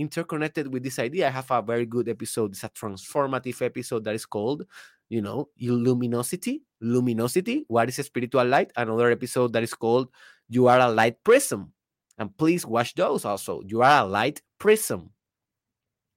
interconnected 0.00 0.72
with 0.72 0.82
this 0.82 0.98
idea. 0.98 1.28
I 1.28 1.30
have 1.30 1.50
a 1.50 1.62
very 1.62 1.86
good 1.86 2.08
episode. 2.08 2.52
It's 2.52 2.64
a 2.64 2.70
transformative 2.70 3.60
episode 3.62 4.04
that 4.04 4.14
is 4.14 4.26
called, 4.26 4.64
you 5.08 5.20
know, 5.20 5.48
luminosity. 5.60 6.62
Luminosity. 6.80 7.64
What 7.68 7.88
is 7.88 7.96
spiritual 7.96 8.46
light? 8.46 8.72
Another 8.76 9.10
episode 9.10 9.52
that 9.52 9.62
is 9.62 9.74
called 9.74 10.08
You 10.48 10.68
Are 10.68 10.80
a 10.80 10.88
Light 10.88 11.22
Prism. 11.22 11.72
And 12.18 12.36
please 12.36 12.64
watch 12.64 12.94
those 12.94 13.24
also. 13.24 13.60
You 13.66 13.82
are 13.82 14.04
a 14.04 14.06
light 14.06 14.40
prism 14.58 15.10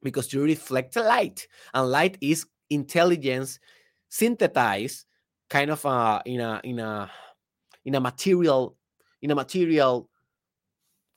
because 0.02 0.34
you 0.34 0.44
reflect 0.44 0.96
light, 0.96 1.48
and 1.74 1.90
light 1.90 2.18
is 2.20 2.46
intelligence 2.70 3.60
synthesized 4.10 5.06
kind 5.50 5.72
of 5.72 5.86
uh, 5.86 6.22
in 6.26 6.42
a 6.42 6.60
in 6.64 6.80
a 6.80 7.10
in 7.86 7.96
a 7.96 8.00
material 8.02 8.76
in 9.22 9.32
a 9.32 9.36
material 9.36 10.10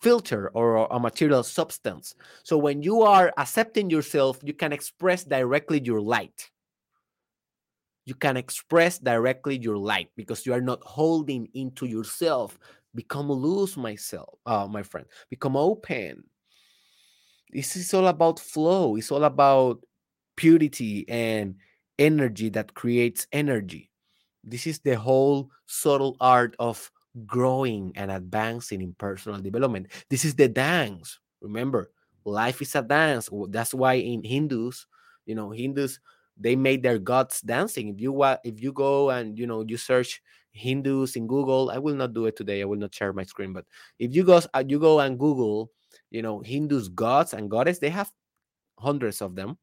filter 0.00 0.50
or 0.54 0.86
a 0.90 1.00
material 1.00 1.42
substance. 1.42 2.14
So 2.42 2.58
when 2.58 2.82
you 2.82 3.02
are 3.02 3.32
accepting 3.38 3.90
yourself, 3.90 4.38
you 4.42 4.52
can 4.52 4.72
express 4.72 5.24
directly 5.24 5.80
your 5.80 6.00
light. 6.00 6.50
You 8.04 8.14
can 8.14 8.36
express 8.36 8.98
directly 8.98 9.58
your 9.58 9.76
light 9.76 10.10
because 10.16 10.46
you 10.46 10.52
are 10.52 10.60
not 10.60 10.80
holding 10.84 11.48
into 11.54 11.86
yourself. 11.86 12.58
Become 12.94 13.30
loose, 13.30 13.76
myself, 13.76 14.38
uh, 14.46 14.66
my 14.70 14.82
friend. 14.82 15.06
Become 15.28 15.56
open. 15.56 16.22
This 17.50 17.76
is 17.76 17.92
all 17.92 18.06
about 18.06 18.38
flow. 18.38 18.96
It's 18.96 19.10
all 19.10 19.24
about 19.24 19.84
purity 20.36 21.04
and 21.08 21.56
energy 21.98 22.48
that 22.50 22.74
creates 22.74 23.26
energy. 23.32 23.90
This 24.44 24.66
is 24.66 24.78
the 24.78 24.96
whole 24.96 25.50
subtle 25.66 26.16
art 26.20 26.54
of 26.58 26.90
growing 27.24 27.92
and 27.96 28.10
advancing 28.10 28.82
in 28.82 28.94
personal 28.98 29.40
development. 29.40 29.88
This 30.10 30.24
is 30.24 30.34
the 30.34 30.48
dance. 30.48 31.18
Remember, 31.40 31.90
life 32.24 32.60
is 32.60 32.74
a 32.74 32.82
dance. 32.82 33.30
That's 33.48 33.72
why 33.72 33.94
in 33.94 34.22
Hindus, 34.22 34.86
you 35.24 35.34
know, 35.34 35.50
Hindus 35.50 36.00
they 36.36 36.54
made 36.54 36.82
their 36.82 36.98
gods 36.98 37.40
dancing. 37.40 37.88
If 37.88 38.00
you 38.00 38.22
if 38.44 38.60
you 38.62 38.72
go 38.72 39.10
and 39.10 39.38
you 39.38 39.46
know 39.46 39.64
you 39.66 39.76
search 39.76 40.20
Hindus 40.52 41.16
in 41.16 41.26
Google, 41.26 41.70
I 41.70 41.78
will 41.78 41.94
not 41.94 42.12
do 42.12 42.26
it 42.26 42.36
today. 42.36 42.60
I 42.60 42.64
will 42.64 42.78
not 42.78 42.94
share 42.94 43.12
my 43.12 43.24
screen. 43.24 43.52
But 43.52 43.64
if 43.98 44.14
you 44.14 44.24
go, 44.24 44.40
uh, 44.52 44.64
you 44.66 44.78
go 44.78 45.00
and 45.00 45.18
Google, 45.18 45.70
you 46.10 46.22
know, 46.22 46.40
Hindus 46.40 46.88
gods 46.88 47.32
and 47.32 47.50
goddess, 47.50 47.78
they 47.78 47.90
have 47.90 48.10
hundreds 48.78 49.22
of 49.22 49.34
them, 49.34 49.56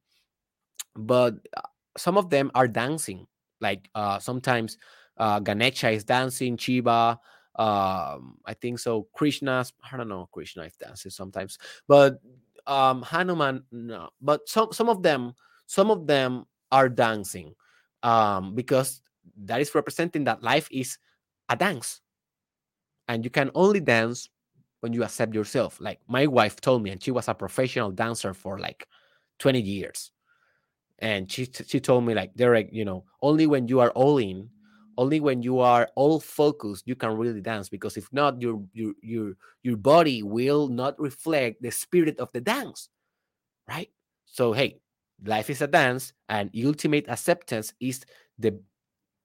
but 0.95 1.35
uh, 1.55 1.61
some 1.97 2.17
of 2.17 2.29
them 2.29 2.51
are 2.55 2.67
dancing. 2.67 3.27
Like 3.61 3.89
uh, 3.95 4.19
sometimes 4.19 4.77
uh, 5.17 5.39
Ganesha 5.39 5.89
is 5.91 6.03
dancing, 6.03 6.57
Shiva, 6.57 7.19
um 7.55 8.37
i 8.45 8.53
think 8.53 8.79
so 8.79 9.07
krishna's 9.13 9.73
i 9.91 9.95
don't 9.95 10.09
know 10.09 10.27
krishna 10.31 10.63
if 10.63 10.77
dances 10.77 11.15
sometimes 11.15 11.57
but 11.87 12.19
um 12.65 13.01
hanuman 13.03 13.63
no 13.71 14.09
but 14.21 14.47
some 14.47 14.71
some 14.71 14.89
of 14.89 15.03
them 15.03 15.33
some 15.67 15.91
of 15.91 16.07
them 16.07 16.45
are 16.71 16.89
dancing 16.89 17.53
um 18.01 18.55
because 18.55 19.01
that 19.45 19.61
is 19.61 19.73
representing 19.75 20.23
that 20.25 20.43
life 20.43 20.67
is 20.71 20.97
a 21.49 21.55
dance. 21.55 22.01
And 23.07 23.23
you 23.23 23.29
can 23.29 23.51
only 23.55 23.79
dance 23.79 24.29
when 24.79 24.93
you 24.93 25.03
accept 25.03 25.33
yourself. 25.33 25.79
Like 25.79 25.99
my 26.07 26.27
wife 26.27 26.59
told 26.61 26.83
me 26.83 26.91
and 26.91 27.01
she 27.01 27.11
was 27.11 27.27
a 27.27 27.33
professional 27.33 27.91
dancer 27.91 28.33
for 28.33 28.59
like 28.59 28.87
20 29.39 29.61
years. 29.61 30.11
And 30.99 31.31
she 31.31 31.49
she 31.67 31.79
told 31.81 32.05
me 32.05 32.13
like 32.13 32.33
derek 32.35 32.69
you 32.71 32.85
know 32.85 33.03
only 33.21 33.45
when 33.45 33.67
you 33.67 33.81
are 33.81 33.89
all 33.91 34.19
in 34.19 34.49
only 34.97 35.19
when 35.19 35.41
you 35.41 35.59
are 35.59 35.89
all 35.95 36.19
focused 36.19 36.87
you 36.87 36.95
can 36.95 37.15
really 37.17 37.41
dance 37.41 37.69
because 37.69 37.97
if 37.97 38.11
not 38.11 38.41
your 38.41 38.61
your 38.73 38.93
your 39.01 39.33
your 39.63 39.77
body 39.77 40.23
will 40.23 40.67
not 40.67 40.99
reflect 40.99 41.61
the 41.61 41.71
spirit 41.71 42.19
of 42.19 42.29
the 42.33 42.41
dance 42.41 42.89
right? 43.67 43.89
So 44.25 44.53
hey 44.53 44.79
life 45.25 45.49
is 45.49 45.61
a 45.61 45.67
dance 45.67 46.13
and 46.29 46.49
ultimate 46.65 47.07
acceptance 47.07 47.73
is 47.79 48.05
the 48.37 48.59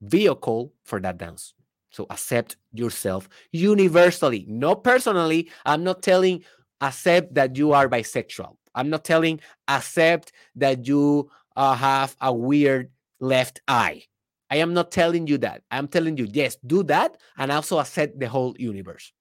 vehicle 0.02 0.72
for 0.84 1.00
that 1.00 1.18
dance. 1.18 1.54
So 1.90 2.06
accept 2.10 2.56
yourself 2.72 3.28
universally. 3.52 4.44
Not 4.48 4.84
personally 4.84 5.50
i'm 5.64 5.84
not 5.84 6.02
telling 6.02 6.44
accept 6.80 7.34
that 7.34 7.56
you 7.56 7.72
are 7.72 7.88
bisexual. 7.88 8.56
I'm 8.74 8.90
not 8.90 9.04
telling 9.04 9.40
accept 9.66 10.32
that 10.56 10.86
you 10.86 11.30
uh, 11.56 11.74
have 11.74 12.16
a 12.20 12.32
weird 12.32 12.90
left 13.20 13.60
eye 13.66 14.04
I 14.50 14.56
am 14.56 14.72
not 14.74 14.90
telling 14.90 15.26
you 15.26 15.38
that. 15.38 15.62
I'm 15.70 15.88
telling 15.88 16.16
you, 16.16 16.26
yes, 16.30 16.56
do 16.66 16.82
that 16.84 17.18
and 17.36 17.52
also 17.52 17.78
accept 17.78 18.18
the 18.18 18.28
whole 18.28 18.54
universe. 18.58 19.12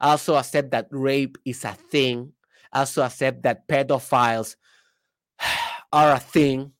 Also 0.00 0.36
accept 0.36 0.70
that 0.72 0.88
rape 0.90 1.38
is 1.44 1.64
a 1.64 1.72
thing. 1.72 2.32
Also 2.72 3.02
accept 3.02 3.42
that 3.44 3.66
pedophiles 3.68 4.56
are 5.92 6.12
a 6.12 6.18
thing. 6.18 6.72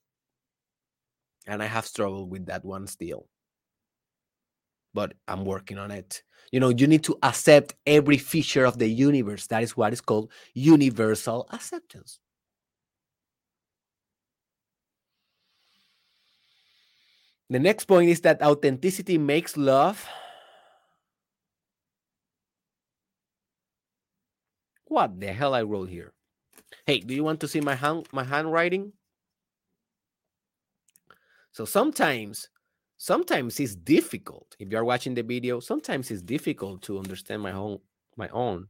And 1.47 1.63
I 1.63 1.67
have 1.67 1.87
struggled 1.87 2.31
with 2.31 2.47
that 2.47 2.65
one 2.65 2.87
still. 2.87 3.27
But 4.93 5.15
I'm 5.27 5.45
working 5.45 5.79
on 5.79 5.91
it. 5.91 6.23
You 6.53 6.61
know, 6.61 6.69
you 6.71 6.87
need 6.87 7.05
to 7.05 7.17
accept 7.23 7.75
every 7.87 8.19
feature 8.19 8.65
of 8.65 8.79
the 8.79 8.89
universe. 8.89 9.47
That 9.47 9.63
is 9.63 9.77
what 9.77 9.93
is 9.93 10.01
called 10.01 10.31
universal 10.55 11.49
acceptance. 11.53 12.21
The 17.51 17.59
next 17.59 17.87
point 17.87 18.11
is 18.11 18.21
that 18.23 18.43
authenticity 18.43 19.17
makes 19.17 19.57
love. 19.57 20.07
What 24.85 25.19
the 25.21 25.33
hell 25.33 25.55
I 25.55 25.63
wrote 25.63 25.89
here? 25.89 26.13
Hey, 26.87 27.01
do 27.01 27.15
you 27.15 27.25
want 27.25 27.41
to 27.41 27.49
see 27.49 27.61
my 27.61 27.75
hand 27.75 28.07
my 28.13 28.25
handwriting? 28.25 28.93
So 31.53 31.65
sometimes 31.65 32.49
sometimes 32.99 33.61
it's 33.61 33.77
difficult 33.77 34.57
if 34.59 34.69
you're 34.71 34.85
watching 34.85 35.15
the 35.15 35.23
video 35.23 35.61
sometimes 35.61 36.11
it's 36.11 36.21
difficult 36.21 36.83
to 36.83 36.99
understand 36.99 37.41
my 37.41 37.53
own 37.53 37.79
my 38.17 38.29
own 38.31 38.67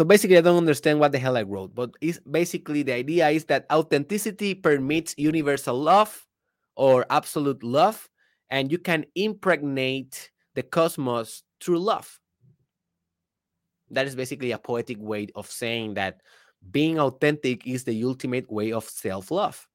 So 0.00 0.04
basically, 0.06 0.38
I 0.38 0.40
don't 0.40 0.56
understand 0.56 0.98
what 0.98 1.12
the 1.12 1.18
hell 1.18 1.36
I 1.36 1.42
wrote, 1.42 1.74
but 1.74 1.90
it's 2.00 2.18
basically 2.20 2.82
the 2.82 2.94
idea 2.94 3.28
is 3.28 3.44
that 3.52 3.66
authenticity 3.70 4.54
permits 4.54 5.14
universal 5.18 5.78
love 5.78 6.26
or 6.74 7.04
absolute 7.10 7.62
love, 7.62 8.08
and 8.48 8.72
you 8.72 8.78
can 8.78 9.04
impregnate 9.14 10.30
the 10.54 10.62
cosmos 10.62 11.42
through 11.60 11.80
love. 11.80 12.18
That 13.90 14.06
is 14.06 14.16
basically 14.16 14.52
a 14.52 14.58
poetic 14.58 14.96
way 14.98 15.26
of 15.34 15.50
saying 15.50 15.92
that 16.00 16.22
being 16.70 16.98
authentic 16.98 17.66
is 17.66 17.84
the 17.84 18.02
ultimate 18.02 18.50
way 18.50 18.72
of 18.72 18.84
self 18.88 19.30
love. 19.30 19.68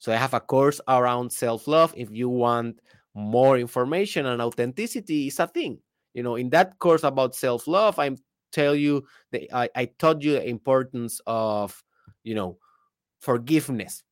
So 0.00 0.12
I 0.12 0.16
have 0.16 0.34
a 0.34 0.40
course 0.40 0.80
around 0.88 1.30
self 1.30 1.68
love. 1.68 1.94
If 1.96 2.10
you 2.10 2.28
want 2.28 2.80
more 3.14 3.56
information 3.56 4.26
on 4.26 4.40
authenticity, 4.40 5.28
is 5.28 5.38
a 5.38 5.46
thing. 5.46 5.78
You 6.14 6.24
know, 6.24 6.34
in 6.34 6.50
that 6.50 6.80
course 6.80 7.04
about 7.04 7.36
self 7.36 7.68
love, 7.68 7.96
I'm 8.00 8.16
tell 8.52 8.74
you 8.74 9.04
that 9.32 9.54
I, 9.54 9.68
I 9.74 9.84
taught 9.86 10.22
you 10.22 10.32
the 10.32 10.48
importance 10.48 11.20
of, 11.26 11.82
you 12.22 12.34
know, 12.34 12.58
forgiveness, 13.20 14.02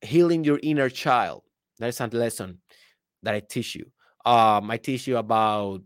healing 0.00 0.44
your 0.44 0.60
inner 0.62 0.88
child. 0.88 1.42
That's 1.78 2.00
a 2.00 2.06
lesson 2.06 2.60
that 3.22 3.34
I 3.34 3.40
teach 3.40 3.74
you. 3.74 3.86
Um, 4.24 4.70
I 4.70 4.76
teach 4.76 5.06
you 5.06 5.18
about 5.18 5.82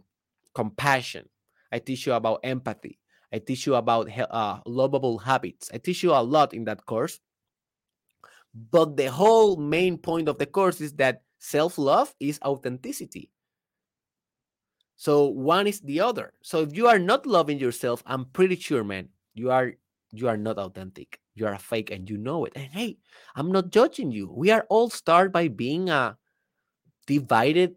compassion. 0.55 1.29
I 1.73 1.79
teach 1.79 2.07
you 2.07 2.13
about 2.13 2.41
empathy. 2.43 2.99
I 3.33 3.39
teach 3.39 3.67
you 3.67 3.77
about 3.77 4.09
uh, 4.19 4.61
lovable 4.67 5.19
habits. 5.19 5.71
I 5.73 5.79
teach 5.79 6.03
you 6.03 6.13
a 6.13 6.23
lot 6.23 6.53
in 6.53 6.65
that 6.65 6.85
course. 6.85 7.21
But 8.55 8.97
the 8.97 9.11
whole 9.11 9.57
main 9.57 9.97
point 9.99 10.29
of 10.29 10.39
the 10.39 10.47
course 10.47 10.81
is 10.81 10.93
that 10.95 11.23
self 11.39 11.79
love 11.79 12.13
is 12.19 12.41
authenticity. 12.45 13.31
So 15.01 15.29
one 15.29 15.67
is 15.67 15.81
the 15.81 16.01
other. 16.01 16.35
So 16.43 16.61
if 16.61 16.77
you 16.77 16.87
are 16.87 16.99
not 16.99 17.25
loving 17.25 17.59
yourself, 17.59 18.03
I'm 18.05 18.27
pretty 18.27 18.57
sure, 18.57 18.85
man, 18.85 19.09
you 19.33 19.51
are 19.51 19.73
you 20.13 20.29
are 20.29 20.37
not 20.37 20.59
authentic. 20.59 21.19
You 21.35 21.47
are 21.47 21.55
a 21.55 21.59
fake 21.59 21.91
and 21.91 22.11
you 22.11 22.19
know 22.19 22.45
it. 22.45 22.53
And 22.55 22.67
hey, 22.67 22.99
I'm 23.35 23.51
not 23.51 23.71
judging 23.71 24.13
you. 24.13 24.31
We 24.31 24.51
are 24.51 24.67
all 24.69 24.91
started 24.91 25.33
by 25.33 25.49
being 25.49 25.89
a 25.89 26.19
divided, 27.07 27.77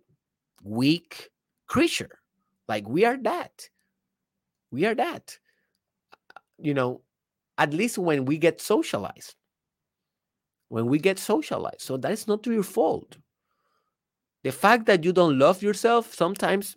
weak 0.63 1.29
creature. 1.65 2.19
Like 2.67 2.89
we 2.89 3.05
are 3.05 3.15
that. 3.23 3.69
We 4.69 4.85
are 4.85 4.95
that. 4.95 5.39
You 6.59 6.73
know, 6.73 7.03
at 7.57 7.73
least 7.73 7.97
when 7.97 8.25
we 8.25 8.37
get 8.37 8.59
socialized. 8.59 9.35
When 10.67 10.87
we 10.87 10.99
get 10.99 11.19
socialized. 11.19 11.83
So 11.83 11.95
that 11.95 12.11
is 12.11 12.27
not 12.27 12.45
your 12.45 12.63
fault. 12.63 13.15
The 14.43 14.51
fact 14.51 14.87
that 14.87 15.05
you 15.05 15.13
don't 15.13 15.39
love 15.39 15.63
yourself 15.63 16.13
sometimes 16.13 16.75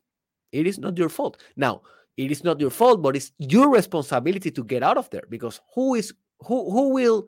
it 0.53 0.67
is 0.67 0.79
not 0.79 0.97
your 0.97 1.09
fault. 1.09 1.43
Now, 1.57 1.83
it 2.17 2.31
is 2.31 2.45
not 2.45 2.61
your 2.61 2.71
fault, 2.71 3.03
but 3.03 3.15
it's 3.17 3.33
your 3.39 3.71
responsibility 3.71 4.51
to 4.51 4.65
get 4.65 4.83
out 4.83 4.97
of 4.97 5.11
there 5.11 5.25
because 5.29 5.61
who 5.75 5.95
is 5.95 6.15
who 6.41 6.71
who 6.71 6.91
will 6.91 7.27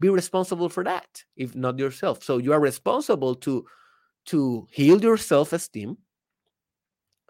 be 0.00 0.08
responsible 0.08 0.68
for 0.68 0.84
that 0.84 1.24
if 1.36 1.54
not 1.54 1.78
yourself? 1.78 2.22
So 2.22 2.38
you 2.38 2.52
are 2.52 2.60
responsible 2.60 3.34
to 3.36 3.66
to 4.26 4.66
heal 4.70 5.02
your 5.02 5.18
self-esteem. 5.18 5.98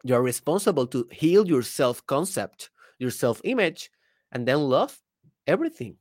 You 0.04 0.14
are 0.14 0.22
responsible 0.22 0.86
to 0.88 1.08
heal 1.10 1.46
your 1.46 1.62
self-concept, 1.62 2.70
your 2.98 3.10
self-image, 3.10 3.90
and 4.30 4.46
then 4.46 4.60
love 4.60 4.96
everything. 5.46 5.96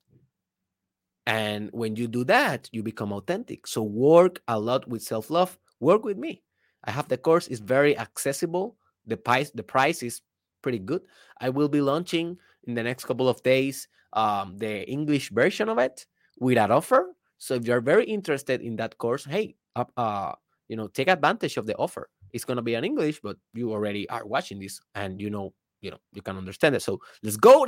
And 1.25 1.69
when 1.71 1.95
you 1.95 2.07
do 2.07 2.23
that, 2.25 2.69
you 2.71 2.83
become 2.83 3.13
authentic. 3.13 3.65
So 3.65 3.81
work 3.81 4.41
a 4.47 4.59
lot 4.59 4.87
with 4.87 5.01
self-love. 5.01 5.57
Work 5.79 6.03
with 6.03 6.17
me. 6.17 6.43
I 6.83 6.91
have 6.91 7.07
the 7.07 7.17
course, 7.17 7.47
it's 7.47 7.61
very 7.61 7.97
accessible 7.97 8.75
the 9.05 9.17
price 9.17 9.51
the 9.51 9.63
price 9.63 10.03
is 10.03 10.21
pretty 10.61 10.79
good. 10.79 11.01
I 11.39 11.49
will 11.49 11.69
be 11.69 11.81
launching 11.81 12.37
in 12.63 12.73
the 12.73 12.83
next 12.83 13.05
couple 13.05 13.27
of 13.27 13.43
days 13.43 13.87
um, 14.13 14.57
the 14.57 14.87
English 14.89 15.29
version 15.29 15.69
of 15.69 15.77
it 15.77 16.05
with 16.39 16.55
that 16.55 16.71
offer. 16.71 17.15
So 17.37 17.55
if 17.55 17.65
you're 17.65 17.81
very 17.81 18.05
interested 18.05 18.61
in 18.61 18.77
that 18.77 18.97
course, 18.97 19.25
hey, 19.25 19.55
uh, 19.75 19.85
uh, 19.97 20.33
you 20.69 20.77
know, 20.77 20.87
take 20.87 21.09
advantage 21.09 21.57
of 21.57 21.65
the 21.65 21.75
offer. 21.75 22.09
It's 22.31 22.45
gonna 22.45 22.61
be 22.61 22.75
in 22.75 22.83
English, 22.83 23.19
but 23.21 23.37
you 23.53 23.71
already 23.71 24.09
are 24.09 24.25
watching 24.25 24.59
this 24.59 24.79
and 24.95 25.21
you 25.21 25.29
know, 25.29 25.53
you 25.81 25.91
know, 25.91 25.99
you 26.13 26.21
can 26.21 26.37
understand 26.37 26.75
it. 26.75 26.81
So 26.81 26.99
let's 27.21 27.37
go. 27.37 27.65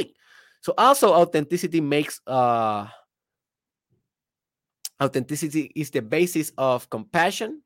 So 0.62 0.74
also 0.78 1.14
authenticity 1.14 1.82
makes 1.82 2.22
uh 2.26 2.88
authenticity 5.04 5.72
is 5.76 5.92
the 5.92 6.02
basis 6.02 6.52
of 6.58 6.90
compassion 6.90 7.62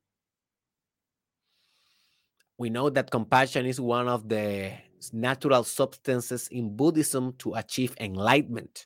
we 2.60 2.70
know 2.70 2.89
that 2.91 3.10
compassion 3.12 3.66
is 3.66 3.82
one 3.82 4.07
of 4.10 4.30
the 4.30 4.74
natural 5.14 5.64
substances 5.64 6.49
in 6.49 6.76
Buddhism 6.76 7.34
to 7.39 7.55
achieve 7.55 7.95
enlightenment. 8.01 8.86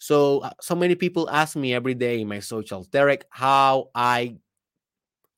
So, 0.00 0.40
uh, 0.40 0.50
so 0.60 0.74
many 0.74 0.96
people 0.96 1.30
ask 1.30 1.56
me 1.56 1.74
every 1.74 1.94
day 1.94 2.20
in 2.20 2.28
my 2.28 2.40
socials, 2.40 2.88
Derek, 2.88 3.26
how 3.30 3.90
I 3.94 4.38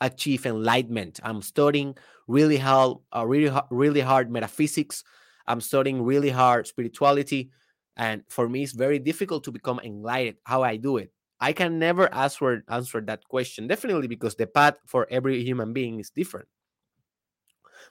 achieve 0.00 0.46
enlightenment. 0.46 1.20
I'm 1.22 1.42
studying 1.42 1.96
really 2.26 2.58
hard, 2.58 2.98
uh, 3.14 3.26
really, 3.26 3.54
really 3.70 4.00
hard 4.00 4.30
metaphysics. 4.30 5.04
I'm 5.46 5.60
studying 5.60 6.02
really 6.02 6.30
hard 6.30 6.66
spirituality, 6.66 7.50
and 7.96 8.22
for 8.28 8.48
me, 8.48 8.62
it's 8.62 8.72
very 8.72 8.98
difficult 8.98 9.44
to 9.44 9.52
become 9.52 9.80
enlightened. 9.84 10.38
How 10.44 10.62
I 10.62 10.76
do 10.76 10.96
it, 10.96 11.12
I 11.40 11.52
can 11.52 11.78
never 11.78 12.12
answer 12.14 12.64
answer 12.68 13.00
that 13.02 13.28
question. 13.28 13.66
Definitely, 13.68 14.08
because 14.08 14.36
the 14.36 14.46
path 14.46 14.76
for 14.86 15.06
every 15.10 15.44
human 15.44 15.72
being 15.74 16.00
is 16.00 16.10
different. 16.10 16.48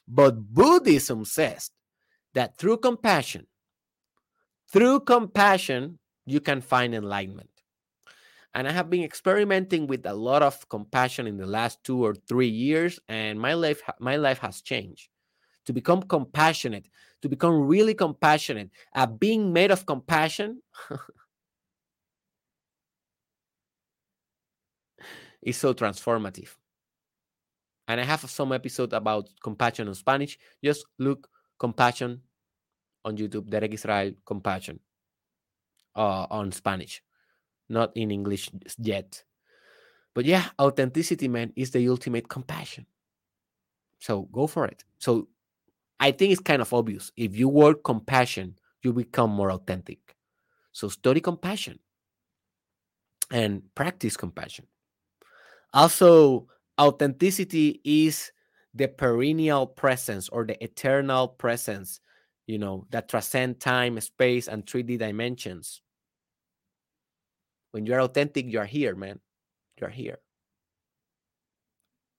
But 0.08 0.54
Buddhism 0.54 1.26
says 1.26 1.72
that 2.34 2.58
through 2.58 2.78
compassion, 2.78 3.48
through 4.72 5.02
compassion, 5.02 6.00
you 6.26 6.40
can 6.40 6.62
find 6.62 6.96
enlightenment. 6.96 7.50
And 8.56 8.68
I 8.68 8.72
have 8.72 8.90
been 8.90 9.04
experimenting 9.04 9.88
with 9.88 10.06
a 10.06 10.14
lot 10.14 10.44
of 10.44 10.70
compassion 10.70 11.26
in 11.28 11.38
the 11.38 11.46
last 11.46 11.84
two 11.84 12.04
or 12.04 12.14
three 12.14 12.48
years, 12.48 13.00
and 13.08 13.40
my 13.40 13.54
life, 13.54 13.82
my 14.00 14.16
life 14.16 14.40
has 14.40 14.62
changed. 14.62 15.10
To 15.66 15.74
become 15.74 16.04
compassionate, 16.04 16.90
to 17.22 17.30
become 17.30 17.68
really 17.68 17.94
compassionate, 17.94 18.70
at 18.94 19.20
being 19.20 19.54
made 19.54 19.72
of 19.72 19.86
compassion 19.86 20.62
is 25.42 25.58
so 25.58 25.74
transformative 25.74 26.56
and 27.88 28.00
I 28.00 28.04
have 28.04 28.22
some 28.30 28.52
episode 28.52 28.94
about 28.94 29.30
compassion 29.44 29.88
in 29.88 29.94
Spanish. 29.94 30.38
Just 30.64 30.86
look 31.00 31.30
compassion 31.60 32.22
on 33.06 33.18
YouTube, 33.18 33.50
Derek 33.50 33.74
Israel 33.74 34.14
compassion 34.26 34.80
uh, 35.96 36.28
on 36.30 36.52
Spanish, 36.52 37.04
not 37.70 37.92
in 37.96 38.12
English 38.12 38.50
yet. 38.78 39.24
But 40.14 40.26
yeah, 40.26 40.46
authenticity, 40.60 41.28
man, 41.28 41.52
is 41.56 41.72
the 41.72 41.88
ultimate 41.90 42.30
compassion. 42.30 42.86
So 44.00 44.24
go 44.32 44.48
for 44.48 44.66
it. 44.66 44.84
So 45.00 45.28
I 46.00 46.12
think 46.12 46.32
it's 46.32 46.42
kind 46.42 46.62
of 46.62 46.74
obvious. 46.74 47.12
If 47.18 47.36
you 47.36 47.50
work 47.50 47.84
compassion, 47.84 48.58
you 48.84 48.94
become 48.94 49.32
more 49.32 49.52
authentic. 49.52 50.16
So 50.72 50.88
study 50.90 51.22
compassion 51.22 51.80
and 53.32 53.64
practice 53.76 54.18
compassion. 54.18 54.68
Also, 55.74 56.48
authenticity 56.80 57.82
is 57.84 58.32
the 58.74 58.88
perennial 58.88 59.68
presence 59.68 60.30
or 60.30 60.46
the 60.46 60.62
eternal 60.64 61.28
presence 61.28 62.00
you 62.48 62.58
know 62.58 62.86
that 62.90 63.08
transcend 63.10 63.60
time 63.60 64.00
space 64.02 64.48
and 64.48 64.66
3d 64.66 65.00
dimensions. 65.00 65.82
When 67.72 67.86
you 67.86 67.94
are 67.94 68.02
authentic 68.02 68.48
you 68.48 68.60
are 68.60 68.66
here 68.66 68.96
man. 68.96 69.20
You 69.80 69.88
are 69.88 69.92
here. 69.92 70.20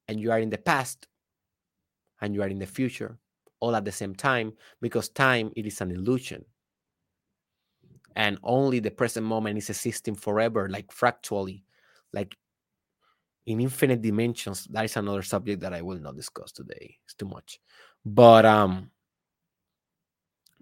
And 0.09 0.21
you 0.21 0.33
are 0.33 0.39
in 0.39 0.51
the 0.51 0.59
past 0.59 1.07
and 2.21 2.35
you 2.35 2.43
are 2.43 2.49
in 2.49 2.59
the 2.59 2.67
future 2.67 3.19
all 3.61 3.75
at 3.75 3.85
the 3.85 3.93
same 3.93 4.15
time 4.15 4.53
because 4.81 5.09
time 5.09 5.51
it 5.57 5.67
is 5.67 5.81
an 5.81 5.91
illusion. 5.91 6.45
And 8.17 8.39
only 8.43 8.81
the 8.81 8.91
present 8.91 9.27
moment 9.27 9.59
is 9.59 9.71
existing 9.71 10.15
forever 10.17 10.69
like 10.69 10.93
fractally 10.93 11.65
like 12.13 12.37
in 13.47 13.61
infinite 13.61 14.01
dimensions 14.01 14.67
that 14.71 14.85
is 14.85 14.97
another 14.97 15.23
subject 15.23 15.61
that 15.61 15.75
i 15.75 15.83
will 15.83 15.99
not 15.99 16.17
discuss 16.17 16.53
today. 16.53 16.97
It's 17.05 17.15
too 17.15 17.29
much. 17.29 17.61
But 18.05 18.47
um 18.47 18.91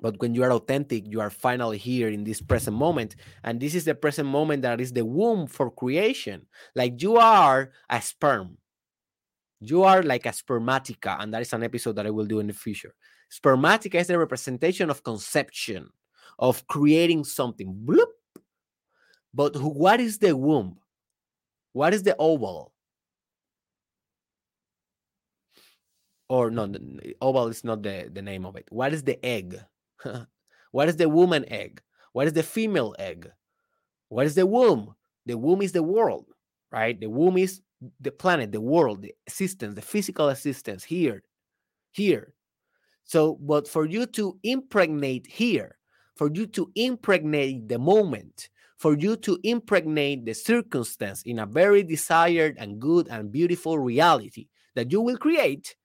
but 0.00 0.20
when 0.20 0.34
you 0.34 0.42
are 0.42 0.52
authentic 0.52 1.06
you 1.06 1.20
are 1.20 1.30
finally 1.30 1.78
here 1.78 2.08
in 2.08 2.24
this 2.24 2.40
present 2.40 2.76
moment 2.76 3.14
and 3.44 3.60
this 3.60 3.74
is 3.74 3.84
the 3.84 3.94
present 3.94 4.28
moment 4.28 4.62
that 4.62 4.80
is 4.80 4.92
the 4.92 5.04
womb 5.04 5.46
for 5.46 5.70
creation. 5.70 6.46
Like 6.74 7.00
you 7.02 7.16
are 7.16 7.70
a 7.88 8.02
sperm. 8.02 8.58
You 9.60 9.84
are 9.84 10.02
like 10.02 10.26
a 10.26 10.30
spermatica 10.30 11.20
and 11.20 11.32
that 11.32 11.42
is 11.42 11.52
an 11.52 11.62
episode 11.62 11.94
that 11.96 12.06
i 12.06 12.10
will 12.10 12.26
do 12.26 12.40
in 12.40 12.48
the 12.48 12.52
future. 12.52 12.94
Spermatica 13.30 13.94
is 13.94 14.08
the 14.08 14.18
representation 14.18 14.90
of 14.90 15.04
conception 15.04 15.88
of 16.38 16.66
creating 16.66 17.24
something. 17.24 17.72
Bloop. 17.84 18.08
but 19.32 19.56
what 19.56 20.00
is 20.00 20.18
the 20.18 20.36
womb? 20.36 20.78
What 21.72 21.94
is 21.94 22.02
the 22.02 22.16
oval 22.18 22.71
or 26.32 26.50
no, 26.50 26.66
oval 27.20 27.48
is 27.48 27.62
not 27.62 27.82
the, 27.82 28.08
the 28.10 28.22
name 28.22 28.46
of 28.46 28.56
it. 28.56 28.66
What 28.70 28.94
is 28.94 29.02
the 29.02 29.22
egg? 29.24 29.60
What 30.70 30.88
is 30.88 30.96
the 30.96 31.10
woman 31.10 31.44
egg? 31.52 31.82
What 32.14 32.26
is 32.26 32.32
the 32.32 32.42
female 32.42 32.94
egg? 32.98 33.30
What 34.08 34.24
is 34.24 34.34
the 34.34 34.46
womb? 34.46 34.94
The 35.26 35.36
womb 35.36 35.60
is 35.60 35.72
the 35.72 35.82
world, 35.82 36.24
right? 36.70 36.98
The 36.98 37.10
womb 37.10 37.36
is 37.36 37.60
the 38.00 38.10
planet, 38.10 38.50
the 38.50 38.62
world, 38.62 39.02
the 39.02 39.14
existence, 39.26 39.74
the 39.74 39.82
physical 39.82 40.30
existence 40.30 40.82
here, 40.82 41.22
here. 41.90 42.32
So, 43.04 43.34
but 43.34 43.68
for 43.68 43.84
you 43.84 44.06
to 44.06 44.38
impregnate 44.42 45.26
here, 45.26 45.76
for 46.16 46.30
you 46.32 46.46
to 46.46 46.72
impregnate 46.74 47.68
the 47.68 47.78
moment, 47.78 48.48
for 48.78 48.96
you 48.96 49.16
to 49.16 49.38
impregnate 49.44 50.24
the 50.24 50.32
circumstance 50.32 51.20
in 51.24 51.40
a 51.40 51.44
very 51.44 51.82
desired 51.82 52.56
and 52.58 52.80
good 52.80 53.08
and 53.08 53.30
beautiful 53.30 53.78
reality 53.78 54.46
that 54.74 54.90
you 54.90 55.02
will 55.02 55.18
create, 55.18 55.76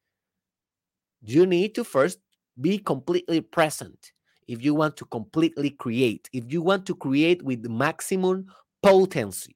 you 1.22 1.46
need 1.46 1.76
to 1.76 1.84
first 1.84 2.20
be 2.60 2.78
completely 2.78 3.42
present 3.42 4.14
if 4.48 4.64
you 4.64 4.74
want 4.74 4.96
to 4.98 5.06
completely 5.06 5.70
create, 5.70 6.30
if 6.34 6.52
you 6.52 6.62
want 6.62 6.86
to 6.86 6.96
create 6.96 7.44
with 7.44 7.66
maximum 7.66 8.48
potency. 8.82 9.56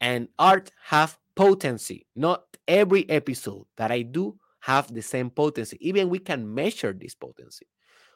And 0.00 0.28
art 0.38 0.70
have 0.84 1.18
potency. 1.34 2.06
Not 2.14 2.44
every 2.68 3.08
episode 3.10 3.66
that 3.76 3.90
I 3.90 4.02
do 4.02 4.38
have 4.60 4.92
the 4.92 5.02
same 5.02 5.30
potency. 5.30 5.76
Even 5.80 6.08
we 6.08 6.20
can 6.20 6.54
measure 6.54 6.92
this 6.92 7.14
potency. 7.14 7.66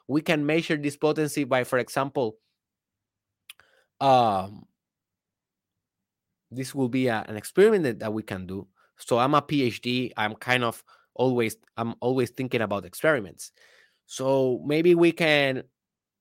We 0.07 0.21
can 0.21 0.45
measure 0.45 0.77
this 0.77 0.97
potency 0.97 1.43
by, 1.43 1.63
for 1.63 1.79
example, 1.79 2.37
um, 3.99 4.65
this 6.51 6.75
will 6.75 6.89
be 6.89 7.07
a, 7.07 7.25
an 7.27 7.35
experiment 7.35 7.99
that 7.99 8.13
we 8.13 8.23
can 8.23 8.45
do. 8.45 8.67
So 8.97 9.17
I'm 9.19 9.33
a 9.33 9.41
PhD. 9.41 10.11
I'm 10.17 10.35
kind 10.35 10.63
of 10.63 10.83
always 11.15 11.57
I'm 11.77 11.95
always 11.99 12.29
thinking 12.31 12.61
about 12.61 12.85
experiments. 12.85 13.51
So 14.05 14.61
maybe 14.65 14.95
we 14.95 15.11
can 15.11 15.63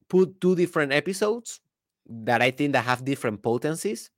put 0.08 0.40
two 0.40 0.54
different 0.54 0.92
episodes 0.92 1.60
that 2.06 2.42
I 2.42 2.50
think 2.50 2.72
that 2.72 2.84
have 2.84 3.04
different 3.04 3.42
potencies 3.42 4.10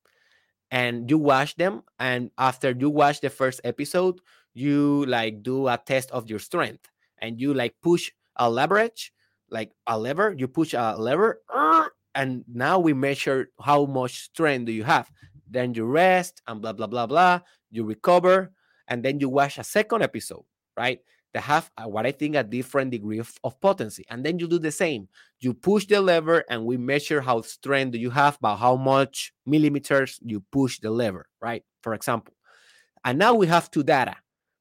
and 0.70 1.08
you 1.10 1.18
watch 1.18 1.54
them 1.56 1.82
and 1.98 2.30
after 2.38 2.72
you 2.72 2.90
watch 2.90 3.20
the 3.20 3.30
first 3.30 3.60
episode 3.64 4.18
you 4.54 5.04
like 5.06 5.42
do 5.42 5.68
a 5.68 5.78
test 5.78 6.10
of 6.10 6.28
your 6.28 6.38
strength 6.38 6.88
and 7.18 7.40
you 7.40 7.54
like 7.54 7.74
push 7.82 8.10
a 8.36 8.50
leverage 8.50 9.12
like 9.50 9.70
a 9.86 9.98
lever 9.98 10.34
you 10.36 10.48
push 10.48 10.74
a 10.74 10.96
lever 10.98 11.40
and 12.14 12.44
now 12.52 12.78
we 12.78 12.92
measure 12.92 13.50
how 13.60 13.84
much 13.84 14.22
strength 14.22 14.66
do 14.66 14.72
you 14.72 14.84
have 14.84 15.10
then 15.48 15.74
you 15.74 15.84
rest 15.84 16.42
and 16.46 16.62
blah 16.62 16.72
blah 16.72 16.86
blah 16.86 17.06
blah 17.06 17.40
you 17.74 17.84
recover 17.84 18.52
and 18.88 19.04
then 19.04 19.20
you 19.20 19.28
watch 19.28 19.58
a 19.58 19.64
second 19.64 20.02
episode 20.02 20.44
right 20.76 21.00
that 21.34 21.42
have 21.42 21.70
uh, 21.76 21.88
what 21.88 22.06
I 22.06 22.12
think 22.12 22.36
a 22.36 22.44
different 22.44 22.92
degree 22.92 23.18
of, 23.18 23.32
of, 23.42 23.60
potency. 23.60 24.04
And 24.08 24.24
then 24.24 24.38
you 24.38 24.46
do 24.46 24.58
the 24.58 24.70
same. 24.70 25.08
You 25.40 25.52
push 25.52 25.84
the 25.84 26.00
lever 26.00 26.44
and 26.48 26.64
we 26.64 26.76
measure 26.76 27.20
how 27.20 27.42
strength 27.42 27.90
do 27.90 27.98
you 27.98 28.10
have 28.10 28.38
by 28.40 28.54
how 28.54 28.76
much 28.76 29.32
millimeters 29.44 30.20
you 30.22 30.44
push 30.52 30.78
the 30.78 30.90
lever, 30.90 31.26
right? 31.42 31.64
For 31.82 31.94
example. 31.94 32.34
And 33.04 33.18
now 33.18 33.34
we 33.34 33.48
have 33.48 33.70
two 33.70 33.82
data, 33.82 34.14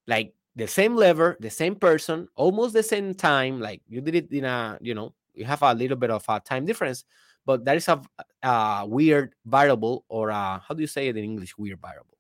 like 0.07 0.33
the 0.55 0.67
same 0.67 0.95
lever, 0.95 1.37
the 1.39 1.51
same 1.51 1.75
person, 1.75 2.27
almost 2.35 2.73
the 2.73 2.83
same 2.83 3.13
time. 3.13 3.61
Like 3.61 3.81
you 3.87 4.01
did 4.01 4.15
it 4.15 4.31
in 4.31 4.43
a, 4.43 4.77
you 4.81 4.95
know, 4.95 5.13
you 5.35 5.45
have 5.45 5.61
a 5.61 5.73
little 5.73 5.95
bit 5.95 6.09
of 6.09 6.25
a 6.27 6.39
time 6.39 6.65
difference, 6.65 7.05
but 7.45 7.63
that 7.65 7.77
is 7.77 7.87
a, 7.87 8.01
a 8.41 8.85
weird 8.87 9.35
variable 9.45 10.05
or 10.09 10.29
a, 10.29 10.61
how 10.67 10.73
do 10.73 10.81
you 10.81 10.87
say 10.87 11.07
it 11.07 11.17
in 11.17 11.23
English? 11.23 11.55
Weird 11.57 11.79
variable. 11.79 12.12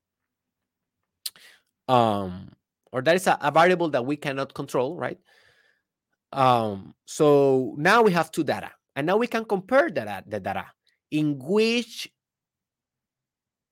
Um, 1.87 2.51
or 2.91 3.01
that 3.01 3.15
is 3.15 3.27
a, 3.27 3.37
a 3.41 3.51
variable 3.51 3.89
that 3.89 4.05
we 4.05 4.15
cannot 4.15 4.53
control, 4.53 4.95
right? 4.95 5.19
Um, 6.31 6.95
so 7.05 7.75
now 7.77 8.01
we 8.01 8.11
have 8.11 8.31
two 8.31 8.43
data, 8.43 8.71
and 8.95 9.05
now 9.05 9.17
we 9.17 9.27
can 9.27 9.45
compare 9.45 9.89
data, 9.89 10.23
the 10.27 10.39
data 10.39 10.65
in 11.11 11.37
which 11.39 12.09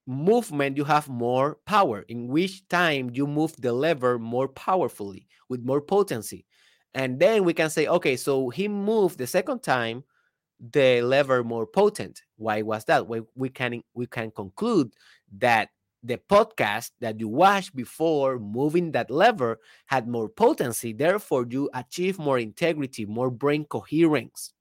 movement 0.06 0.78
you 0.78 0.84
have 0.84 1.10
more 1.10 1.58
power, 1.66 2.06
in 2.08 2.28
which 2.28 2.68
time 2.68 3.10
you 3.14 3.26
move 3.26 3.56
the 3.60 3.74
lever 3.74 4.20
more 4.20 4.48
powerfully 4.48 5.28
with 5.50 5.64
more 5.64 5.82
potency. 5.82 6.46
And 6.94 7.20
then 7.20 7.44
we 7.46 7.54
can 7.54 7.70
say, 7.70 7.88
okay, 7.88 8.16
so 8.16 8.50
he 8.50 8.68
moved 8.68 9.18
the 9.18 9.28
second 9.28 9.64
time 9.64 10.04
the 10.60 11.02
lever 11.02 11.44
more 11.44 11.66
potent. 11.66 12.22
Why 12.36 12.62
was 12.62 12.86
that? 12.86 13.08
We, 13.08 13.22
we 13.36 13.50
can 13.50 13.82
we 13.94 14.06
can 14.06 14.30
conclude 14.32 14.94
that 15.40 15.70
the 16.04 16.18
podcast 16.18 16.92
that 17.00 17.20
you 17.20 17.28
watched 17.28 17.76
before 17.76 18.40
moving 18.40 18.92
that 18.92 19.12
lever 19.12 19.60
had 19.86 20.08
more 20.08 20.30
potency. 20.30 20.94
Therefore, 20.94 21.46
you 21.50 21.70
achieve 21.74 22.18
more 22.18 22.40
integrity, 22.40 23.06
more 23.06 23.30
brain 23.30 23.66
coherence 23.66 24.54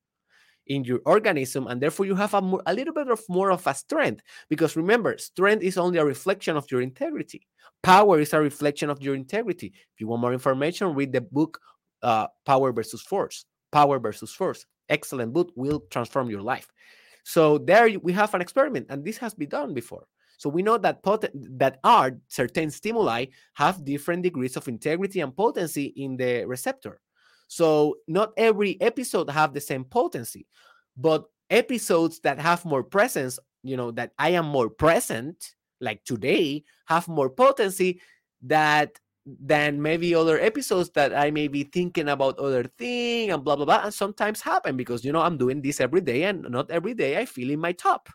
in 0.66 0.84
your 0.84 1.00
organism, 1.04 1.66
and 1.66 1.80
therefore 1.80 2.06
you 2.06 2.14
have 2.14 2.34
a, 2.34 2.40
more, 2.40 2.62
a 2.66 2.74
little 2.74 2.94
bit 2.94 3.08
of 3.08 3.20
more 3.28 3.50
of 3.50 3.66
a 3.66 3.74
strength. 3.74 4.22
Because 4.48 4.76
remember, 4.76 5.16
strength 5.18 5.64
is 5.64 5.78
only 5.78 5.98
a 5.98 6.04
reflection 6.04 6.56
of 6.56 6.70
your 6.70 6.80
integrity. 6.80 7.46
Power 7.82 8.20
is 8.20 8.32
a 8.32 8.40
reflection 8.40 8.90
of 8.90 9.02
your 9.02 9.14
integrity. 9.14 9.72
If 9.74 10.00
you 10.00 10.06
want 10.06 10.20
more 10.20 10.32
information, 10.32 10.94
read 10.94 11.12
the 11.12 11.22
book 11.22 11.58
uh, 12.02 12.28
Power 12.44 12.72
versus 12.72 13.02
Force. 13.02 13.46
Power 13.72 13.98
versus 13.98 14.32
Force. 14.32 14.66
Excellent 14.88 15.32
book 15.32 15.50
will 15.56 15.80
transform 15.90 16.30
your 16.30 16.42
life. 16.42 16.68
So 17.24 17.58
there 17.58 17.88
we 17.98 18.12
have 18.12 18.34
an 18.34 18.40
experiment, 18.40 18.86
and 18.90 19.04
this 19.04 19.18
has 19.18 19.34
been 19.34 19.48
done 19.48 19.74
before. 19.74 20.06
So 20.40 20.48
we 20.48 20.62
know 20.62 20.78
that 20.78 21.02
that 21.04 21.80
art, 21.84 22.16
certain 22.28 22.70
stimuli 22.70 23.26
have 23.52 23.84
different 23.84 24.22
degrees 24.22 24.56
of 24.56 24.68
integrity 24.68 25.20
and 25.20 25.36
potency 25.36 25.92
in 25.96 26.16
the 26.16 26.46
receptor. 26.46 27.02
So 27.46 27.96
not 28.08 28.32
every 28.38 28.80
episode 28.80 29.28
have 29.28 29.52
the 29.52 29.60
same 29.60 29.84
potency, 29.84 30.46
but 30.96 31.26
episodes 31.50 32.20
that 32.20 32.40
have 32.40 32.64
more 32.64 32.82
presence, 32.82 33.38
you 33.62 33.76
know, 33.76 33.90
that 33.90 34.12
I 34.18 34.30
am 34.30 34.46
more 34.46 34.70
present, 34.70 35.36
like 35.78 36.04
today, 36.04 36.64
have 36.86 37.06
more 37.06 37.28
potency 37.28 38.00
that 38.40 38.98
than 39.26 39.82
maybe 39.82 40.14
other 40.14 40.40
episodes 40.40 40.88
that 40.94 41.14
I 41.14 41.30
may 41.30 41.48
be 41.48 41.64
thinking 41.64 42.08
about 42.08 42.38
other 42.38 42.64
thing 42.64 43.30
and 43.30 43.44
blah 43.44 43.56
blah 43.56 43.66
blah. 43.66 43.82
And 43.84 43.92
sometimes 43.92 44.40
happen 44.40 44.78
because 44.78 45.04
you 45.04 45.12
know 45.12 45.20
I'm 45.20 45.36
doing 45.36 45.60
this 45.60 45.82
every 45.82 46.00
day, 46.00 46.22
and 46.22 46.48
not 46.48 46.70
every 46.70 46.94
day 46.94 47.18
I 47.18 47.26
feel 47.26 47.50
in 47.50 47.60
my 47.60 47.72
top. 47.72 48.08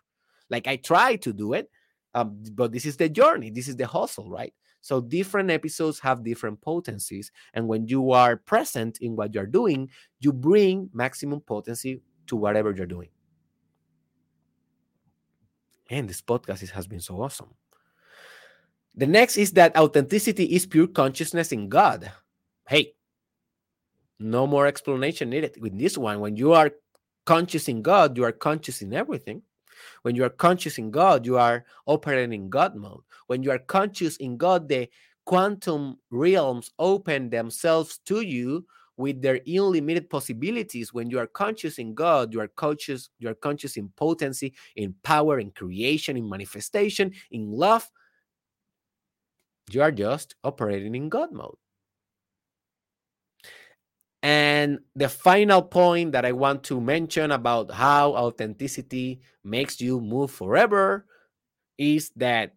Like 0.50 0.66
I 0.66 0.74
try 0.74 1.14
to 1.22 1.32
do 1.32 1.52
it, 1.52 1.70
um, 2.16 2.42
but 2.54 2.72
this 2.72 2.86
is 2.86 2.96
the 2.96 3.10
journey, 3.10 3.50
this 3.50 3.68
is 3.68 3.76
the 3.76 3.86
hustle, 3.86 4.30
right? 4.30 4.54
So 4.80 5.02
different 5.02 5.50
episodes 5.50 6.00
have 6.00 6.24
different 6.24 6.62
potencies. 6.62 7.30
And 7.52 7.68
when 7.68 7.86
you 7.88 8.12
are 8.12 8.36
present 8.36 8.98
in 9.02 9.16
what 9.16 9.34
you're 9.34 9.46
doing, 9.46 9.90
you 10.20 10.32
bring 10.32 10.88
maximum 10.94 11.40
potency 11.40 12.00
to 12.28 12.36
whatever 12.36 12.72
you're 12.74 12.86
doing. 12.86 13.10
And 15.90 16.08
this 16.08 16.22
podcast 16.22 16.70
has 16.70 16.86
been 16.86 17.00
so 17.00 17.20
awesome. 17.20 17.52
The 18.94 19.06
next 19.06 19.36
is 19.36 19.52
that 19.52 19.76
authenticity 19.76 20.44
is 20.44 20.64
pure 20.64 20.86
consciousness 20.86 21.52
in 21.52 21.68
God. 21.68 22.10
Hey, 22.66 22.94
no 24.18 24.46
more 24.46 24.66
explanation 24.66 25.28
needed 25.28 25.60
with 25.60 25.78
this 25.78 25.98
one. 25.98 26.20
When 26.20 26.36
you 26.36 26.54
are 26.54 26.70
conscious 27.26 27.68
in 27.68 27.82
God, 27.82 28.16
you 28.16 28.24
are 28.24 28.32
conscious 28.32 28.80
in 28.80 28.94
everything. 28.94 29.42
When 30.02 30.16
you 30.16 30.24
are 30.24 30.30
conscious 30.30 30.78
in 30.78 30.90
God, 30.90 31.26
you 31.26 31.36
are 31.38 31.64
operating 31.86 32.32
in 32.32 32.48
God 32.50 32.76
mode. 32.76 33.02
When 33.26 33.42
you 33.42 33.50
are 33.50 33.58
conscious 33.58 34.16
in 34.16 34.36
God, 34.36 34.68
the 34.68 34.88
quantum 35.26 35.98
realms 36.10 36.70
open 36.78 37.30
themselves 37.30 37.98
to 38.06 38.20
you 38.20 38.64
with 38.96 39.20
their 39.20 39.40
unlimited 39.46 40.08
possibilities. 40.08 40.94
When 40.94 41.10
you 41.10 41.18
are 41.18 41.26
conscious 41.26 41.78
in 41.78 41.94
god 41.94 42.32
you 42.32 42.40
are 42.40 42.48
conscious 42.48 43.10
you 43.18 43.28
are 43.28 43.34
conscious 43.34 43.76
in 43.76 43.90
potency 43.96 44.54
in 44.76 44.94
power 45.02 45.38
in 45.38 45.50
creation 45.50 46.16
in 46.16 46.28
manifestation 46.28 47.12
in 47.30 47.50
love. 47.50 47.90
You 49.70 49.82
are 49.82 49.92
just 49.92 50.36
operating 50.44 50.94
in 50.94 51.08
god 51.08 51.32
mode 51.32 51.58
and 54.26 54.80
the 54.96 55.08
final 55.08 55.62
point 55.62 56.10
that 56.10 56.24
I 56.24 56.32
want 56.32 56.64
to 56.64 56.80
mention 56.80 57.30
about 57.30 57.70
how 57.70 58.10
authenticity 58.16 59.20
makes 59.44 59.80
you 59.80 60.00
move 60.00 60.32
forever 60.32 61.06
is 61.78 62.10
that, 62.16 62.54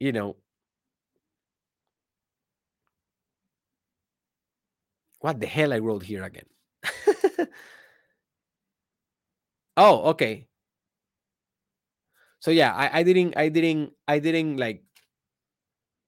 you 0.00 0.12
know, 0.12 0.36
what 5.20 5.40
the 5.40 5.46
hell 5.46 5.72
I 5.72 5.78
wrote 5.78 6.02
here 6.02 6.24
again? 6.24 6.46
oh, 9.76 10.10
okay. 10.10 10.46
So 12.40 12.50
yeah, 12.50 12.74
I, 12.74 13.00
I 13.00 13.02
didn't, 13.02 13.36
I 13.36 13.48
didn't, 13.48 13.92
I 14.08 14.18
didn't 14.18 14.56
like. 14.56 14.82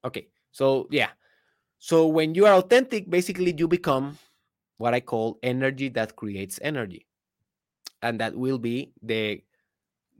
Okay, 0.04 0.28
so 0.50 0.88
yeah, 0.90 1.10
so 1.82 2.06
when 2.06 2.36
you 2.36 2.46
are 2.46 2.54
authentic, 2.54 3.10
basically 3.10 3.52
you 3.58 3.66
become 3.66 4.16
what 4.78 4.94
I 4.94 5.00
call 5.00 5.40
energy 5.42 5.88
that 5.88 6.14
creates 6.14 6.60
energy. 6.62 7.08
And 8.02 8.20
that 8.20 8.36
will 8.36 8.58
be 8.58 8.92
the 9.02 9.42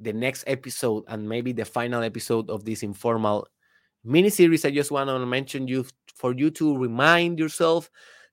the 0.01 0.13
next 0.13 0.43
episode 0.49 1.05
and 1.07 1.29
maybe 1.29 1.53
the 1.53 1.65
final 1.65 2.03
episode 2.03 2.51
of 2.51 2.65
this 2.65 2.83
informal 2.83 3.47
mini 4.03 4.29
series. 4.29 4.65
I 4.65 4.73
just 4.73 4.91
want 4.91 5.09
to 5.09 5.25
mention 5.25 5.69
you 5.69 5.87
for 6.17 6.35
you 6.35 6.51
to 6.51 6.77
remind 6.77 7.39
yourself 7.39 7.89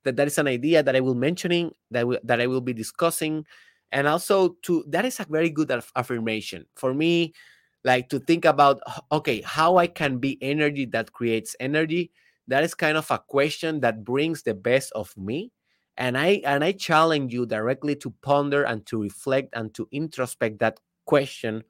that 0.06 0.16
that 0.16 0.26
is 0.26 0.40
an 0.40 0.48
idea 0.48 0.82
that 0.82 0.96
I 0.96 1.00
will 1.00 1.14
mentioning 1.14 1.72
that 1.92 2.08
we, 2.08 2.18
that 2.24 2.42
I 2.42 2.48
will 2.48 2.62
be 2.62 2.74
discussing, 2.74 3.46
and 3.92 4.08
also 4.08 4.58
to 4.64 4.84
that 4.88 5.06
is 5.06 5.20
a 5.20 5.28
very 5.30 5.52
good 5.52 5.70
affirmation 5.96 6.66
for 6.74 6.96
me, 6.96 7.36
like 7.84 8.10
to 8.10 8.18
think 8.18 8.46
about 8.46 8.82
okay 9.12 9.42
how 9.42 9.78
I 9.78 9.86
can 9.86 10.18
be 10.18 10.40
energy 10.42 10.86
that 10.86 11.14
creates 11.14 11.56
energy. 11.60 12.10
That 12.50 12.64
is 12.66 12.74
kind 12.76 12.98
of 12.98 13.10
a 13.12 13.20
question 13.20 13.80
that 13.82 14.04
brings 14.04 14.44
the 14.44 14.54
best 14.56 14.92
of 14.94 15.16
me, 15.18 15.52
and 15.98 16.18
I 16.18 16.42
and 16.46 16.64
I 16.64 16.74
challenge 16.74 17.34
you 17.34 17.46
directly 17.46 17.96
to 17.98 18.12
ponder 18.22 18.64
and 18.64 18.86
to 18.88 19.02
reflect 19.02 19.50
and 19.54 19.74
to 19.76 19.88
introspect 19.92 20.60
that 20.60 20.80
question 21.06 21.64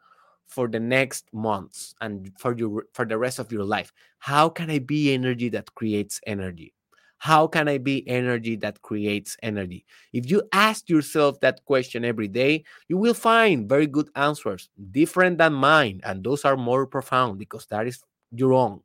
for 0.48 0.68
the 0.68 0.80
next 0.80 1.26
months 1.34 1.94
and 2.02 2.32
for 2.40 2.56
your 2.58 2.86
for 2.94 3.06
the 3.06 3.18
rest 3.18 3.40
of 3.40 3.52
your 3.52 3.64
life. 3.66 3.94
How 4.20 4.50
can 4.50 4.70
i 4.72 4.80
be 4.80 5.14
energy 5.14 5.50
that 5.50 5.74
creates 5.76 6.20
energy? 6.26 6.74
How 7.20 7.48
can 7.48 7.68
i 7.68 7.78
be 7.78 8.08
energy 8.08 8.56
that 8.58 8.82
creates 8.82 9.38
energy? 9.44 9.86
If 10.14 10.32
you 10.32 10.44
ask 10.54 10.90
yourself 10.90 11.40
that 11.42 11.66
question 11.66 12.06
every 12.06 12.28
day 12.30 12.64
you 12.88 12.98
will 12.98 13.14
find 13.14 13.70
very 13.70 13.88
good 13.88 14.10
answers 14.16 14.70
different 14.92 15.38
than 15.38 15.54
mine. 15.54 16.02
And 16.04 16.24
those 16.24 16.46
are 16.46 16.58
more 16.58 16.88
profound 16.88 17.38
because 17.40 17.66
that 17.68 17.88
is 17.88 18.02
your 18.32 18.54
own 18.54 18.82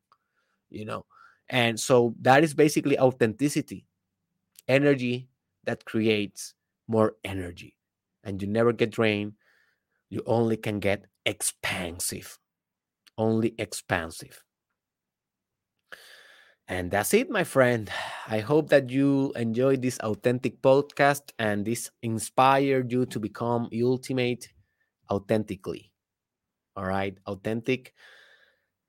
you 0.70 0.84
know 0.84 1.04
and 1.48 1.78
so 1.78 2.14
that 2.20 2.44
is 2.44 2.54
basically 2.54 2.98
authenticity 2.98 3.86
energy 4.68 5.28
that 5.64 5.84
creates 5.84 6.54
more 6.88 7.14
energy 7.24 7.76
and 8.24 8.42
you 8.42 8.48
never 8.48 8.72
get 8.72 8.90
drained 8.90 9.34
you 10.10 10.22
only 10.26 10.56
can 10.56 10.78
get 10.78 11.06
expansive. 11.26 12.38
Only 13.18 13.54
expansive. 13.58 14.44
And 16.66 16.90
that's 16.90 17.12
it, 17.12 17.28
my 17.28 17.44
friend. 17.44 17.90
I 18.26 18.38
hope 18.38 18.70
that 18.70 18.88
you 18.90 19.32
enjoyed 19.36 19.82
this 19.82 19.98
authentic 20.00 20.62
podcast 20.62 21.32
and 21.38 21.64
this 21.64 21.90
inspired 22.02 22.90
you 22.90 23.04
to 23.06 23.20
become 23.20 23.68
ultimate 23.82 24.48
authentically. 25.10 25.92
All 26.76 26.86
right, 26.86 27.18
authentic. 27.26 27.92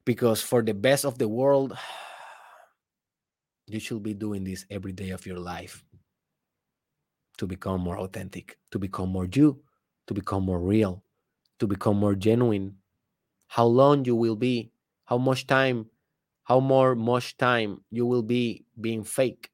Because 0.06 0.42
for 0.42 0.62
the 0.62 0.74
best 0.74 1.04
of 1.04 1.18
the 1.18 1.28
world, 1.28 1.78
you 3.68 3.80
should 3.80 4.04
be 4.04 4.14
doing 4.14 4.44
this 4.44 4.66
every 4.70 4.92
day 4.92 5.10
of 5.10 5.26
your 5.26 5.40
life 5.40 5.84
to 7.38 7.48
become 7.48 7.82
more 7.82 8.00
authentic, 8.00 8.58
to 8.72 8.80
become 8.80 9.10
more 9.10 9.28
you, 9.32 9.62
to 10.08 10.14
become 10.14 10.44
more 10.44 10.60
real, 10.60 11.04
to 11.60 11.68
become 11.68 11.98
more 11.98 12.16
genuine. 12.16 12.78
How 13.48 13.66
long 13.66 14.06
you 14.06 14.16
will 14.16 14.36
be 14.36 14.72
how 15.06 15.18
much 15.18 15.48
time 15.48 15.90
how 16.44 16.60
more 16.60 16.94
much 16.94 17.38
time 17.38 17.82
you 17.90 18.06
will 18.06 18.22
be 18.22 18.66
being 18.80 19.04
fake. 19.04 19.50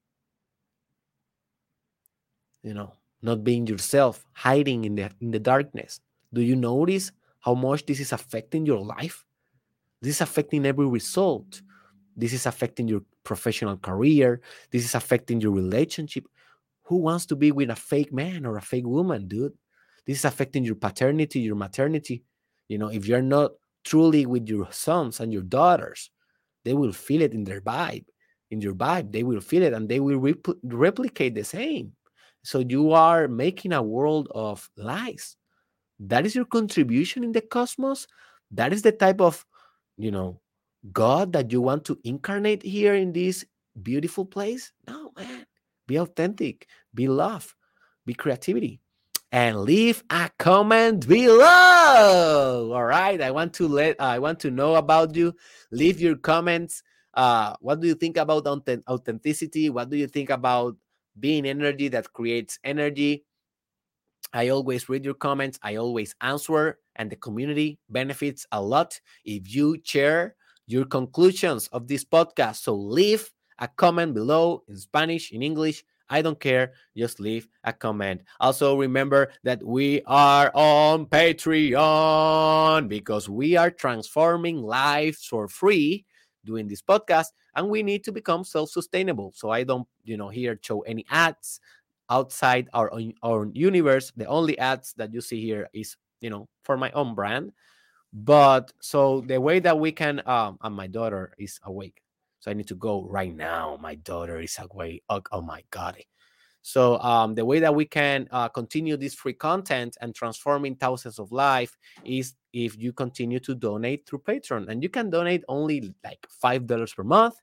You 2.64 2.74
know 2.74 2.94
not 3.22 3.44
being 3.44 3.68
yourself 3.68 4.26
hiding 4.34 4.84
in 4.86 4.96
the 4.96 5.12
in 5.22 5.32
the 5.32 5.40
darkness. 5.40 6.00
Do 6.34 6.42
you 6.42 6.56
notice 6.56 7.12
how 7.40 7.54
much 7.54 7.86
this 7.86 8.00
is 8.00 8.12
affecting 8.12 8.66
your 8.66 8.80
life? 8.80 9.26
This 10.02 10.16
is 10.16 10.22
affecting 10.22 10.66
every 10.66 10.88
result. 10.88 11.62
This 12.16 12.34
is 12.34 12.46
affecting 12.46 12.88
your 12.88 13.04
professional 13.24 13.78
career 13.78 14.42
this 14.72 14.84
is 14.84 14.96
affecting 14.96 15.40
your 15.42 15.52
relationship 15.52 16.26
who 16.84 16.98
wants 16.98 17.26
to 17.26 17.36
be 17.36 17.52
with 17.52 17.70
a 17.70 17.76
fake 17.76 18.12
man 18.12 18.46
or 18.46 18.58
a 18.58 18.62
fake 18.62 18.88
woman 18.88 19.28
dude 19.28 19.54
this 20.06 20.20
is 20.20 20.26
affecting 20.26 20.64
your 20.64 20.76
paternity, 20.76 21.40
your 21.40 21.56
maternity. 21.56 22.24
You 22.68 22.78
know, 22.78 22.88
if 22.88 23.06
you're 23.06 23.22
not 23.22 23.52
truly 23.84 24.26
with 24.26 24.48
your 24.48 24.72
sons 24.72 25.20
and 25.20 25.32
your 25.32 25.44
daughters, 25.44 26.10
they 26.66 26.74
will 26.74 26.94
feel 26.94 27.22
it 27.22 27.34
in 27.34 27.44
their 27.44 27.62
vibe. 27.62 28.06
In 28.50 28.62
your 28.62 28.74
vibe, 28.74 29.12
they 29.12 29.24
will 29.24 29.42
feel 29.42 29.64
it 29.64 29.74
and 29.74 29.88
they 29.88 30.00
will 30.00 30.20
repl- 30.20 30.60
replicate 30.64 31.36
the 31.36 31.44
same. 31.44 31.94
So 32.44 32.60
you 32.60 32.92
are 32.92 33.28
making 33.28 33.74
a 33.74 33.82
world 33.82 34.28
of 34.34 34.70
lies. 34.76 35.38
That 36.00 36.26
is 36.26 36.36
your 36.36 36.46
contribution 36.46 37.24
in 37.24 37.32
the 37.32 37.42
cosmos. 37.42 38.08
That 38.52 38.74
is 38.74 38.82
the 38.82 38.92
type 38.92 39.22
of, 39.22 39.46
you 39.98 40.12
know, 40.12 40.41
God 40.92 41.34
that 41.34 41.52
you 41.52 41.62
want 41.62 41.86
to 41.86 42.00
incarnate 42.04 42.64
here 42.64 42.96
in 42.96 43.14
this 43.14 43.46
beautiful 43.84 44.26
place. 44.26 44.72
No, 44.88 45.12
man. 45.18 45.46
Be 45.88 45.98
authentic, 45.98 46.68
be 46.94 47.08
love, 47.08 47.56
be 48.06 48.14
creativity 48.14 48.80
and 49.32 49.62
leave 49.62 50.04
a 50.10 50.30
comment 50.38 51.08
below. 51.08 52.72
All 52.74 52.84
right, 52.84 53.22
I 53.22 53.32
want 53.32 53.54
to 53.56 53.68
let 53.68 54.00
I 54.00 54.20
want 54.20 54.40
to 54.42 54.52
know 54.52 54.76
about 54.76 55.16
you. 55.16 55.34
Leave 55.72 56.00
your 56.02 56.18
comments. 56.18 56.84
Uh, 57.14 57.56
what 57.60 57.80
do 57.80 57.88
you 57.88 57.96
think 57.96 58.18
about 58.18 58.48
authenticity? 58.48 59.70
What 59.70 59.90
do 59.90 59.98
you 59.98 60.08
think 60.08 60.30
about 60.30 60.76
being 61.20 61.46
energy 61.46 61.88
that 61.90 62.14
creates 62.14 62.60
energy? 62.64 63.24
I 64.34 64.50
always 64.50 64.88
read 64.88 65.04
your 65.04 65.14
comments. 65.14 65.60
I 65.62 65.76
always 65.76 66.16
answer, 66.22 66.80
and 66.96 67.10
the 67.10 67.18
community 67.18 67.80
benefits 67.90 68.46
a 68.52 68.62
lot 68.62 69.00
if 69.26 69.54
you 69.54 69.80
share 69.84 70.36
your 70.72 70.86
conclusions 70.86 71.68
of 71.70 71.88
this 71.88 72.06
podcast. 72.06 72.58
So 72.58 72.74
leave 72.74 73.32
a 73.60 73.68
comment 73.68 74.14
below 74.14 74.64
in 74.68 74.78
Spanish, 74.78 75.32
in 75.32 75.42
English, 75.42 75.84
I 76.10 76.22
don't 76.22 76.40
care. 76.40 76.74
Just 76.96 77.20
leave 77.20 77.48
a 77.64 77.72
comment. 77.72 78.22
Also, 78.42 78.78
remember 78.78 79.32
that 79.44 79.64
we 79.64 80.02
are 80.06 80.52
on 80.54 81.06
Patreon 81.06 82.90
because 82.90 83.30
we 83.30 83.56
are 83.56 83.72
transforming 83.72 84.62
lives 84.62 85.26
for 85.26 85.48
free 85.48 86.06
doing 86.44 86.68
this 86.68 86.82
podcast 86.82 87.28
and 87.56 87.70
we 87.70 87.84
need 87.84 88.04
to 88.04 88.12
become 88.12 88.44
self-sustainable 88.44 89.32
so 89.36 89.52
i 89.52 89.64
don't 89.64 89.88
you 90.04 90.18
know 90.18 90.30
here 90.30 90.60
show 90.62 90.82
any 90.82 91.06
ads 91.12 91.60
outside 92.10 92.68
our 92.74 92.92
own, 92.92 93.14
our 93.22 93.48
universe 93.54 94.12
the 94.18 94.26
only 94.26 94.58
ads 94.58 94.94
that 94.98 95.14
you 95.14 95.22
see 95.22 95.40
here 95.40 95.70
is 95.74 95.96
you 96.20 96.30
know 96.30 96.48
for 96.64 96.78
my 96.78 96.90
own 96.92 97.14
brand 97.14 97.52
but 98.14 98.74
so 98.82 99.22
the 99.22 99.40
way 99.40 99.60
that 99.60 99.80
we 99.80 99.92
can 99.92 100.22
um 100.26 100.58
and 100.62 100.76
my 100.76 100.88
daughter 100.88 101.34
is 101.38 101.60
awake 101.64 102.02
so 102.42 102.50
I 102.50 102.56
need 102.56 102.68
to 102.70 102.76
go 102.76 103.06
right 103.08 103.34
now. 103.34 103.78
My 103.80 103.96
daughter 103.96 104.40
is 104.40 104.58
awake. 104.60 105.04
Oh, 105.10 105.22
oh 105.32 105.42
my 105.42 105.64
God. 105.70 105.98
So 106.64 107.00
um, 107.00 107.36
the 107.36 107.46
way 107.46 107.60
that 107.60 107.74
we 107.74 107.86
can 107.86 108.28
uh, 108.32 108.50
continue 108.50 108.98
this 108.98 109.14
free 109.14 109.34
content 109.34 109.96
and 110.02 110.14
transforming 110.14 110.76
thousands 110.76 111.20
of 111.20 111.32
life 111.32 111.78
is 112.04 112.34
if 112.52 112.78
you 112.78 112.94
continue 112.94 113.40
to 113.42 113.54
donate 113.54 114.08
through 114.08 114.20
Patreon, 114.28 114.70
and 114.70 114.82
you 114.82 114.90
can 114.90 115.12
donate 115.12 115.44
only 115.48 115.94
like 116.04 116.26
five 116.30 116.66
dollars 116.66 116.94
per 116.94 117.04
month. 117.04 117.36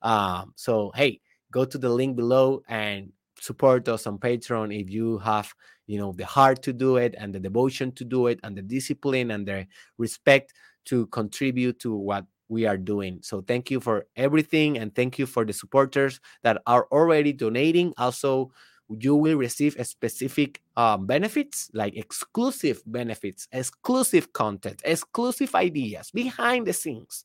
Um, 0.00 0.52
so 0.56 0.90
hey, 0.94 1.20
go 1.50 1.66
to 1.66 1.76
the 1.78 1.90
link 1.90 2.16
below 2.16 2.62
and 2.66 3.12
support 3.38 3.88
us 3.88 4.06
on 4.06 4.18
Patreon 4.18 4.78
if 4.78 4.90
you 4.90 5.18
have 5.18 5.52
you 5.86 5.98
know 5.98 6.12
the 6.12 6.26
heart 6.26 6.62
to 6.62 6.72
do 6.72 6.96
it 6.96 7.14
and 7.18 7.34
the 7.34 7.40
devotion 7.40 7.92
to 7.92 8.04
do 8.04 8.26
it 8.26 8.40
and 8.42 8.56
the 8.56 8.62
discipline 8.62 9.30
and 9.30 9.46
the 9.46 9.66
respect 9.98 10.52
to 10.86 11.06
contribute 11.08 11.78
to 11.80 11.94
what 11.94 12.24
we 12.48 12.64
are 12.64 12.76
doing. 12.76 13.18
So 13.22 13.40
thank 13.40 13.70
you 13.70 13.80
for 13.80 14.06
everything 14.16 14.78
and 14.78 14.94
thank 14.94 15.18
you 15.18 15.26
for 15.26 15.44
the 15.44 15.52
supporters 15.52 16.20
that 16.42 16.62
are 16.66 16.86
already 16.92 17.32
donating. 17.32 17.92
Also, 17.98 18.52
you 18.88 19.16
will 19.16 19.36
receive 19.36 19.76
specific 19.84 20.60
um, 20.76 21.06
benefits 21.06 21.70
like 21.74 21.96
exclusive 21.96 22.82
benefits, 22.86 23.48
exclusive 23.50 24.32
content, 24.32 24.80
exclusive 24.84 25.54
ideas 25.56 26.10
behind 26.12 26.66
the 26.66 26.72
scenes 26.72 27.24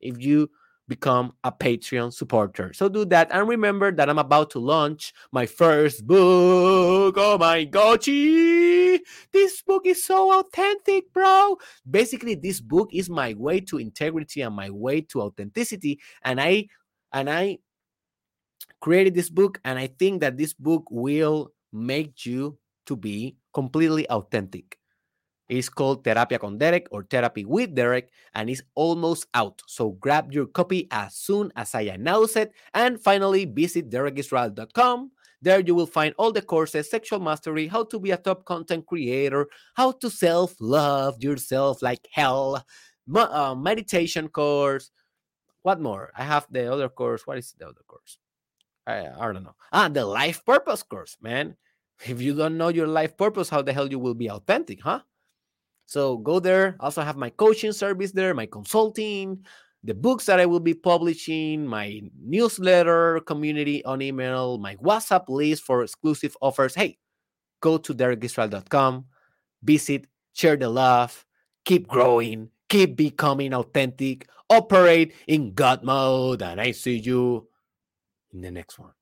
if 0.00 0.20
you 0.20 0.48
become 0.90 1.32
a 1.44 1.52
Patreon 1.52 2.12
supporter. 2.12 2.72
So 2.74 2.88
do 2.88 3.04
that. 3.06 3.30
And 3.30 3.48
remember 3.48 3.92
that 3.92 4.10
I'm 4.10 4.18
about 4.18 4.50
to 4.50 4.58
launch 4.58 5.14
my 5.30 5.46
first 5.46 6.04
book. 6.04 7.14
Oh 7.16 7.38
my 7.38 7.62
god, 7.62 8.02
this 8.04 9.62
book 9.62 9.86
is 9.86 10.04
so 10.04 10.40
authentic, 10.40 11.12
bro. 11.14 11.56
Basically, 11.88 12.34
this 12.34 12.60
book 12.60 12.90
is 12.92 13.08
my 13.08 13.34
way 13.38 13.60
to 13.70 13.78
integrity 13.78 14.42
and 14.42 14.54
my 14.54 14.68
way 14.68 15.00
to 15.14 15.22
authenticity. 15.22 16.00
And 16.24 16.40
I 16.40 16.66
and 17.12 17.30
I 17.30 17.58
created 18.80 19.14
this 19.14 19.30
book 19.30 19.60
and 19.64 19.78
I 19.78 19.86
think 19.86 20.20
that 20.20 20.36
this 20.36 20.52
book 20.52 20.90
will 20.90 21.52
make 21.72 22.26
you 22.26 22.58
to 22.86 22.96
be 22.96 23.36
completely 23.54 24.10
authentic. 24.10 24.79
It's 25.50 25.68
called 25.68 26.04
Terapia 26.04 26.38
con 26.38 26.58
Derek 26.58 26.86
or 26.92 27.02
Therapy 27.02 27.44
with 27.44 27.74
Derek, 27.74 28.10
and 28.34 28.48
it's 28.48 28.62
almost 28.76 29.26
out. 29.34 29.60
So 29.66 29.90
grab 29.98 30.32
your 30.32 30.46
copy 30.46 30.86
as 30.92 31.16
soon 31.16 31.50
as 31.56 31.74
I 31.74 31.90
announce 31.90 32.36
it. 32.36 32.52
And 32.72 33.02
finally, 33.02 33.46
visit 33.46 33.90
derekisrael.com. 33.90 35.10
There 35.42 35.58
you 35.58 35.74
will 35.74 35.90
find 35.90 36.14
all 36.18 36.30
the 36.30 36.42
courses, 36.42 36.88
sexual 36.88 37.18
mastery, 37.18 37.66
how 37.66 37.82
to 37.84 37.98
be 37.98 38.12
a 38.12 38.16
top 38.16 38.44
content 38.44 38.86
creator, 38.86 39.48
how 39.74 39.90
to 39.92 40.08
self-love 40.08 41.20
yourself 41.20 41.82
like 41.82 42.06
hell, 42.12 42.64
uh, 43.12 43.54
meditation 43.56 44.28
course. 44.28 44.92
What 45.62 45.80
more? 45.80 46.12
I 46.16 46.22
have 46.22 46.46
the 46.48 46.72
other 46.72 46.88
course. 46.88 47.26
What 47.26 47.38
is 47.38 47.52
the 47.58 47.66
other 47.66 47.82
course? 47.88 48.18
I, 48.86 49.08
I 49.08 49.32
don't 49.32 49.42
know. 49.42 49.56
Ah, 49.72 49.88
the 49.88 50.04
life 50.04 50.44
purpose 50.44 50.84
course, 50.84 51.16
man. 51.20 51.56
If 52.06 52.22
you 52.22 52.36
don't 52.36 52.56
know 52.56 52.68
your 52.68 52.86
life 52.86 53.16
purpose, 53.16 53.48
how 53.50 53.62
the 53.62 53.72
hell 53.72 53.90
you 53.90 53.98
will 53.98 54.14
be 54.14 54.30
authentic, 54.30 54.82
huh? 54.82 55.00
So 55.90 56.18
go 56.18 56.38
there. 56.38 56.76
Also 56.78 57.02
have 57.02 57.16
my 57.16 57.30
coaching 57.30 57.72
service 57.72 58.12
there, 58.12 58.32
my 58.32 58.46
consulting, 58.46 59.44
the 59.82 59.92
books 59.92 60.24
that 60.26 60.38
I 60.38 60.46
will 60.46 60.60
be 60.60 60.72
publishing, 60.72 61.66
my 61.66 62.00
newsletter 62.22 63.18
community 63.26 63.84
on 63.84 64.00
email, 64.00 64.56
my 64.58 64.76
WhatsApp 64.76 65.24
list 65.26 65.64
for 65.64 65.82
exclusive 65.82 66.36
offers. 66.40 66.76
Hey, 66.76 66.98
go 67.58 67.76
to 67.76 67.92
derekisrael.com, 67.92 69.06
visit, 69.64 70.06
share 70.32 70.56
the 70.56 70.68
love, 70.68 71.26
keep 71.64 71.88
growing, 71.88 72.50
keep 72.68 72.94
becoming 72.94 73.52
authentic, 73.52 74.28
operate 74.48 75.12
in 75.26 75.54
God 75.54 75.82
mode, 75.82 76.40
and 76.42 76.60
I 76.60 76.70
see 76.70 76.98
you 76.98 77.48
in 78.32 78.42
the 78.42 78.52
next 78.52 78.78
one. 78.78 78.92